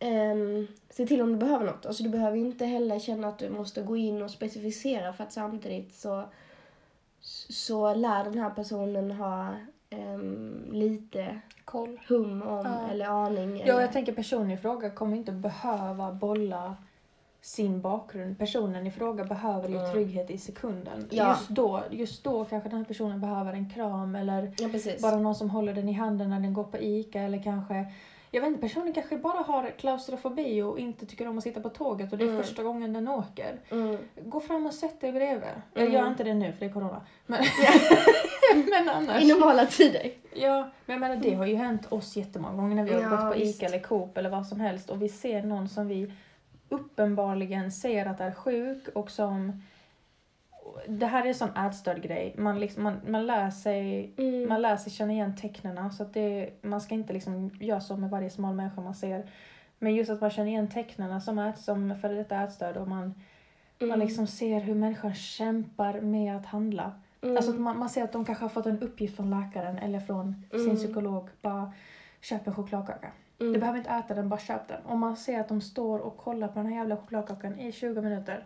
Um, 0.00 0.68
se 0.90 1.06
till 1.06 1.22
om 1.22 1.32
du 1.32 1.38
behöver 1.38 1.66
något. 1.66 1.86
Alltså 1.86 2.02
du 2.02 2.08
behöver 2.08 2.36
inte 2.36 2.66
heller 2.66 2.98
känna 2.98 3.28
att 3.28 3.38
du 3.38 3.50
måste 3.50 3.82
gå 3.82 3.96
in 3.96 4.22
och 4.22 4.30
specificera 4.30 5.12
för 5.12 5.24
att 5.24 5.32
samtidigt 5.32 5.94
så, 5.94 6.24
så 7.48 7.94
lär 7.94 8.24
den 8.24 8.38
här 8.38 8.50
personen 8.50 9.10
ha 9.10 9.54
ehm, 10.00 10.64
lite 10.72 11.40
koll. 11.64 12.00
hum 12.08 12.42
om 12.42 12.66
Ja. 12.66 12.88
eller 12.90 13.06
aning. 13.06 13.56
Ja, 13.56 13.62
eller, 13.64 13.80
jag 13.80 13.92
tänker 13.92 14.12
personen 14.12 14.50
i 14.50 14.56
fråga 14.56 14.90
kommer 14.90 15.16
inte 15.16 15.32
behöva 15.32 16.12
bolla 16.12 16.76
sin 17.40 17.80
bakgrund. 17.80 18.38
Personen 18.38 18.86
i 18.86 18.90
fråga 18.90 19.24
behöver 19.24 19.68
ju 19.68 19.76
Mm. 19.78 19.92
trygghet 19.92 20.30
i 20.30 20.38
sekunden. 20.38 21.08
Ja. 21.10 21.28
Just, 21.28 21.48
då, 21.48 21.82
just 21.90 22.24
då 22.24 22.44
kanske 22.44 22.68
den 22.68 22.78
här 22.78 22.84
personen 22.84 23.20
behöver 23.20 23.52
en 23.52 23.70
kram 23.70 24.14
eller 24.16 24.52
ja, 24.58 24.68
bara 25.02 25.16
någon 25.16 25.34
som 25.34 25.50
håller 25.50 25.74
den 25.74 25.88
i 25.88 25.92
handen 25.92 26.30
när 26.30 26.40
den 26.40 26.54
går 26.54 26.64
på 26.64 26.78
ICA 26.78 27.20
eller 27.20 27.42
kanske 27.42 27.86
jag 28.34 28.40
vet 28.40 28.48
inte, 28.48 28.60
personen 28.60 28.92
kanske 28.92 29.16
bara 29.16 29.42
har 29.42 29.70
klaustrofobi 29.78 30.62
och 30.62 30.78
inte 30.78 31.06
tycker 31.06 31.28
om 31.28 31.38
att 31.38 31.44
sitta 31.44 31.60
på 31.60 31.68
tåget 31.68 32.12
och 32.12 32.18
det 32.18 32.24
är 32.24 32.28
Mm. 32.28 32.42
första 32.42 32.62
gången 32.62 32.92
den 32.92 33.08
åker. 33.08 33.60
Mm. 33.70 33.96
Gå 34.24 34.40
fram 34.40 34.66
och 34.66 34.74
sätt 34.74 35.00
dig 35.00 35.12
bredvid. 35.12 35.48
Jag 35.74 35.82
Mm. 35.82 35.94
gör 35.94 36.08
inte 36.08 36.24
det 36.24 36.34
nu 36.34 36.52
för 36.52 36.60
det 36.60 36.66
är 36.66 36.72
corona. 36.72 37.00
Men, 37.26 37.40
men 38.70 38.88
annars. 38.88 39.22
I 39.22 39.26
normala 39.28 39.66
tider. 39.66 40.10
Ja, 40.34 40.70
men 40.86 40.94
jag 40.94 41.00
menar 41.00 41.16
det 41.16 41.34
har 41.34 41.46
ju 41.46 41.54
hänt 41.56 41.92
oss 41.92 42.16
jättemånga 42.16 42.56
gånger 42.56 42.76
när 42.76 42.84
vi 42.84 42.92
har 42.94 43.00
Ja, 43.02 43.08
gått 43.10 43.32
på 43.32 43.38
visst. 43.38 43.56
ICA 43.62 43.66
eller 43.66 43.78
Coop 43.78 44.18
eller 44.18 44.30
vad 44.30 44.46
som 44.46 44.60
helst 44.60 44.90
och 44.90 45.02
vi 45.02 45.08
ser 45.08 45.42
någon 45.42 45.68
som 45.68 45.88
vi 45.88 46.12
uppenbarligen 46.68 47.72
ser 47.72 48.06
att 48.06 48.20
är 48.20 48.32
sjuk 48.32 48.88
och 48.94 49.10
som 49.10 49.62
det 50.88 51.06
här 51.06 51.22
är 51.24 51.28
en 51.28 51.34
sån 51.34 51.56
ätstörd 51.56 52.02
grej. 52.02 52.34
Man, 52.38 52.60
liksom, 52.60 52.82
man, 52.82 53.00
man 53.08 53.26
lär 53.26 53.50
sig 53.50 54.12
Mm. 54.16 54.48
man 54.48 54.62
lär 54.62 54.76
sig 54.76 54.92
känna 54.92 55.12
igen 55.12 55.36
tecknena 55.36 55.90
så 55.90 56.02
att 56.02 56.14
det, 56.14 56.50
man 56.62 56.80
ska 56.80 56.94
inte 56.94 57.12
liksom 57.12 57.50
göra 57.60 57.80
så 57.80 57.96
med 57.96 58.10
varje 58.10 58.30
smal 58.30 58.54
människa 58.54 58.80
man 58.80 58.94
ser. 58.94 59.30
Men 59.78 59.94
just 59.94 60.10
att 60.10 60.20
man 60.20 60.30
känner 60.30 60.48
igen 60.50 60.68
tecknena 60.70 61.20
som, 61.20 61.38
ät, 61.38 61.58
som 61.58 61.96
före 62.00 62.14
detta 62.14 62.42
ätstörd 62.42 62.76
och 62.76 62.88
man, 62.88 63.14
man 63.80 63.90
Mm. 63.90 64.00
liksom 64.00 64.26
ser 64.26 64.60
hur 64.60 64.74
människan 64.74 65.14
kämpar 65.14 66.00
med 66.00 66.36
att 66.36 66.46
handla. 66.46 66.92
Mm. 67.22 67.36
Alltså 67.36 67.52
att 67.52 67.58
man, 67.60 67.78
man 67.78 67.88
ser 67.88 68.04
att 68.04 68.12
de 68.12 68.24
kanske 68.24 68.44
har 68.44 68.48
fått 68.48 68.66
en 68.66 68.80
uppgift 68.82 69.16
från 69.16 69.30
läkaren 69.30 69.78
eller 69.78 70.00
från 70.00 70.42
sin 70.50 70.60
Mm. 70.60 70.76
psykolog. 70.76 71.28
Bara 71.42 71.72
köp 72.20 72.46
en 72.46 72.54
chokladkaka. 72.54 73.08
Mm. 73.40 73.52
Du 73.52 73.58
behöver 73.58 73.78
inte 73.78 73.90
äta 73.90 74.14
den, 74.14 74.28
bara 74.28 74.40
köp 74.40 74.68
den. 74.68 74.82
Och 74.86 74.98
man 74.98 75.16
ser 75.16 75.40
att 75.40 75.48
de 75.48 75.60
står 75.60 75.98
och 75.98 76.16
kollar 76.16 76.48
på 76.48 76.54
den 76.58 76.66
här 76.66 76.76
jävla 76.76 76.96
chokladkakan 76.96 77.58
i 77.58 77.72
20 77.72 78.00
minuter. 78.02 78.44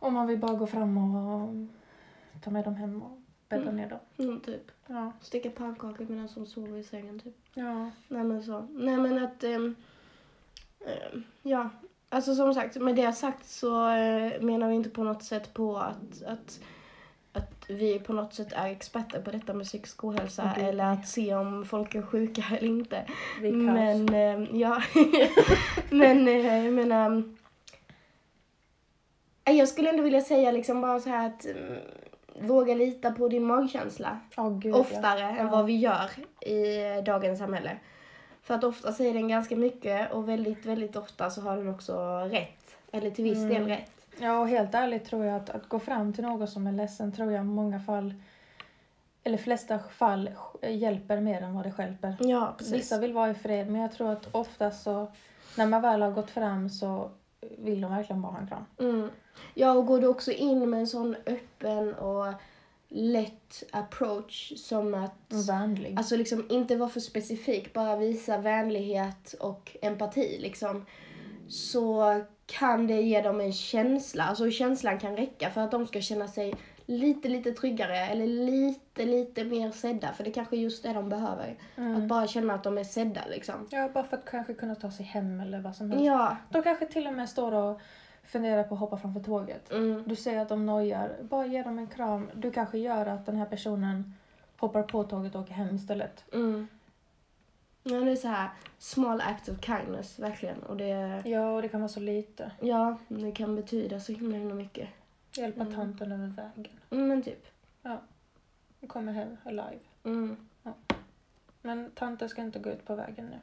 Mm. 0.00 0.06
Och 0.06 0.12
man 0.12 0.26
vill 0.26 0.38
bara 0.38 0.54
gå 0.54 0.66
fram 0.66 0.96
och 0.98 1.54
ta 2.42 2.50
med 2.50 2.64
dem 2.64 2.74
hem 2.74 3.02
och 3.02 3.18
bädda 3.48 3.62
Mm. 3.62 3.76
ner 3.76 3.88
dem. 3.90 3.98
Mm, 4.18 4.40
typ. 4.40 4.70
Ja. 4.86 5.12
Sticka 5.20 5.50
pannkakor 5.50 6.06
medan 6.08 6.28
de 6.34 6.46
sover 6.46 6.78
i 6.78 6.82
sängen 6.84 7.20
typ. 7.20 7.36
Ja. 7.54 7.90
Nej 8.08 8.24
men 8.24 8.42
så. 8.42 8.66
Nej 8.70 8.96
men 8.96 9.24
att, 9.24 9.44
ehm, 9.44 9.74
ehm, 10.86 11.24
ja. 11.42 11.70
Alltså 12.08 12.34
som 12.34 12.54
sagt, 12.54 12.76
med 12.76 12.96
det 12.96 13.12
sagt 13.12 13.46
så 13.48 13.88
eh, 13.88 14.40
menar 14.42 14.68
vi 14.68 14.74
inte 14.74 14.90
på 14.90 15.04
något 15.04 15.22
sätt 15.22 15.54
på 15.54 15.76
att, 15.76 16.22
att, 16.26 16.60
att 17.32 17.64
vi 17.68 17.98
på 17.98 18.12
något 18.12 18.34
sätt 18.34 18.52
är 18.52 18.66
experter 18.66 19.22
på 19.22 19.30
detta 19.30 19.54
med 19.54 19.66
psykisk 19.66 20.04
ohälsa 20.04 20.52
Gud, 20.56 20.64
eller 20.64 20.84
nej. 20.84 20.92
att 20.94 21.08
se 21.08 21.34
om 21.34 21.64
folk 21.64 21.94
är 21.94 22.02
sjuka 22.02 22.44
eller 22.58 22.68
inte. 22.68 23.06
Men, 23.40 24.14
ehm, 24.14 24.46
ja. 24.52 24.82
men 25.90 26.28
eh, 26.28 26.64
jag 26.64 26.74
menar, 26.74 27.10
Eh, 27.16 27.22
Jag 29.44 29.68
skulle 29.68 29.90
ändå 29.90 30.02
vilja 30.02 30.20
säga 30.20 30.50
liksom 30.50 30.80
bara 30.80 31.00
så 31.00 31.08
här 31.08 31.26
att 31.26 31.44
mm, 31.44 31.78
våga 32.40 32.74
lita 32.74 33.10
på 33.10 33.28
din 33.28 33.44
magkänsla. 33.44 34.20
Oh, 34.36 34.58
gud, 34.58 34.74
oftare 34.74 35.20
ja. 35.20 35.36
än 35.36 35.48
vad 35.50 35.64
vi 35.66 35.76
gör 35.76 36.10
i 36.40 37.00
dagens 37.06 37.38
samhälle. 37.38 37.76
För 38.42 38.54
att 38.54 38.64
ofta 38.64 38.92
säger 38.92 39.14
den 39.14 39.28
ganska 39.28 39.56
mycket 39.56 40.12
och 40.12 40.28
väldigt, 40.28 40.66
väldigt 40.66 40.96
ofta 40.96 41.30
så 41.30 41.40
har 41.40 41.56
den 41.56 41.68
också 41.68 42.18
rätt. 42.18 42.76
Eller 42.92 43.10
till 43.10 43.24
viss 43.24 43.38
Mm. 43.38 43.48
del 43.48 43.66
rätt. 43.66 43.90
Ja, 44.18 44.38
och 44.40 44.48
helt 44.48 44.74
ärligt 44.74 45.04
tror 45.04 45.24
jag 45.24 45.36
att, 45.36 45.50
att 45.50 45.68
gå 45.68 45.78
fram 45.78 46.12
till 46.12 46.24
någon 46.24 46.48
som 46.48 46.66
är 46.66 46.72
ledsen 46.72 47.12
tror 47.12 47.32
jag 47.32 47.40
i 47.40 47.44
många 47.44 47.80
fall, 47.80 48.14
eller 49.24 49.38
flesta 49.38 49.78
fall, 49.78 50.30
hjälper 50.62 51.20
mer 51.20 51.42
än 51.42 51.54
vad 51.54 51.64
det 51.64 51.72
stjälper. 51.72 52.16
Ja, 52.20 52.54
precis. 52.58 52.74
Vissa 52.74 52.98
vill 52.98 53.12
vara 53.12 53.30
i 53.30 53.34
fred, 53.34 53.70
men 53.70 53.80
jag 53.80 53.92
tror 53.92 54.12
att 54.12 54.34
ofta 54.34 54.70
så, 54.70 55.12
när 55.56 55.66
man 55.66 55.82
väl 55.82 56.02
har 56.02 56.10
gått 56.10 56.30
fram 56.30 56.70
så 56.70 57.10
vill 57.58 57.80
de 57.80 57.90
verkligen 57.90 58.22
bara 58.22 58.32
ha 58.32 58.38
en 58.38 58.46
kram. 58.46 58.64
Mm. 58.78 59.08
Ja, 59.54 59.72
och 59.72 59.86
går 59.86 60.00
du 60.00 60.06
också 60.06 60.32
in 60.32 60.70
med 60.70 60.80
en 60.80 60.86
sån 60.86 61.16
öppen 61.26 61.94
och 61.94 62.32
lätt 62.88 63.62
approach 63.70 64.52
som 64.56 64.94
att 64.94 65.12
Vänlig. 65.48 65.94
Alltså 65.98 66.16
liksom 66.16 66.46
inte 66.50 66.76
vara 66.76 66.88
för 66.88 67.00
specifik, 67.00 67.72
bara 67.72 67.96
visa 67.96 68.38
vänlighet 68.38 69.34
och 69.40 69.76
empati 69.82 70.38
liksom. 70.40 70.86
Så 71.48 72.20
kan 72.46 72.86
det 72.86 73.02
ge 73.02 73.22
dem 73.22 73.40
en 73.40 73.52
känsla, 73.52 74.24
alltså 74.24 74.50
känslan 74.50 74.98
kan 74.98 75.16
räcka 75.16 75.50
för 75.50 75.60
att 75.60 75.70
de 75.70 75.86
ska 75.86 76.00
känna 76.00 76.28
sig 76.28 76.54
lite, 76.86 77.28
lite 77.28 77.52
tryggare 77.52 77.98
eller 77.98 78.26
lite, 78.26 79.04
lite 79.04 79.44
mer 79.44 79.70
sedda. 79.70 80.12
För 80.12 80.24
det 80.24 80.30
kanske 80.30 80.56
just 80.56 80.82
det 80.82 80.92
de 80.92 81.08
behöver. 81.08 81.56
Mm. 81.76 81.96
Att 81.96 82.08
bara 82.08 82.26
känna 82.26 82.54
att 82.54 82.64
de 82.64 82.78
är 82.78 82.84
sedda 82.84 83.20
liksom. 83.30 83.66
Ja, 83.70 83.88
bara 83.94 84.04
för 84.04 84.16
att 84.16 84.24
kanske 84.24 84.54
kunna 84.54 84.74
ta 84.74 84.90
sig 84.90 85.06
hem 85.06 85.40
eller 85.40 85.60
vad 85.60 85.76
som 85.76 85.90
helst. 85.90 86.04
Ja. 86.04 86.36
De 86.50 86.62
kanske 86.62 86.86
till 86.86 87.06
och 87.06 87.12
med 87.12 87.28
står 87.28 87.54
och 87.54 87.80
funderar 88.24 88.64
på 88.64 88.74
att 88.74 88.80
hoppa 88.80 88.96
framför 88.98 89.20
tåget. 89.20 89.72
Mm. 89.72 90.02
Du 90.06 90.16
ser 90.16 90.38
att 90.38 90.48
de 90.48 90.66
nojar, 90.66 91.16
bara 91.22 91.46
ge 91.46 91.62
dem 91.62 91.78
en 91.78 91.86
kram. 91.86 92.30
Du 92.34 92.50
kanske 92.50 92.78
gör 92.78 93.06
att 93.06 93.26
den 93.26 93.36
här 93.36 93.46
personen 93.46 94.14
hoppar 94.56 94.82
på 94.82 95.04
tåget 95.04 95.34
och 95.34 95.40
åker 95.40 95.54
hem 95.54 95.74
istället. 95.74 96.24
Mm. 96.32 96.68
Ja, 97.82 97.96
det 98.00 98.10
är 98.10 98.16
så 98.16 98.28
här 98.28 98.48
small 98.78 99.20
act 99.20 99.48
of 99.48 99.64
kindness, 99.64 100.18
verkligen. 100.18 100.62
Och 100.62 100.76
det, 100.76 101.22
Ja, 101.24 101.50
och 101.50 101.62
det 101.62 101.68
kan 101.68 101.80
vara 101.80 101.88
så 101.88 102.00
lite. 102.00 102.50
ja, 102.60 102.96
det 103.08 103.32
kan 103.32 103.56
betyda 103.56 104.00
så 104.00 104.12
himla, 104.12 104.36
himla 104.36 104.54
mycket. 104.54 104.88
Hjälpa 105.36 105.60
Mm. 105.60 105.74
tanten 105.74 106.12
över 106.12 106.26
vägen. 106.26 106.72
Mm, 106.90 107.08
men 107.08 107.22
typ. 107.22 107.46
Du 108.80 108.86
kommer 108.86 109.12
hem 109.12 109.36
alive. 109.44 109.78
Mm. 110.04 110.36
Men 111.62 111.90
tanten 111.94 112.28
ska 112.28 112.42
inte 112.42 112.58
gå 112.58 112.70
ut 112.70 112.84
på 112.86 112.94
vägen 112.94 113.26
nu. 113.26 113.38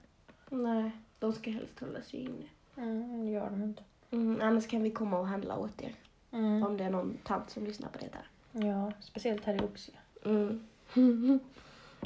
Nej, 0.58 0.92
de 1.20 1.34
ska 1.34 1.52
helst 1.52 1.80
hålla 1.80 2.02
sig 2.02 2.20
inne. 2.20 2.46
Mm, 2.78 3.26
det 3.26 3.32
gör 3.32 3.50
de 3.50 3.64
inte. 3.64 3.84
Mm, 4.12 4.42
annars 4.42 4.68
kan 4.68 4.84
vi 4.84 4.92
komma 4.92 5.20
och 5.20 5.28
handla 5.28 5.58
åt 5.58 5.82
er. 5.82 5.94
Mm. 6.32 6.64
Om 6.64 6.78
det 6.78 6.84
är 6.84 6.90
någon 6.90 7.18
tant 7.24 7.50
som 7.50 7.66
lyssnar 7.66 7.90
på 7.90 7.98
det 8.00 8.10
där. 8.12 8.28
Ja, 8.68 8.92
speciellt 9.00 9.46
här 9.46 9.56
i 9.56 9.60
Oxie. 9.66 9.96
Mm. 10.26 10.68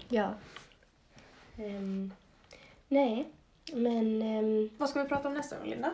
ja. 0.09 0.33
Ehm, 1.57 2.13
nej, 2.87 3.27
men... 3.73 4.21
ehm, 4.21 4.69
Vad 4.77 4.89
ska 4.89 5.03
vi 5.03 5.09
prata 5.09 5.27
om 5.27 5.33
nästa 5.33 5.57
gång, 5.57 5.67
Linda? 5.67 5.91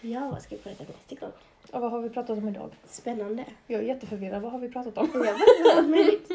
ja, 0.00 0.30
vad 0.30 0.42
ska 0.42 0.56
vi 0.56 0.62
prata 0.62 0.82
om 0.84 0.88
nästa 0.92 1.14
gång? 1.26 1.32
Och 1.72 1.80
vad 1.80 1.90
har 1.90 2.00
vi 2.00 2.10
pratat 2.10 2.38
om 2.38 2.48
idag? 2.48 2.70
Spännande. 2.84 3.44
Jag 3.66 3.80
är 3.80 3.84
jätteförvirrad. 3.84 4.42
Vad 4.42 4.52
har 4.52 4.58
vi 4.58 4.68
pratat 4.68 4.98
om? 4.98 5.08
Jag 5.14 5.22
vet 5.32 5.76
inte 5.76 5.82
möjligt. 5.90 6.28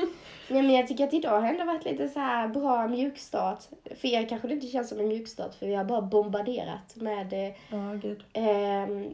Nej, 0.50 0.62
men 0.62 0.72
jag 0.72 0.88
tycker 0.88 1.04
att 1.08 1.14
idag 1.14 1.42
har 1.42 1.48
ändå 1.48 1.64
varit 1.66 1.86
lite 1.86 2.10
så 2.10 2.20
här 2.20 2.48
bra 2.48 2.88
mjukstart. 2.88 3.64
För 4.02 4.08
er 4.08 4.30
kanske 4.30 4.48
det 4.48 4.54
inte 4.54 4.68
känns 4.68 4.90
som 4.90 5.00
en 5.00 5.08
mjukstart 5.08 5.56
för 5.56 5.66
vi 5.68 5.76
har 5.76 5.84
bara 5.84 6.02
bombarderat 6.02 6.96
med 6.96 7.34
eh, 7.34 7.94
gud. 8.02 8.24
ehm, 8.34 9.14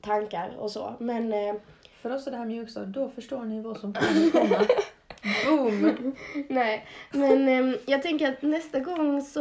tankar 0.00 0.56
och 0.58 0.70
så. 0.70 0.94
Men 0.98 1.32
eh, 1.32 1.54
För 2.02 2.14
oss 2.14 2.26
är 2.26 2.30
det 2.30 2.36
här 2.36 2.46
mjukstart. 2.46 2.86
Då 2.86 3.08
förstår 3.08 3.44
ni 3.44 3.60
vad 3.60 3.76
som 3.78 3.92
kommer 3.94 4.30
komma. 4.30 4.66
Boom! 5.46 6.14
Nej, 6.48 6.86
men 7.10 7.48
ehm, 7.48 7.76
jag 7.86 8.02
tänker 8.02 8.28
att 8.32 8.42
nästa 8.42 8.80
gång 8.80 9.22
så, 9.22 9.40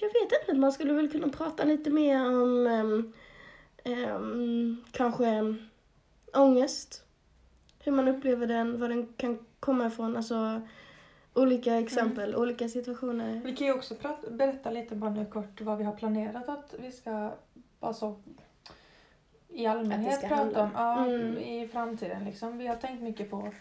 jag 0.00 0.08
vet 0.08 0.32
inte, 0.48 0.60
man 0.60 0.72
skulle 0.72 0.92
väl 0.92 1.10
kunna 1.10 1.28
prata 1.28 1.64
lite 1.64 1.90
mer 1.90 2.26
om 2.26 3.12
ehm, 3.84 4.04
ehm, 4.04 4.84
kanske 4.92 5.38
um, 5.40 5.68
ångest. 6.34 7.04
Hur 7.84 7.92
man 7.92 8.08
upplever 8.08 8.46
den, 8.46 8.80
var 8.80 8.88
den 8.88 9.12
kan 9.16 9.38
komma 9.60 9.86
ifrån, 9.86 10.16
alltså 10.16 10.60
olika 11.34 11.74
exempel, 11.78 12.36
olika 12.36 12.68
situationer. 12.68 13.40
Vi 13.44 13.56
kan 13.56 13.66
ju 13.66 13.72
också 13.72 13.94
berätta 14.30 14.70
lite 14.70 14.96
bara 14.96 15.10
nu 15.10 15.24
kort 15.26 15.60
vad 15.60 15.78
vi 15.78 15.84
har 15.84 15.92
planerat 15.96 16.48
att 16.48 16.74
vi 16.78 16.92
ska, 16.92 17.30
alltså 17.80 18.16
i 19.48 19.66
allmänhet 19.66 20.20
prata 20.20 20.34
handla 20.34 20.62
om 20.62 20.70
ja, 20.74 21.06
Mm. 21.06 21.38
i 21.38 21.68
framtiden. 21.68 22.24
Liksom. 22.24 22.58
Vi 22.58 22.66
har 22.66 22.76
tänkt 22.76 23.02
mycket 23.02 23.30
på 23.30 23.52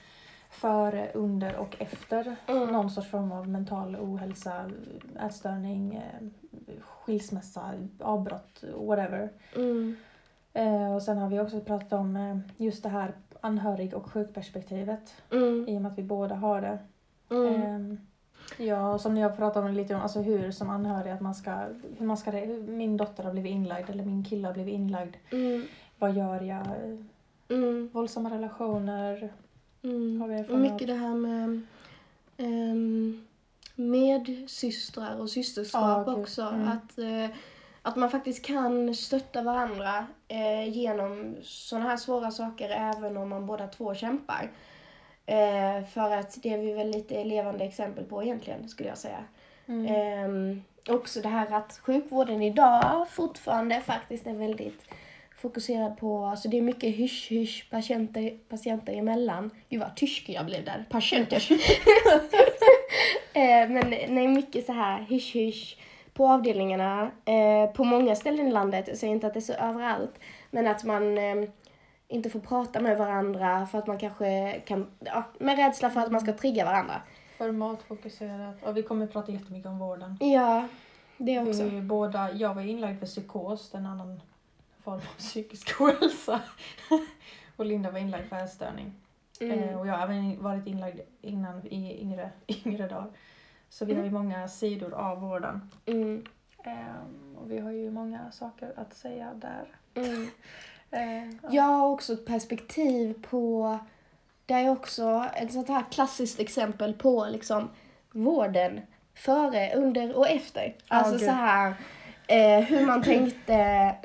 före, 0.49 1.11
under 1.13 1.55
och 1.55 1.75
efter 1.81 2.35
Mm. 2.47 2.69
någon 2.69 2.91
sorts 2.91 3.09
form 3.09 3.31
av 3.31 3.49
mental 3.49 3.95
ohälsa, 3.95 4.71
ätstörning, 5.19 5.95
eh, 5.95 6.27
skilsmässa, 6.81 7.73
avbrott, 7.99 8.63
whatever. 8.75 9.29
Mm. 9.55 9.95
Eh, 10.53 10.95
och 10.95 11.01
sen 11.01 11.17
har 11.17 11.29
vi 11.29 11.39
också 11.39 11.59
pratat 11.59 11.93
om 11.93 12.15
eh, 12.15 12.37
just 12.65 12.83
det 12.83 12.89
här 12.89 13.11
anhörig 13.41 13.93
och 13.93 14.11
sjukperspektivet 14.11 15.13
Mm. 15.31 15.65
i 15.67 15.77
och 15.77 15.81
med 15.81 15.91
att 15.91 15.97
vi 15.97 16.03
båda 16.03 16.35
har 16.35 16.61
det. 16.61 16.77
Mm. 17.35 17.61
Ehm, 17.61 17.97
ja, 18.57 18.99
som 18.99 19.17
jag 19.17 19.37
pratade 19.37 19.67
om 19.67 19.73
lite 19.73 19.95
om, 19.95 20.01
alltså 20.01 20.21
hur 20.21 20.51
som 20.51 20.69
anhörig, 20.69 21.11
att 21.11 21.21
man 21.21 21.35
ska, 21.35 21.55
hur 21.97 22.05
man 22.05 22.17
ska, 22.17 22.31
hur 22.31 22.61
min 22.61 22.97
dotter 22.97 23.23
har 23.23 23.31
blivit 23.31 23.51
inlagd 23.51 23.89
eller 23.89 24.05
min 24.05 24.23
kille 24.23 24.47
har 24.47 24.53
blivit 24.53 24.73
inlagd. 24.73 25.15
Mm. 25.31 25.65
Vad 25.99 26.13
gör 26.15 26.41
jag? 26.41 26.67
Mm. 27.49 27.89
Våldsamma 27.93 28.29
relationer. 28.29 29.29
Mm. 29.83 30.21
Har 30.21 30.27
vi 30.27 30.43
Och 30.53 30.59
mycket 30.59 30.87
det 30.87 30.93
här 30.93 31.15
med 31.15 31.61
um, 32.37 33.25
medsystrar 33.75 35.15
och 35.19 35.29
systerskap 35.29 36.05
gud. 36.07 36.15
också. 36.17 36.41
Mm. 36.41 36.67
Att, 36.67 36.97
eh, 36.97 37.37
att 37.81 37.95
man 37.95 38.09
faktiskt 38.09 38.45
kan 38.45 38.95
stötta 38.95 39.41
varandra 39.41 40.07
eh, 40.27 40.69
genom 40.69 41.35
sådana 41.43 41.89
här 41.89 41.97
svåra 41.97 42.31
saker 42.31 42.69
även 42.69 43.17
om 43.17 43.29
man 43.29 43.45
båda 43.45 43.67
två 43.67 43.95
kämpar. 43.95 44.51
Eh, 45.25 45.83
för 45.93 46.11
att 46.11 46.43
det 46.43 46.53
är 46.53 46.57
vi 46.57 46.73
väl 46.73 46.91
lite 46.91 47.23
levande 47.23 47.65
exempel 47.65 48.03
på 48.03 48.23
egentligen, 48.23 48.69
skulle 48.69 48.89
jag 48.89 48.97
säga. 48.97 49.23
Mm. 49.67 49.95
Ehm, 49.95 50.63
också 50.89 51.21
det 51.21 51.29
här 51.29 51.53
att 51.53 51.79
sjukvården 51.83 52.41
idag 52.41 53.07
fortfarande 53.09 53.81
faktiskt 53.81 54.27
är 54.27 54.33
väldigt 54.33 54.83
fokuserad 55.41 55.97
på, 55.97 56.25
alltså 56.25 56.49
det 56.49 56.57
är 56.57 56.61
mycket 56.61 56.95
hysch-hysch 56.95 57.69
patienter, 57.69 58.37
patienter 58.49 58.93
emellan. 58.93 59.51
Gud 59.69 59.79
vad 59.79 59.95
tysk 59.95 60.29
jag 60.29 60.45
blev 60.45 60.65
där. 60.65 60.85
Patienter. 60.89 61.47
eh, 63.33 63.69
men 63.69 63.89
nej, 63.89 64.27
mycket 64.27 64.65
så 64.65 64.73
här 64.73 65.05
hysch-hysch 65.09 65.77
på 66.13 66.27
avdelningarna. 66.29 67.11
Eh, 67.25 67.71
på 67.73 67.83
många 67.83 68.15
ställen 68.15 68.47
i 68.47 68.51
landet, 68.51 68.87
jag 68.87 68.97
säger 68.97 69.13
inte 69.13 69.27
att 69.27 69.33
det 69.33 69.39
är 69.39 69.41
så 69.41 69.53
överallt, 69.53 70.19
men 70.51 70.67
att 70.67 70.83
man 70.83 71.17
eh, 71.17 71.49
inte 72.07 72.29
får 72.29 72.39
prata 72.39 72.79
med 72.79 72.97
varandra 72.97 73.65
för 73.65 73.77
att 73.79 73.87
man 73.87 73.97
kanske 73.99 74.59
kan, 74.65 74.87
ja, 74.99 75.23
med 75.39 75.57
rädsla 75.57 75.89
för 75.89 75.99
att 76.01 76.11
man 76.11 76.21
ska 76.21 76.33
trigga 76.33 76.65
varandra. 76.65 77.01
Formatfokuserat. 77.37 78.63
Och 78.63 78.77
vi 78.77 78.83
kommer 78.83 79.05
att 79.05 79.13
prata 79.13 79.31
jättemycket 79.31 79.69
om 79.69 79.79
vården. 79.79 80.17
Ja, 80.19 80.67
det 81.17 81.39
också. 81.39 81.63
Vi 81.63 81.81
båda, 81.81 82.31
jag 82.31 82.53
var 82.53 82.61
inlagd 82.61 82.99
för 82.99 83.05
psykos, 83.05 83.73
en 83.73 83.85
annan 83.85 84.21
form 84.83 84.95
av 84.95 85.17
psykisk 85.17 85.81
ohälsa. 85.81 86.39
och 87.55 87.65
Linda 87.65 87.91
var 87.91 87.99
inlagd 87.99 88.25
för 88.29 88.35
ätstörning. 88.35 88.85
Eh, 89.39 89.47
Mm. 89.49 89.79
och 89.79 89.87
jag 89.87 89.93
har 89.93 90.03
även 90.03 90.43
varit 90.43 90.67
inlagd 90.67 90.99
innan 91.21 91.65
i 91.67 92.01
yngre, 92.01 92.29
yngre 92.65 92.87
dagar. 92.87 93.07
Så 93.71 93.85
vi 93.85 93.93
har 93.93 94.03
ju 94.03 94.11
många 94.11 94.47
sidor 94.47 94.93
av 94.93 95.21
vården. 95.21 95.71
Mm. 95.85 96.25
Ehm, 96.63 97.35
och 97.37 97.51
vi 97.51 97.59
har 97.59 97.71
ju 97.71 97.91
många 97.91 98.31
saker 98.31 98.73
att 98.75 98.93
säga 98.93 99.31
där. 99.33 99.65
Mm. 99.93 100.27
Ja. 100.93 101.49
Jag 101.51 101.63
har 101.63 101.87
också 101.87 102.13
ett 102.13 102.25
perspektiv 102.25 103.25
på, 103.29 103.79
det 104.45 104.53
är 104.53 104.69
också 104.69 105.25
ett 105.35 105.53
sånt 105.53 105.67
här 105.67 105.83
klassiskt 105.91 106.39
exempel 106.39 106.93
på 106.93 107.27
liksom 107.31 107.69
vården 108.11 108.81
före, 109.15 109.75
under 109.75 110.17
och 110.17 110.27
efter. 110.27 110.75
Ja, 110.89 110.95
Alltså 110.95 111.11
gud. 111.17 111.21
så 111.21 111.31
här 111.31 111.73
eh, 112.27 112.59
hur 112.59 112.85
man 112.85 113.03
tänkte 113.03 113.55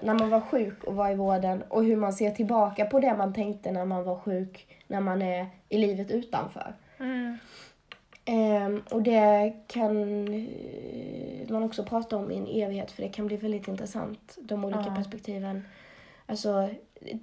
när 0.02 0.14
man 0.14 0.30
var 0.30 0.40
sjuk 0.40 0.84
och 0.84 0.94
var 0.94 1.10
i 1.10 1.14
vården 1.14 1.62
och 1.68 1.84
hur 1.84 1.96
man 1.96 2.12
ser 2.12 2.30
tillbaka 2.30 2.84
på 2.84 3.00
det 3.00 3.16
man 3.16 3.34
tänkte 3.34 3.72
när 3.72 3.84
man 3.84 4.04
var 4.04 4.18
sjuk 4.18 4.66
när 4.86 5.00
man 5.00 5.22
är 5.22 5.46
i 5.68 5.78
livet 5.78 6.10
utanför. 6.10 6.74
Mm. 6.98 7.38
Ehm, 8.28 8.82
och 8.90 9.02
det 9.02 9.52
kan 9.66 10.28
eh, 10.34 11.48
man 11.52 11.62
också 11.62 11.84
prata 11.84 12.16
om 12.16 12.30
i 12.30 12.36
en 12.36 12.46
evighet 12.46 12.90
för 12.90 13.02
det 13.02 13.08
kan 13.08 13.26
bli 13.26 13.36
väldigt 13.36 13.68
intressant, 13.68 14.36
de 14.40 14.64
olika 14.64 14.84
Ja. 14.86 14.94
perspektiven. 14.94 15.64
Alltså, 16.26 16.68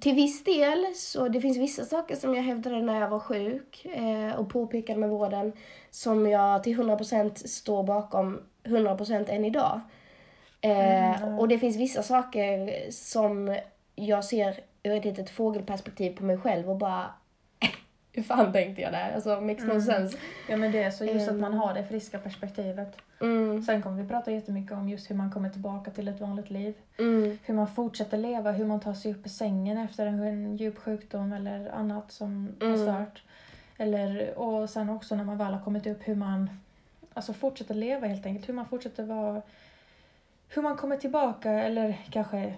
till 0.00 0.14
viss 0.14 0.44
del 0.44 0.94
så 0.94 1.28
det 1.28 1.40
finns 1.40 1.58
vissa 1.58 1.84
saker 1.84 2.16
som 2.16 2.34
jag 2.34 2.42
hävdade 2.42 2.82
när 2.82 3.00
jag 3.00 3.08
var 3.08 3.18
sjuk 3.18 3.84
eh, 3.94 4.36
och 4.36 4.48
påpekade 4.50 4.98
med 5.00 5.10
vården 5.10 5.52
som 5.90 6.26
jag 6.26 6.62
till 6.64 6.76
100% 6.80 7.46
står 7.46 7.82
bakom 7.82 8.40
100% 8.64 9.30
än 9.30 9.44
idag. 9.44 9.80
Eh, 10.60 11.22
Mm. 11.22 11.38
Och 11.38 11.48
det 11.48 11.58
finns 11.58 11.76
vissa 11.76 12.02
saker 12.02 12.70
som 12.90 13.56
jag 13.94 14.24
ser 14.24 14.60
ur 14.82 14.92
ett 14.92 15.04
litet 15.04 15.30
fågelperspektiv 15.30 16.16
på 16.16 16.24
mig 16.24 16.38
själv 16.38 16.70
och 16.70 16.76
bara 16.76 17.04
hur 18.14 18.22
fan 18.22 18.52
tänkte 18.52 18.82
jag 18.82 18.92
där? 18.92 19.12
Alltså 19.14 19.40
makes 19.40 19.64
no 19.64 19.70
Mm. 19.70 19.82
sense. 19.82 20.18
Ja 20.48 20.56
men 20.56 20.72
det 20.72 20.82
är 20.82 20.90
så 20.90 21.04
just 21.04 21.28
att 21.28 21.34
Ehm. 21.34 21.40
man 21.40 21.54
har 21.54 21.74
det 21.74 21.84
friska 21.84 22.18
perspektivet. 22.18 22.96
Mm, 23.20 23.62
Sen 23.62 23.82
kommer 23.82 24.02
vi 24.02 24.08
prata 24.08 24.30
jättemycket 24.30 24.72
om 24.72 24.88
just 24.88 25.10
hur 25.10 25.14
man 25.16 25.30
kommer 25.30 25.48
tillbaka 25.50 25.90
till 25.90 26.08
ett 26.08 26.20
vanligt 26.20 26.50
liv. 26.50 26.74
mm, 26.98 27.38
Hur 27.44 27.54
man 27.54 27.66
fortsätter 27.68 28.18
leva, 28.18 28.50
hur 28.52 28.64
man 28.64 28.80
tar 28.80 28.94
sig 28.94 29.12
upp 29.12 29.26
ur 29.26 29.30
sängen 29.30 29.78
efter 29.78 30.06
en, 30.06 30.22
en 30.22 30.56
djup 30.56 30.78
sjukdom 30.78 31.32
eller 31.32 31.70
annat 31.70 32.12
som 32.12 32.54
har 32.60 32.66
Mm. 32.66 32.78
stört. 32.82 33.22
Eller, 33.78 34.38
och 34.38 34.70
sen 34.70 34.90
också 34.90 35.14
när 35.16 35.24
man 35.24 35.38
väl 35.38 35.52
har 35.52 35.60
kommit 35.60 35.86
upp 35.86 36.08
hur 36.08 36.14
man 36.14 36.50
alltså 37.14 37.32
fortsätter 37.32 37.74
leva 37.74 38.06
helt 38.06 38.26
enkelt. 38.26 38.48
Hur 38.48 38.54
man 38.54 38.66
fortsätter 38.66 39.02
vara... 39.04 39.42
Hur 40.48 40.62
man 40.62 40.76
kommer 40.76 40.96
tillbaka 40.96 41.50
eller 41.50 41.96
kanske... 42.10 42.54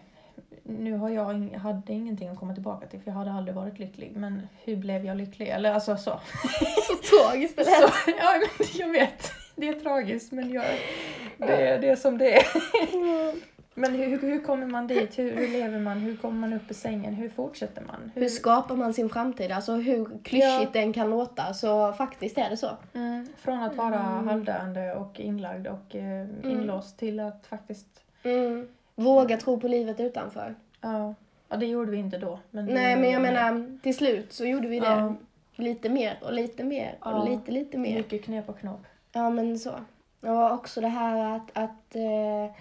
Nu 0.69 0.93
har 0.97 1.09
jag 1.11 1.33
ing- 1.35 1.57
hade 1.59 1.93
ingenting 1.93 2.29
att 2.29 2.39
komma 2.39 2.55
tillbaka 2.55 2.87
till 2.87 3.01
för 3.01 3.11
jag 3.11 3.19
hade 3.19 3.33
aldrig 3.33 3.55
varit 3.55 3.79
lycklig. 3.79 4.13
Men 4.17 4.43
hur 4.65 4.77
blev 4.77 5.05
jag 5.05 5.17
lycklig? 5.17 5.49
Eller 5.49 5.73
alltså 5.73 5.97
så. 5.97 6.11
Så 6.87 7.17
tragiskt 7.17 7.57
det 7.57 7.65
lät. 7.65 7.75
så 7.75 8.11
ja, 8.19 8.41
men 8.59 8.67
jag 8.79 8.89
vet. 8.93 9.31
Det 9.57 9.69
är 9.69 9.73
tragiskt 9.81 10.33
men 10.33 10.53
jag, 10.53 10.65
det, 11.39 11.69
är- 11.69 11.79
det 11.81 11.89
är 11.89 11.97
som 11.97 12.19
det 12.19 12.37
är. 12.37 12.47
Men 13.79 13.95
hur, 13.95 14.19
hur 14.21 14.41
kommer 14.45 14.67
man 14.67 14.87
dit? 14.87 15.19
Hur, 15.19 15.37
hur 15.37 15.49
lever 15.49 15.79
man? 15.79 15.99
Hur 15.99 16.17
kommer 16.17 16.41
man 16.49 16.53
upp 16.53 16.71
ur 16.71 16.75
sängen? 16.75 17.15
Hur 17.15 17.29
fortsätter 17.29 17.83
man? 17.83 18.11
Hur 18.15 18.29
skapar 18.29 18.77
man 18.77 18.95
sin 18.95 19.09
framtid? 19.09 19.53
Alltså 19.53 19.73
hur 19.75 20.05
klyschigt 20.25 20.73
den 20.73 20.93
kan 20.93 21.11
låta, 21.11 21.55
så 21.55 21.93
faktiskt 21.93 22.39
är 22.39 22.51
det 22.51 22.57
så. 22.57 22.71
Mm, 22.95 23.27
från 23.39 23.63
att 23.63 23.77
vara 23.77 23.95
Mm. 23.95 24.29
halvdöende 24.29 24.95
och 24.95 25.21
inlagd 25.21 25.67
och 25.67 25.97
eh, 25.97 26.27
inlåst 26.45 26.99
till 26.99 27.21
att 27.21 27.47
faktiskt... 27.47 27.87
Mm. 28.23 28.69
Våga 28.97 29.37
tro 29.37 29.61
på 29.61 29.69
livet 29.69 30.01
utanför. 30.01 30.55
Ja, 30.81 31.15
ja 31.49 31.57
det 31.57 31.67
gjorde 31.67 31.91
vi 31.91 31.97
inte 31.97 32.19
då. 32.19 32.39
Men 32.51 32.65
Nej, 32.67 32.97
men 32.97 33.11
jag 33.11 33.23
menar, 33.23 33.79
till 33.83 33.97
slut 33.97 34.33
så 34.33 34.45
gjorde 34.45 34.69
vi 34.69 34.81
det. 34.81 34.87
Ja. 34.87 35.15
Lite 35.57 35.89
mer 35.89 36.19
och 36.23 36.33
lite 36.33 36.65
mer 36.65 36.95
och 37.01 37.11
Ja. 37.11 37.25
lite, 37.29 37.51
lite 37.53 37.79
mer. 37.79 37.97
Mycket 37.97 38.25
knep 38.25 38.49
och 38.49 38.59
knop. 38.59 38.81
Ja, 39.13 39.31
men 39.31 39.59
så. 39.59 39.73
Och 40.21 40.53
också 40.53 40.81
det 40.81 40.89
här 40.89 41.37
att, 41.37 41.51
att 41.53 41.97
eh, 41.97 42.55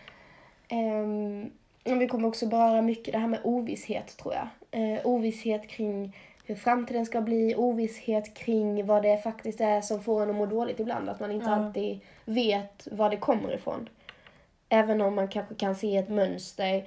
ehm, 0.67 1.49
vi 1.83 2.07
kommer 2.07 2.27
också 2.27 2.47
beröra 2.47 2.81
mycket 2.81 3.13
det 3.13 3.19
här 3.19 3.27
med 3.27 3.39
ovisshet, 3.43 4.17
tror 4.17 4.33
jag. 4.33 4.47
Eh, 4.71 5.05
ovisshet 5.05 5.67
kring 5.67 6.15
hur 6.45 6.55
framtiden 6.55 7.05
ska 7.05 7.21
bli, 7.21 7.55
ovisshet 7.55 8.33
kring 8.33 8.85
vad 8.85 9.03
det 9.03 9.17
faktiskt 9.17 9.61
är 9.61 9.81
som 9.81 10.03
får 10.03 10.23
en 10.23 10.29
att 10.29 10.35
må 10.35 10.45
dåligt 10.45 10.79
ibland. 10.79 11.09
Att 11.09 11.19
man 11.19 11.31
inte 11.31 11.45
Ja. 11.49 11.55
alltid 11.55 11.99
vet 12.25 12.87
var 12.91 13.09
det 13.09 13.17
kommer 13.17 13.53
ifrån. 13.55 13.89
Även 14.75 15.01
om 15.01 15.15
man 15.15 15.27
kanske 15.27 15.55
kan 15.55 15.75
se 15.75 15.97
ett 15.97 16.09
mönster 16.09 16.85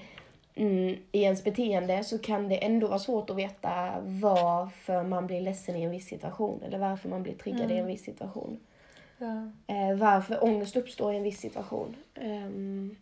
mm, 0.55 0.97
i 1.13 1.23
ens 1.23 1.45
beteende 1.45 2.05
så 2.05 2.19
kan 2.19 2.49
det 2.49 2.65
ändå 2.65 2.87
vara 2.89 2.99
svårt 2.99 3.31
att 3.31 3.37
veta 3.37 3.95
varför 4.03 5.03
man 5.03 5.27
blir 5.27 5.41
ledsen 5.41 5.77
i 5.77 5.83
en 5.83 5.91
viss 5.91 6.07
situation 6.09 6.63
eller 6.63 6.79
varför 6.79 7.09
man 7.09 7.23
blir 7.23 7.35
triggad 7.35 7.61
i 7.61 7.65
en 7.65 7.71
Mm. 7.71 7.87
viss 7.87 8.05
situation. 8.05 8.61
Ja. 9.19 9.51
Eh, 9.67 9.97
varför 9.97 10.45
ångest 10.45 10.77
uppstår 10.77 11.13
i 11.13 11.17
en 11.17 11.23
viss 11.23 11.41
situation. 11.41 11.97
Ehm, 12.15 12.97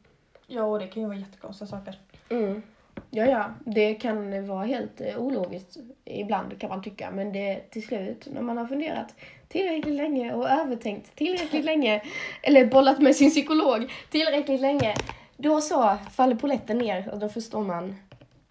ja, 0.47 0.63
och 0.63 0.79
det 0.79 0.87
kan 0.87 1.03
ju 1.03 1.09
vara 1.09 1.19
jättekonstiga 1.19 1.69
saker. 1.69 1.99
mm. 2.31 2.63
Ja, 3.11 3.27
ja, 3.27 3.55
det 3.65 3.95
kan 3.95 4.47
vara 4.47 4.65
helt 4.65 5.01
eh, 5.01 5.19
ologiskt 5.19 5.77
ibland 6.05 6.61
kan 6.61 6.69
man 6.71 6.83
tycka, 6.83 7.11
men 7.11 7.33
det 7.33 7.71
till 7.71 7.87
slut 7.87 8.29
när 8.33 8.43
man 8.43 8.59
har 8.59 8.67
funderat 8.67 9.15
tillräckligt 9.49 9.95
länge 9.95 10.35
och 10.35 10.49
övertänkt 10.51 11.17
tillräckligt 11.17 11.65
länge, 11.73 12.03
eller 12.43 12.67
bollat 12.67 12.99
med 13.03 13.17
sin 13.17 13.31
psykolog 13.31 13.93
tillräckligt 14.11 14.61
länge, 14.61 14.95
då 15.37 15.61
så 15.61 15.97
faller 16.13 16.37
polletten 16.37 16.79
ner 16.79 17.11
och 17.13 17.19
då 17.19 17.29
förstår 17.29 17.65
man, 17.65 17.97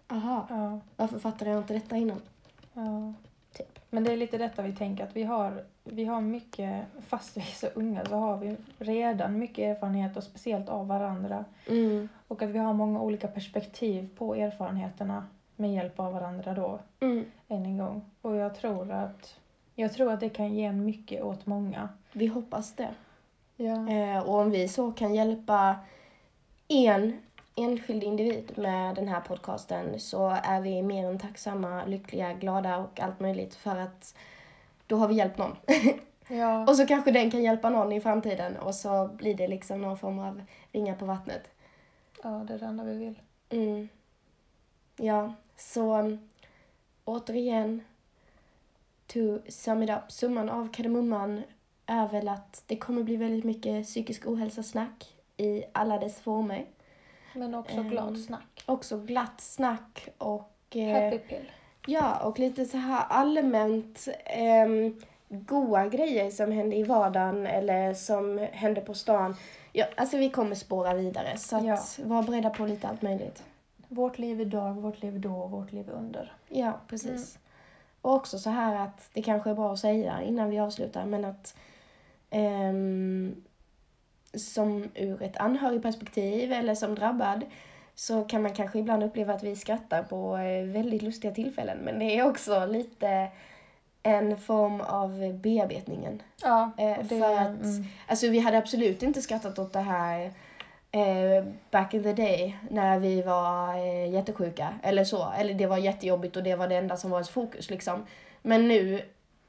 aha, 0.08 0.46
Ja, 0.50 0.80
varför 0.96 1.18
fattade 1.18 1.50
jag 1.50 1.60
inte 1.60 1.74
detta 1.74 1.96
innan? 1.96 2.20
ja. 2.74 3.14
Men 3.96 4.04
det 4.04 4.12
är 4.12 4.16
lite 4.16 4.38
detta 4.38 4.62
vi 4.62 4.72
tänker 4.72 5.04
att 5.04 5.16
vi 5.16 5.22
har, 5.22 5.64
vi 5.84 6.04
har 6.04 6.20
mycket, 6.20 6.84
fast 7.08 7.36
vi 7.36 7.40
är 7.40 7.44
så 7.44 7.66
unga 7.74 8.04
så 8.04 8.14
har 8.16 8.36
vi 8.36 8.56
redan 8.78 9.38
mycket 9.38 9.58
erfarenhet 9.76 10.16
och 10.16 10.22
speciellt 10.22 10.68
av 10.68 10.86
varandra. 10.86 11.44
Mm. 11.68 12.08
Och 12.28 12.42
att 12.42 12.48
vi 12.48 12.58
har 12.58 12.72
många 12.72 13.00
olika 13.00 13.28
perspektiv 13.28 14.08
på 14.16 14.34
erfarenheterna 14.34 15.26
med 15.56 15.72
hjälp 15.74 16.00
av 16.00 16.12
varandra 16.12 16.54
då, 16.54 16.78
Mm. 17.00 17.24
än 17.48 17.64
en 17.64 17.78
gång. 17.78 18.02
Och 18.22 18.36
jag 18.36 18.54
tror 18.54 18.92
att, 18.92 19.36
jag 19.74 19.92
tror 19.92 20.12
att 20.12 20.20
det 20.20 20.28
kan 20.28 20.54
ge 20.54 20.72
mycket 20.72 21.22
åt 21.22 21.46
många. 21.46 21.88
Vi 22.12 22.26
hoppas 22.26 22.72
det. 22.72 22.94
Ja. 23.56 23.90
Eh, 23.90 24.18
och 24.18 24.34
om 24.38 24.50
vi 24.50 24.68
så 24.68 24.92
kan 24.92 25.14
hjälpa 25.14 25.76
en 26.68 27.18
enskild 27.56 28.04
individ 28.04 28.52
med 28.58 28.94
den 28.94 29.08
här 29.08 29.20
podcasten 29.20 30.00
så 30.00 30.28
är 30.28 30.60
vi 30.60 30.82
mer 30.82 31.08
än 31.08 31.18
tacksamma, 31.18 31.84
lyckliga, 31.84 32.32
glada 32.32 32.76
och 32.76 33.00
allt 33.00 33.20
möjligt 33.20 33.54
för 33.54 33.76
att 33.76 34.14
då 34.86 34.96
har 34.96 35.08
vi 35.08 35.14
hjälpt 35.14 35.38
någon. 35.38 35.56
Ja. 36.28 36.68
och 36.68 36.76
så 36.76 36.86
kanske 36.86 37.10
den 37.10 37.30
kan 37.30 37.42
hjälpa 37.42 37.70
någon 37.70 37.92
i 37.92 38.00
framtiden 38.00 38.56
och 38.56 38.74
så 38.74 39.08
blir 39.08 39.34
det 39.34 39.48
liksom 39.48 39.82
någon 39.82 39.98
form 39.98 40.18
av 40.18 40.42
ringa 40.72 40.94
på 40.94 41.04
vattnet. 41.04 41.50
ja, 42.22 42.28
det 42.28 42.54
är 42.54 42.58
det 42.58 42.66
enda 42.66 42.84
vi 42.84 42.94
vill. 42.94 43.20
Mm. 43.48 43.88
Ja, 44.96 45.34
så 45.56 45.98
um, 45.98 46.28
återigen, 47.04 47.84
to 49.06 49.38
sum 49.48 49.82
it 49.82 49.90
up, 49.90 50.12
summan 50.12 50.50
av 50.50 50.72
kardemumman 50.72 51.42
är 51.86 52.08
väl 52.08 52.28
att 52.28 52.62
det 52.66 52.76
kommer 52.76 53.02
bli 53.02 53.16
väldigt 53.16 53.44
mycket 53.44 53.86
psykisk 53.86 54.26
ohälsa-snack 54.26 55.14
i 55.36 55.64
alla 55.72 55.98
dess 55.98 56.20
former. 56.20 56.66
Men 57.36 57.54
också 57.54 57.76
Ehm, 57.76 57.88
glad 57.88 58.18
snack. 58.18 58.62
Också 58.66 58.98
glatt 58.98 59.40
snack 59.40 60.08
och... 60.18 60.76
eh, 60.76 61.04
Happy 61.04 61.18
pill. 61.18 61.50
Ja, 61.86 62.18
och 62.24 62.38
lite 62.38 62.64
så 62.64 62.76
här 62.76 63.04
allmänt 63.08 64.08
um, 64.66 65.00
goa 65.28 65.86
grejer 65.86 66.30
som 66.30 66.52
händer 66.52 66.76
i 66.76 66.82
vardagen 66.82 67.46
eller 67.46 67.94
som 67.94 68.38
händer 68.52 68.82
på 68.82 68.94
stan. 68.94 69.36
Ja, 69.72 69.86
alltså 69.96 70.16
vi 70.16 70.30
kommer 70.30 70.54
spåra 70.54 70.94
vidare 70.94 71.36
så 71.36 71.60
Ja. 71.64 71.78
var 72.04 72.22
beredda 72.22 72.50
på 72.50 72.66
lite 72.66 72.88
allt 72.88 73.02
möjligt. 73.02 73.42
Vårt 73.88 74.18
liv 74.18 74.40
idag, 74.40 74.72
vårt 74.74 75.02
liv 75.02 75.20
då, 75.20 75.46
vårt 75.46 75.72
liv 75.72 75.90
under. 75.90 76.32
Ja, 76.48 76.72
precis. 76.88 77.38
Och 78.00 78.14
också 78.14 78.38
så 78.38 78.50
här 78.50 78.76
att 78.86 79.10
det 79.12 79.22
kanske 79.22 79.50
är 79.50 79.54
bra 79.54 79.72
att 79.72 79.78
säga 79.78 80.22
innan 80.22 80.50
vi 80.50 80.58
avslutar, 80.58 81.04
men 81.06 81.24
att 81.24 81.56
ehm, 82.30 83.44
som 84.38 84.88
ur 84.94 85.22
ett 85.22 85.36
anhörigperspektiv 85.36 86.52
eller 86.52 86.74
som 86.74 86.94
drabbad 86.94 87.44
så 87.94 88.24
kan 88.24 88.42
man 88.42 88.52
kanske 88.54 88.78
ibland 88.78 89.02
uppleva 89.02 89.34
att 89.34 89.42
vi 89.42 89.56
skrattar 89.56 90.02
på 90.02 90.36
eh, 90.36 90.64
väldigt 90.66 91.02
lustiga 91.02 91.30
tillfällen, 91.34 91.78
men 91.78 91.98
det 91.98 92.04
är 92.18 92.26
också 92.28 92.66
lite 92.66 93.28
en 94.02 94.36
form 94.38 94.80
av 94.80 95.32
bearbetningen. 95.42 96.22
Ja, 96.42 96.70
Eh, 96.78 96.98
och 96.98 97.06
för 97.06 97.32
att- 97.36 97.62
mm, 97.62 97.84
Alltså 98.06 98.28
vi 98.28 98.38
hade 98.38 98.58
absolut 98.58 99.02
inte 99.02 99.22
skrattat 99.22 99.58
åt 99.58 99.72
det 99.72 99.80
här 99.80 100.30
eh, 100.92 101.44
back 101.70 101.94
in 101.94 102.02
the 102.02 102.12
day 102.12 102.56
när 102.70 102.98
vi 102.98 103.22
var 103.22 103.74
eh, 103.78 104.10
jättesjuka 104.12 104.74
eller 104.82 105.04
så. 105.04 105.32
Eller 105.38 105.54
det 105.54 105.66
var 105.66 105.78
jättejobbigt 105.78 106.36
och 106.36 106.42
det 106.42 106.56
var 106.56 106.68
det 106.68 106.76
enda 106.76 106.96
som 106.96 107.10
var 107.10 107.18
ens 107.18 107.28
fokus 107.30 107.70
liksom. 107.70 108.06
Men 108.42 108.68
nu, 108.68 109.02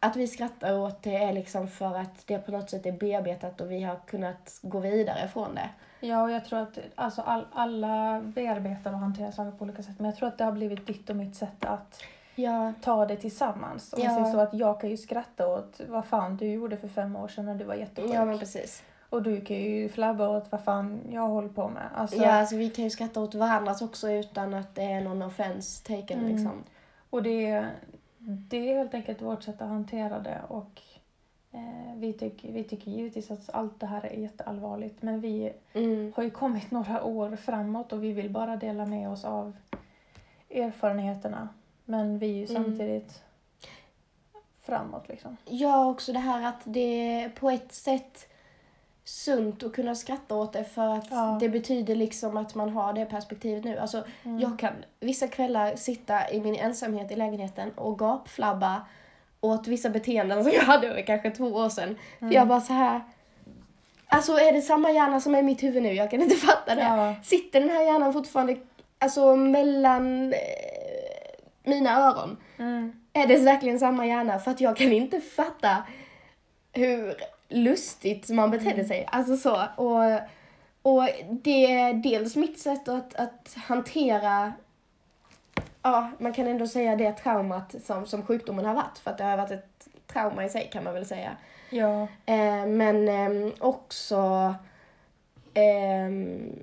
att 0.07 0.15
vi 0.15 0.27
skrattar 0.27 0.77
åt 0.79 1.03
det 1.03 1.15
är 1.15 1.33
liksom 1.33 1.67
för 1.67 1.95
att 1.97 2.27
det 2.27 2.37
på 2.39 2.51
något 2.51 2.69
sätt 2.69 2.85
är 2.85 2.91
bearbetat 2.91 3.61
och 3.61 3.71
vi 3.71 3.83
har 3.83 3.95
kunnat 4.07 4.59
gå 4.61 4.79
vidare 4.79 5.27
från 5.27 5.55
det. 5.55 5.69
Ja, 5.99 6.21
och 6.23 6.31
jag 6.31 6.45
tror 6.45 6.59
att 6.59 6.77
alltså, 6.95 7.21
all, 7.21 7.45
alla 7.53 8.21
bearbetar 8.25 8.91
och 8.93 8.99
hanterar 8.99 9.31
saker 9.31 9.51
på 9.57 9.63
olika 9.63 9.83
sätt. 9.83 9.95
Men 9.99 10.05
jag 10.05 10.15
tror 10.15 10.27
att 10.27 10.37
det 10.37 10.43
har 10.43 10.51
blivit 10.51 10.87
ditt 10.87 11.09
och 11.09 11.15
mitt 11.15 11.35
sätt 11.35 11.65
att 11.65 12.01
Ja, 12.35 12.73
ta 12.81 13.05
det 13.05 13.15
tillsammans. 13.15 13.93
Om 13.93 14.03
Ja. 14.03 14.31
så 14.33 14.39
att 14.39 14.53
jag 14.53 14.81
kan 14.81 14.89
ju 14.89 14.97
skratta 14.97 15.47
åt 15.47 15.81
vad 15.87 16.05
fan 16.05 16.37
du 16.37 16.45
gjorde 16.51 16.77
för 16.77 16.87
fem 16.87 17.15
år 17.15 17.27
sedan 17.27 17.45
när 17.45 17.55
du 17.55 17.63
var 17.65 17.75
jättesjuk. 17.75 18.13
ja 18.15 18.25
men 18.25 18.39
precis. 18.39 18.83
Och 19.09 19.23
du 19.23 19.41
kan 19.41 19.55
ju 19.55 19.89
flabba 19.89 20.27
åt 20.29 20.51
vad 20.51 20.63
fan 20.63 21.01
jag 21.11 21.27
håller 21.27 21.49
på 21.49 21.67
med. 21.69 21.83
Alltså, 21.95 22.17
Ja, 22.17 22.31
alltså 22.31 22.55
vi 22.55 22.69
kan 22.69 22.83
ju 22.83 22.89
skratta 22.89 23.19
åt 23.21 23.35
varandras 23.35 23.81
också 23.81 24.11
utan 24.11 24.53
att 24.53 24.75
det 24.75 24.83
är 24.83 25.01
någon 25.01 25.21
offense 25.21 25.83
taken 25.87 26.19
Mm. 26.19 26.31
liksom. 26.35 26.63
Och 27.09 27.23
det, 27.23 27.65
det 28.19 28.57
är 28.71 28.77
helt 28.77 28.93
enkelt 28.93 29.21
vårt 29.21 29.43
sätt 29.43 29.61
att 29.61 29.67
hantera 29.69 30.19
det. 30.19 30.41
Och 30.47 30.81
eh, 31.51 31.95
vi, 31.95 32.13
tycker, 32.13 32.51
vi 32.51 32.63
tycker 32.63 32.91
givetvis 32.91 33.31
att 33.31 33.49
allt 33.49 33.79
det 33.79 33.85
här 33.85 34.05
är 34.05 34.17
jätteallvarligt. 34.17 35.01
Men 35.01 35.21
vi 35.21 35.53
Mm. 35.73 36.13
har 36.15 36.23
ju 36.23 36.29
kommit 36.29 36.71
några 36.71 37.03
år 37.03 37.35
framåt 37.35 37.93
och 37.93 38.03
vi 38.03 38.11
vill 38.11 38.29
bara 38.29 38.55
dela 38.55 38.85
med 38.85 39.09
oss 39.09 39.25
av 39.25 39.53
erfarenheterna. 40.49 41.49
Men 41.85 42.19
vi 42.19 42.27
är 42.43 42.47
ju 42.47 42.55
Mm. 42.55 42.63
samtidigt 42.65 43.21
framåt 44.61 45.07
liksom. 45.07 45.37
Ja, 45.45 45.85
också 45.89 46.13
det 46.13 46.19
här 46.19 46.45
att 46.49 46.61
det 46.63 47.29
på 47.39 47.49
ett 47.49 47.71
sätt 47.73 48.27
sunt 49.07 49.63
att 49.63 49.73
kunna 49.73 49.95
skratta 49.95 50.35
åt 50.35 50.53
det 50.53 50.63
för 50.63 50.87
att 50.95 51.07
Ja. 51.11 51.37
det 51.39 51.49
betyder 51.49 51.95
liksom 51.95 52.37
att 52.37 52.55
man 52.55 52.69
har 52.69 52.93
det 52.93 53.05
perspektivet 53.05 53.63
nu. 53.63 53.77
Alltså, 53.77 54.03
Mm. 54.23 54.39
jag 54.39 54.59
kan 54.59 54.73
vissa 54.99 55.27
kvällar 55.27 55.75
sitta 55.75 56.29
i 56.31 56.41
min 56.41 56.55
ensamhet 56.55 57.11
i 57.11 57.15
lägenheten 57.15 57.71
och 57.75 57.99
gapflabba 57.99 58.81
åt 59.41 59.67
vissa 59.67 59.89
beteenden 59.89 60.43
som 60.43 60.53
jag 60.53 60.61
hade 60.63 60.93
för 60.93 61.01
kanske 61.01 61.31
två 61.31 61.45
år 61.45 61.69
sedan. 61.69 61.83
Mm. 62.19 62.29
För 62.31 62.35
jag 62.35 62.47
bara 62.47 62.61
så 62.61 62.73
här. 62.73 63.01
Alltså 64.07 64.31
är 64.39 64.51
det 64.53 64.61
samma 64.61 64.91
hjärna 64.91 65.19
som 65.19 65.35
är 65.35 65.39
i 65.39 65.43
mitt 65.43 65.63
huvud 65.63 65.83
nu? 65.83 65.93
Jag 65.93 66.11
kan 66.11 66.21
inte 66.21 66.35
fatta 66.47 66.75
det. 66.75 66.81
Ja. 66.81 67.15
Sitter 67.23 67.59
den 67.59 67.69
här 67.69 67.83
hjärnan 67.83 68.13
fortfarande 68.13 68.57
alltså 68.99 69.35
mellan 69.35 70.33
eh, 70.33 70.39
mina 71.63 71.99
öron. 72.07 72.37
Mm. 72.59 72.93
Är 73.13 73.27
det 73.27 73.37
verkligen 73.37 73.79
samma 73.79 74.05
hjärna? 74.05 74.39
För 74.39 74.51
att 74.51 74.61
jag 74.61 74.77
kan 74.77 74.91
inte 74.91 75.21
fatta 75.21 75.77
hur 76.73 77.15
lustigt 77.49 78.29
man 78.29 78.51
betedde 78.51 78.85
sig. 78.85 79.07
Alltså 79.11 79.37
så. 79.37 79.63
Och, 79.75 80.03
och 80.81 81.09
det 81.29 81.71
är 81.71 81.93
dels 81.93 82.35
mitt 82.35 82.59
sätt 82.59 82.87
att, 82.87 83.15
att 83.15 83.55
hantera 83.55 84.53
Ja, 85.81 86.11
man 86.17 86.33
kan 86.33 86.47
ändå 86.47 86.67
säga 86.67 86.95
det 86.95 87.11
traumat 87.11 87.75
som, 87.83 88.05
som 88.05 88.25
sjukdomen 88.25 88.65
har 88.65 88.73
varit. 88.73 88.97
För 88.97 89.11
att 89.11 89.17
det 89.17 89.23
har 89.23 89.37
varit 89.37 89.51
ett 89.51 89.87
trauma 90.07 90.45
i 90.45 90.49
sig 90.49 90.69
kan 90.71 90.83
man 90.83 90.93
väl 90.93 91.05
säga. 91.05 91.37
Ja. 91.69 92.01
Eh, 92.25 92.65
men 92.65 93.09
ehm, 93.09 93.51
också 93.59 94.55
ehm, 95.53 96.55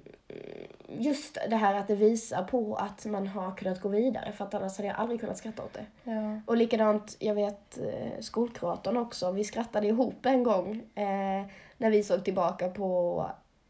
just 0.99 1.39
det 1.51 1.57
här 1.57 1.75
att 1.75 1.89
det 1.89 1.95
visar 1.95 2.43
på 2.45 2.75
att 2.77 3.07
man 3.07 3.27
har 3.27 3.57
kunnat 3.57 3.81
gå 3.81 3.89
vidare. 3.89 4.33
För 4.33 4.45
att 4.45 4.55
annars 4.55 4.77
hade 4.77 4.89
jag 4.89 4.97
aldrig 4.97 5.21
kunnat 5.21 5.39
skratta 5.39 5.63
åt 5.63 5.73
det. 5.73 6.11
ja. 6.11 6.41
Och 6.47 6.57
likadant, 6.57 7.17
jag 7.19 7.35
vet 7.35 7.79
eh, 7.79 8.21
skolkuratorn 8.21 8.97
också. 8.97 9.33
Vi 9.33 9.45
skrattade 9.45 9.87
ihop 9.87 10.27
en 10.27 10.43
gång 10.43 10.83
eh, 10.95 11.47
när 11.79 11.91
vi 11.91 12.03
såg 12.03 12.25
tillbaka 12.25 12.69
på 12.69 13.27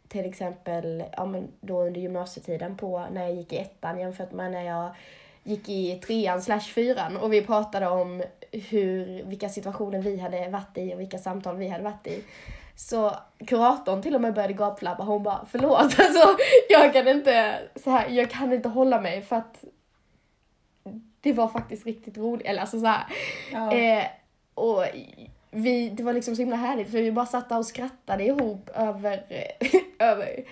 till 0.09 0.25
exempel 0.25 1.05
ja, 1.17 1.25
men 1.25 1.49
då 1.61 1.83
under 1.83 2.01
gymnasietiden 2.01 2.77
på 2.77 3.07
när 3.13 3.23
jag 3.23 3.35
gick 3.35 3.53
i 3.53 3.59
ettan 3.59 3.99
jämfört 3.99 4.33
med 4.33 4.53
när 4.53 4.63
jag 4.63 4.95
gick 5.45 5.69
i 5.69 6.01
trean 6.07 6.43
slash 6.43 6.61
fyran 6.61 7.17
och 7.17 7.33
vi 7.33 7.43
pratade 7.43 7.89
om 7.89 8.23
hur, 8.53 9.25
vilka 9.25 9.49
situationer 9.49 9.99
vi 9.99 10.19
hade 10.19 10.49
varit 10.49 10.79
i 10.79 10.95
och 10.95 11.01
vilka 11.01 11.19
samtal 11.19 11.57
vi 11.57 11.69
hade 11.69 11.85
varit 11.85 12.07
i. 12.07 12.25
Så 12.77 13.17
kuratorn 13.47 14.03
till 14.03 14.15
och 14.15 14.21
med 14.21 14.35
började 14.35 14.55
gapflabba. 14.55 15.05
Hon 15.05 15.23
bara 15.23 15.47
förlåt, 15.51 15.81
alltså 15.99 16.37
jag 16.69 16.93
kan 16.93 17.09
inte 17.09 17.59
så 17.77 17.91
här, 17.91 18.09
jag 18.09 18.31
kan 18.31 18.53
inte 18.53 18.69
hålla 18.69 19.01
mig 19.01 19.23
för 19.23 19.37
att 19.37 19.65
det 21.21 21.33
var 21.33 21.49
faktiskt 21.49 21.87
riktigt 21.87 22.19
roligt. 22.19 22.47
Eller 22.47 22.61
alltså 22.61 22.81
så 22.81 22.87
här. 22.87 23.05
Ja. 23.53 23.73
Eh, 23.73 24.05
och 24.55 24.85
vi, 25.51 25.89
det 25.89 26.03
var 26.03 26.13
liksom 26.13 26.37
så 26.37 26.43
himla 26.43 26.57
härligt 26.57 26.91
för 26.91 26.99
vi 26.99 27.13
bara 27.13 27.27
satt 27.27 27.49
där 27.49 27.59
och 27.59 27.67
skrattade 27.67 28.25
ihop 28.25 28.71
över, 28.75 29.25
över 29.99 30.45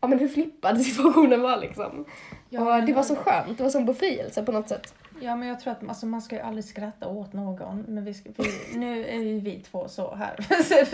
ja, 0.00 0.08
men 0.08 0.18
hur 0.18 0.28
flippad 0.28 0.82
situationen 0.82 1.42
var 1.42 1.56
liksom. 1.56 2.04
Ja, 2.48 2.76
och 2.76 2.84
det 2.84 2.92
var 2.92 3.02
så 3.02 3.16
skönt, 3.16 3.58
det 3.58 3.62
var 3.62 3.70
som 3.70 3.86
befrielse 3.86 4.42
på 4.42 4.52
något 4.52 4.68
sätt. 4.68 4.94
Ja, 5.20 5.36
men 5.36 5.48
jag 5.48 5.60
tror 5.60 5.72
att 5.72 5.88
alltså, 5.88 6.06
man 6.06 6.22
ska 6.22 6.36
ju 6.36 6.42
aldrig 6.42 6.64
skratta 6.64 7.08
åt 7.08 7.32
någon. 7.32 7.84
Men 7.88 8.04
vi, 8.04 8.12
vi, 8.24 8.78
nu 8.78 9.06
är 9.06 9.18
ju 9.20 9.40
vi 9.40 9.60
två 9.60 9.88
så 9.88 10.14
här. 10.14 10.36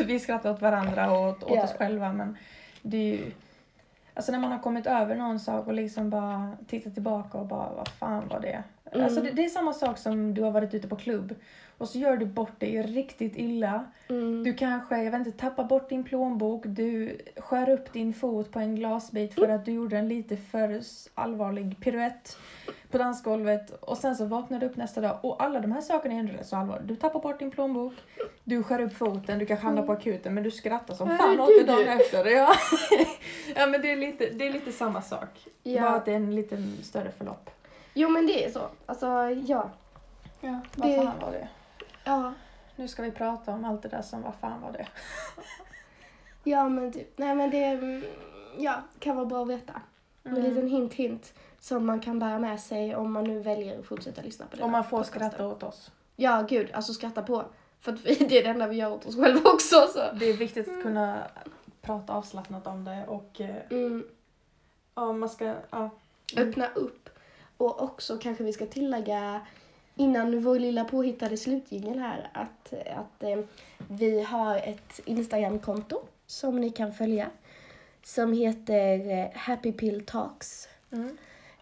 Vi 0.04 0.20
skrattar 0.20 0.50
åt 0.50 0.60
varandra 0.62 1.10
och 1.12 1.28
åt, 1.28 1.42
åt 1.42 1.50
Ja. 1.54 1.64
oss 1.64 1.72
själva. 1.72 2.12
Men 2.12 2.36
det 2.82 2.96
är 2.96 3.16
ju... 3.16 3.32
Alltså 4.14 4.32
när 4.32 4.38
man 4.38 4.52
har 4.52 4.58
kommit 4.58 4.86
över 4.86 5.16
någon 5.16 5.40
sak 5.40 5.66
och 5.66 5.74
liksom 5.74 6.10
bara 6.10 6.52
tittar 6.66 6.90
tillbaka 6.90 7.38
och 7.38 7.46
bara, 7.46 7.72
vad 7.76 7.88
fan 7.88 8.28
var 8.28 8.40
det? 8.40 8.62
Mm. 8.92 9.04
Alltså 9.04 9.20
det, 9.20 9.30
det 9.30 9.44
är 9.44 9.48
samma 9.48 9.72
sak 9.72 9.98
som 9.98 10.34
du 10.34 10.42
har 10.42 10.50
varit 10.50 10.74
ute 10.74 10.88
på 10.88 10.96
klubb 10.96 11.34
och 11.78 11.88
så 11.88 11.98
gör 11.98 12.16
du 12.16 12.26
bort 12.26 12.60
dig 12.60 12.82
riktigt 12.82 13.36
illa. 13.36 13.84
Mm. 14.08 14.44
Du 14.44 14.54
kanske, 14.54 15.02
jag 15.02 15.10
vet 15.10 15.26
inte, 15.26 15.38
tappar 15.38 15.64
bort 15.64 15.88
din 15.88 16.04
plånbok, 16.04 16.62
du 16.66 17.18
skär 17.36 17.70
upp 17.70 17.92
din 17.92 18.14
fot 18.14 18.52
på 18.52 18.58
en 18.58 18.76
glasbit 18.76 19.34
för 19.34 19.48
att 19.48 19.64
du 19.64 19.72
gjorde 19.72 19.98
en 19.98 20.08
lite 20.08 20.36
för 20.36 20.80
allvarlig 21.14 21.80
piruett 21.80 22.38
på 22.90 22.98
dansgolvet 22.98 23.70
och 23.70 23.98
sen 23.98 24.16
så 24.16 24.24
vaknar 24.24 24.60
du 24.60 24.66
upp 24.66 24.76
nästa 24.76 25.00
dag 25.00 25.18
och 25.22 25.42
alla 25.42 25.60
de 25.60 25.72
här 25.72 25.80
sakerna 25.80 26.14
är 26.14 26.18
ändå 26.18 26.32
rätt 26.32 26.46
så 26.46 26.56
allvarliga. 26.56 26.86
Du 26.86 26.96
tappar 26.96 27.20
bort 27.20 27.38
din 27.38 27.50
plånbok, 27.50 27.94
du 28.44 28.62
skär 28.62 28.80
upp 28.80 28.96
foten, 28.96 29.38
du 29.38 29.46
kanske 29.46 29.66
hamnar 29.66 29.82
på 29.82 29.92
akuten 29.92 30.34
men 30.34 30.44
du 30.44 30.50
skrattar 30.50 30.94
som 30.94 31.18
fan 31.18 31.40
åt 31.40 31.50
det 31.58 31.64
dagen 31.64 31.88
efter. 31.88 32.26
Ja. 32.26 32.54
ja 33.56 33.66
men 33.66 33.82
det 33.82 33.92
är, 33.92 33.96
lite, 33.96 34.30
det 34.30 34.46
är 34.46 34.52
lite 34.52 34.72
samma 34.72 35.02
sak. 35.02 35.46
Ja. 35.62 35.82
Bara 35.82 35.94
att 35.94 36.04
det 36.04 36.12
är 36.12 36.16
en 36.16 36.34
lite 36.34 36.62
större 36.82 37.10
förlopp. 37.10 37.50
Jo 37.98 38.08
men 38.08 38.26
det 38.26 38.44
är 38.44 38.50
så. 38.50 38.68
Alltså 38.86 39.06
ja. 39.46 39.70
Ja, 40.40 40.60
vad 40.76 40.88
Det- 40.90 40.96
fan 40.96 41.20
var 41.20 41.32
det? 41.32 41.48
Ja. 42.04 42.32
Nu 42.76 42.88
ska 42.88 43.02
vi 43.02 43.10
prata 43.10 43.52
om 43.52 43.64
allt 43.64 43.82
det 43.82 43.88
där 43.88 44.02
som 44.02 44.22
vad 44.22 44.34
fan 44.34 44.60
var 44.62 44.72
det? 44.72 44.86
Ja 46.44 46.68
men 46.68 46.92
typ, 46.92 47.18
nej 47.18 47.34
men 47.34 47.50
det 47.50 47.64
mm, 47.64 48.04
ja, 48.58 48.82
kan 48.98 49.16
vara 49.16 49.26
bra 49.26 49.42
att 49.42 49.48
veta. 49.48 49.72
Mm. 50.24 50.36
En 50.38 50.42
liten 50.44 50.68
hint 50.68 50.94
hint 50.94 51.34
som 51.60 51.86
man 51.86 52.00
kan 52.00 52.18
bära 52.18 52.38
med 52.38 52.60
sig 52.60 52.96
om 52.96 53.12
man 53.12 53.24
nu 53.24 53.40
väljer 53.40 53.78
att 53.80 53.86
fortsätta 53.86 54.22
lyssna 54.22 54.46
på 54.46 54.56
det. 54.56 54.62
Om 54.62 54.70
man 54.70 54.84
får 54.84 55.02
skratta 55.02 55.46
åt 55.46 55.62
oss. 55.62 55.90
Ja 56.16 56.46
gud, 56.48 56.70
alltså 56.72 56.92
skratta 56.94 57.22
på. 57.22 57.44
För 57.80 57.92
att 57.92 58.00
vi, 58.06 58.14
det 58.14 58.38
är 58.38 58.44
det 58.44 58.50
enda 58.50 58.66
vi 58.66 58.76
gör 58.76 58.92
åt 58.92 59.06
oss 59.06 59.16
själva 59.16 59.40
också 59.50 59.86
så. 59.92 60.00
Det 60.20 60.26
är 60.26 60.36
viktigt 60.36 60.68
att 60.68 60.82
kunna 60.82 61.22
prata 61.82 62.12
avslappnat 62.12 62.66
om 62.66 62.84
det 62.84 63.04
och 63.08 63.40
eh, 63.40 63.56
Mm. 63.70 64.06
ja, 64.94 65.12
man 65.12 65.28
ska, 65.28 65.54
ja. 65.70 65.90
öppna 66.36 66.66
upp. 66.74 67.08
Och 67.56 67.82
också 67.82 68.18
kanske 68.18 68.44
vi 68.44 68.52
ska 68.52 68.66
tillägga 68.66 69.40
innan 69.94 70.40
vår 70.40 70.58
lilla 70.58 70.84
påhittade 70.84 71.36
slutjingel 71.36 71.98
här 71.98 72.30
att, 72.32 72.74
att 72.96 73.22
eh, 73.22 73.38
vi 73.88 74.22
har 74.22 74.56
ett 74.56 75.00
Instagramkonto 75.04 76.00
som 76.26 76.60
ni 76.60 76.70
kan 76.70 76.92
följa 76.92 77.30
som 78.02 78.32
heter 78.32 79.10
eh, 79.10 79.26
Happy 79.34 79.72
Pill 79.72 80.06
Talks. 80.06 80.68
Mm. 80.92 81.16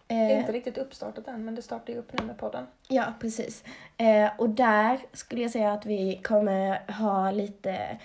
Eh, 0.07 0.39
Inte 0.39 0.51
riktigt 0.51 0.77
uppstartat 0.77 1.27
än 1.27 1.45
men 1.45 1.55
det 1.55 1.61
startar 1.61 1.93
ju 1.93 1.99
upp 1.99 2.19
nu 2.19 2.25
med 2.25 2.37
podden. 2.37 2.67
Ja, 2.87 3.13
precis. 3.19 3.63
Eh, 3.97 4.29
och 4.37 4.49
där 4.49 4.99
skulle 5.13 5.41
jag 5.41 5.51
säga 5.51 5.71
att 5.71 5.85
vi 5.85 6.19
kommer 6.23 6.91
ha 6.91 7.31
lite 7.31 7.99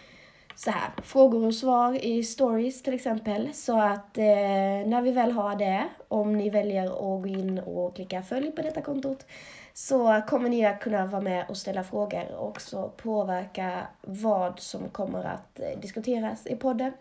så 0.65 0.71
här, 0.71 0.91
frågor 1.03 1.47
och 1.47 1.55
svar 1.55 2.05
i 2.05 2.25
stories 2.25 2.83
till 2.83 2.95
exempel. 2.95 3.55
Så 3.55 3.81
att 3.81 4.19
eh, 4.19 4.25
när 4.87 5.03
vi 5.03 5.13
väl 5.13 5.33
har 5.33 5.57
det, 5.57 5.89
om 6.09 6.37
ni 6.37 6.51
väljer 6.51 6.85
att 6.85 7.23
gå 7.23 7.27
in 7.27 7.59
och 7.59 7.97
klicka 7.97 8.23
följ 8.23 8.51
på 8.51 8.63
detta 8.63 8.81
kontot, 8.81 9.27
så 9.75 10.23
kommer 10.29 10.49
ni 10.49 10.67
att 10.67 10.81
kunna 10.81 11.07
vara 11.07 11.23
med 11.23 11.45
och 11.49 11.57
ställa 11.57 11.85
frågor 11.85 12.35
och 12.35 12.49
också 12.49 12.93
påverka 12.97 13.87
vad 14.01 14.61
som 14.61 14.89
kommer 14.89 15.25
att 15.25 15.61
eh, 15.61 15.81
diskuteras 15.81 16.47
i 16.47 16.57
podden. 16.57 16.93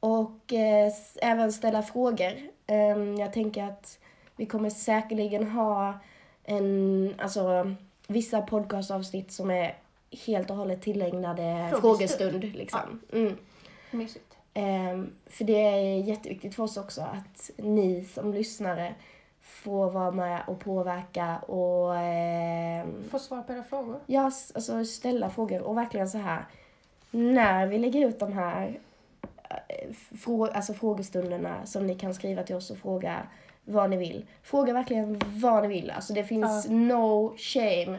Och 0.00 0.52
eh, 0.52 0.92
även 1.22 1.52
ställa 1.52 1.82
frågor. 1.82 2.32
Ehm, 2.66 3.16
jag 3.16 3.32
tänker 3.32 3.64
att 3.64 3.98
vi 4.36 4.46
kommer 4.46 4.70
säkerligen 4.70 5.46
ha 5.50 5.98
en, 6.44 7.14
alltså 7.18 7.74
vissa 8.06 8.42
podcastavsnitt 8.42 9.32
som 9.32 9.50
är 9.50 9.76
helt 10.26 10.50
och 10.50 10.56
hållet 10.56 10.82
tillägnade 10.82 11.68
Frågestund. 11.80 12.30
frågestund. 12.32 12.54
liksom. 12.56 13.00
Mm. 13.12 13.36
Mysigt. 13.90 14.36
Ehm, 14.54 15.12
för 15.26 15.44
det 15.44 15.52
är 15.62 15.98
jätteviktigt 16.00 16.54
för 16.54 16.62
oss 16.62 16.76
också 16.76 17.00
att 17.00 17.50
ni 17.56 18.04
som 18.04 18.34
lyssnare 18.34 18.94
får 19.40 19.90
vara 19.90 20.10
med 20.10 20.40
och 20.46 20.60
påverka 20.60 21.38
och 21.38 21.96
ehm, 21.96 23.04
Få 23.10 23.18
svar 23.18 23.42
på 23.42 23.52
era 23.52 23.62
frågor. 23.62 24.00
Ja, 24.06 24.22
alltså 24.54 24.84
ställa 24.84 25.30
frågor 25.30 25.60
och 25.62 25.76
verkligen 25.76 26.08
så 26.08 26.18
här. 26.18 26.44
När 27.10 27.66
vi 27.66 27.78
lägger 27.78 28.08
ut 28.08 28.18
de 28.18 28.32
här 28.32 28.78
eh, 29.68 29.92
frå 30.18 30.46
alltså 30.46 30.74
frågestunderna 30.74 31.66
som 31.66 31.86
ni 31.86 31.94
kan 31.94 32.14
skriva 32.14 32.42
till 32.42 32.56
oss 32.56 32.70
och 32.70 32.78
fråga 32.78 33.16
vad 33.64 33.90
ni 33.90 33.96
vill. 33.96 34.26
Fråga 34.42 34.72
verkligen 34.72 35.20
vad 35.26 35.62
ni 35.62 35.68
vill. 35.68 35.90
Alltså 35.90 36.12
det 36.12 36.24
finns 36.24 36.66
Ja. 36.66 36.72
no 36.72 37.34
shame 37.38 37.98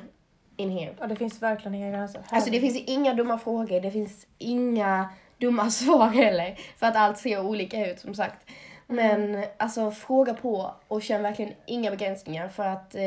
in 0.58 0.70
here. 0.70 0.96
Ja, 1.00 1.08
det 1.08 1.16
finns 1.16 1.42
verkligen 1.42 1.76
inga 1.76 1.92
gränser. 1.92 2.22
Alltså 2.30 2.52
det 2.52 2.60
finns 2.60 2.76
inga 2.78 3.14
dumma 3.14 3.38
frågor, 3.38 3.80
det 3.82 3.92
finns 3.92 4.28
inga 4.38 5.10
dumma 5.38 5.70
svar 5.72 6.08
heller. 6.08 6.60
För 6.78 6.88
att 6.88 6.96
allt 6.96 7.18
ser 7.18 7.46
olika 7.46 7.88
ut 7.88 8.00
som 8.00 8.14
sagt. 8.16 8.48
Men 8.88 9.46
alltså 9.58 9.92
fråga 9.92 10.34
på 10.34 10.72
och 10.88 11.02
känn 11.02 11.24
verkligen 11.24 11.54
inga 11.66 11.92
begränsningar 11.92 12.50
för 12.50 12.64
att 12.68 12.96
eh, 12.96 13.02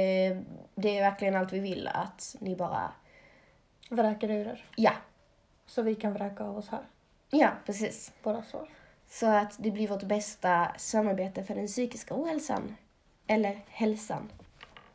det 0.74 0.98
är 0.98 1.10
verkligen 1.10 1.36
allt 1.36 1.52
vi 1.52 1.58
vill 1.58 1.88
att 1.94 2.36
ni 2.38 2.56
bara, 2.56 2.92
Vräker 3.90 4.30
ur 4.30 4.46
er. 4.46 4.64
ja, 4.76 4.92
Så 5.66 5.82
vi 5.82 5.94
kan 5.94 6.12
vräka 6.12 6.44
av 6.44 6.58
oss 6.58 6.68
här. 6.68 6.80
Ja, 7.30 7.50
precis. 7.66 8.12
Våra 8.22 8.42
svar. 8.42 8.68
Så 9.08 9.26
att 9.26 9.56
det 9.58 9.70
blir 9.70 9.88
vårt 9.88 10.02
bästa 10.02 10.72
samarbete 10.76 11.44
för 11.44 11.54
den 11.54 11.66
psykiska 11.66 12.14
ohälsan. 12.14 12.76
Eller 13.26 13.60
hälsan. 13.68 14.32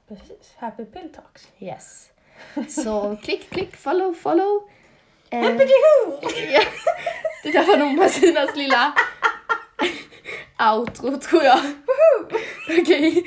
Precis. 0.08 0.54
Happy 0.58 0.86
Pill 0.86 1.14
Talks. 1.14 1.48
Yes. 1.60 2.12
Så 2.70 3.18
klick, 3.24 3.50
klick, 3.50 3.76
follow, 3.78 4.14
follow. 4.14 4.70
Eh, 5.30 5.40
ja, 6.54 6.62
det 7.44 7.52
där 7.52 7.64
var 7.64 7.78
nog 7.78 7.98
Marcinas 7.98 8.56
lilla 8.56 8.94
outro 10.60 11.18
tror 11.20 11.44
jag. 11.44 11.60
Okej. 12.82 13.24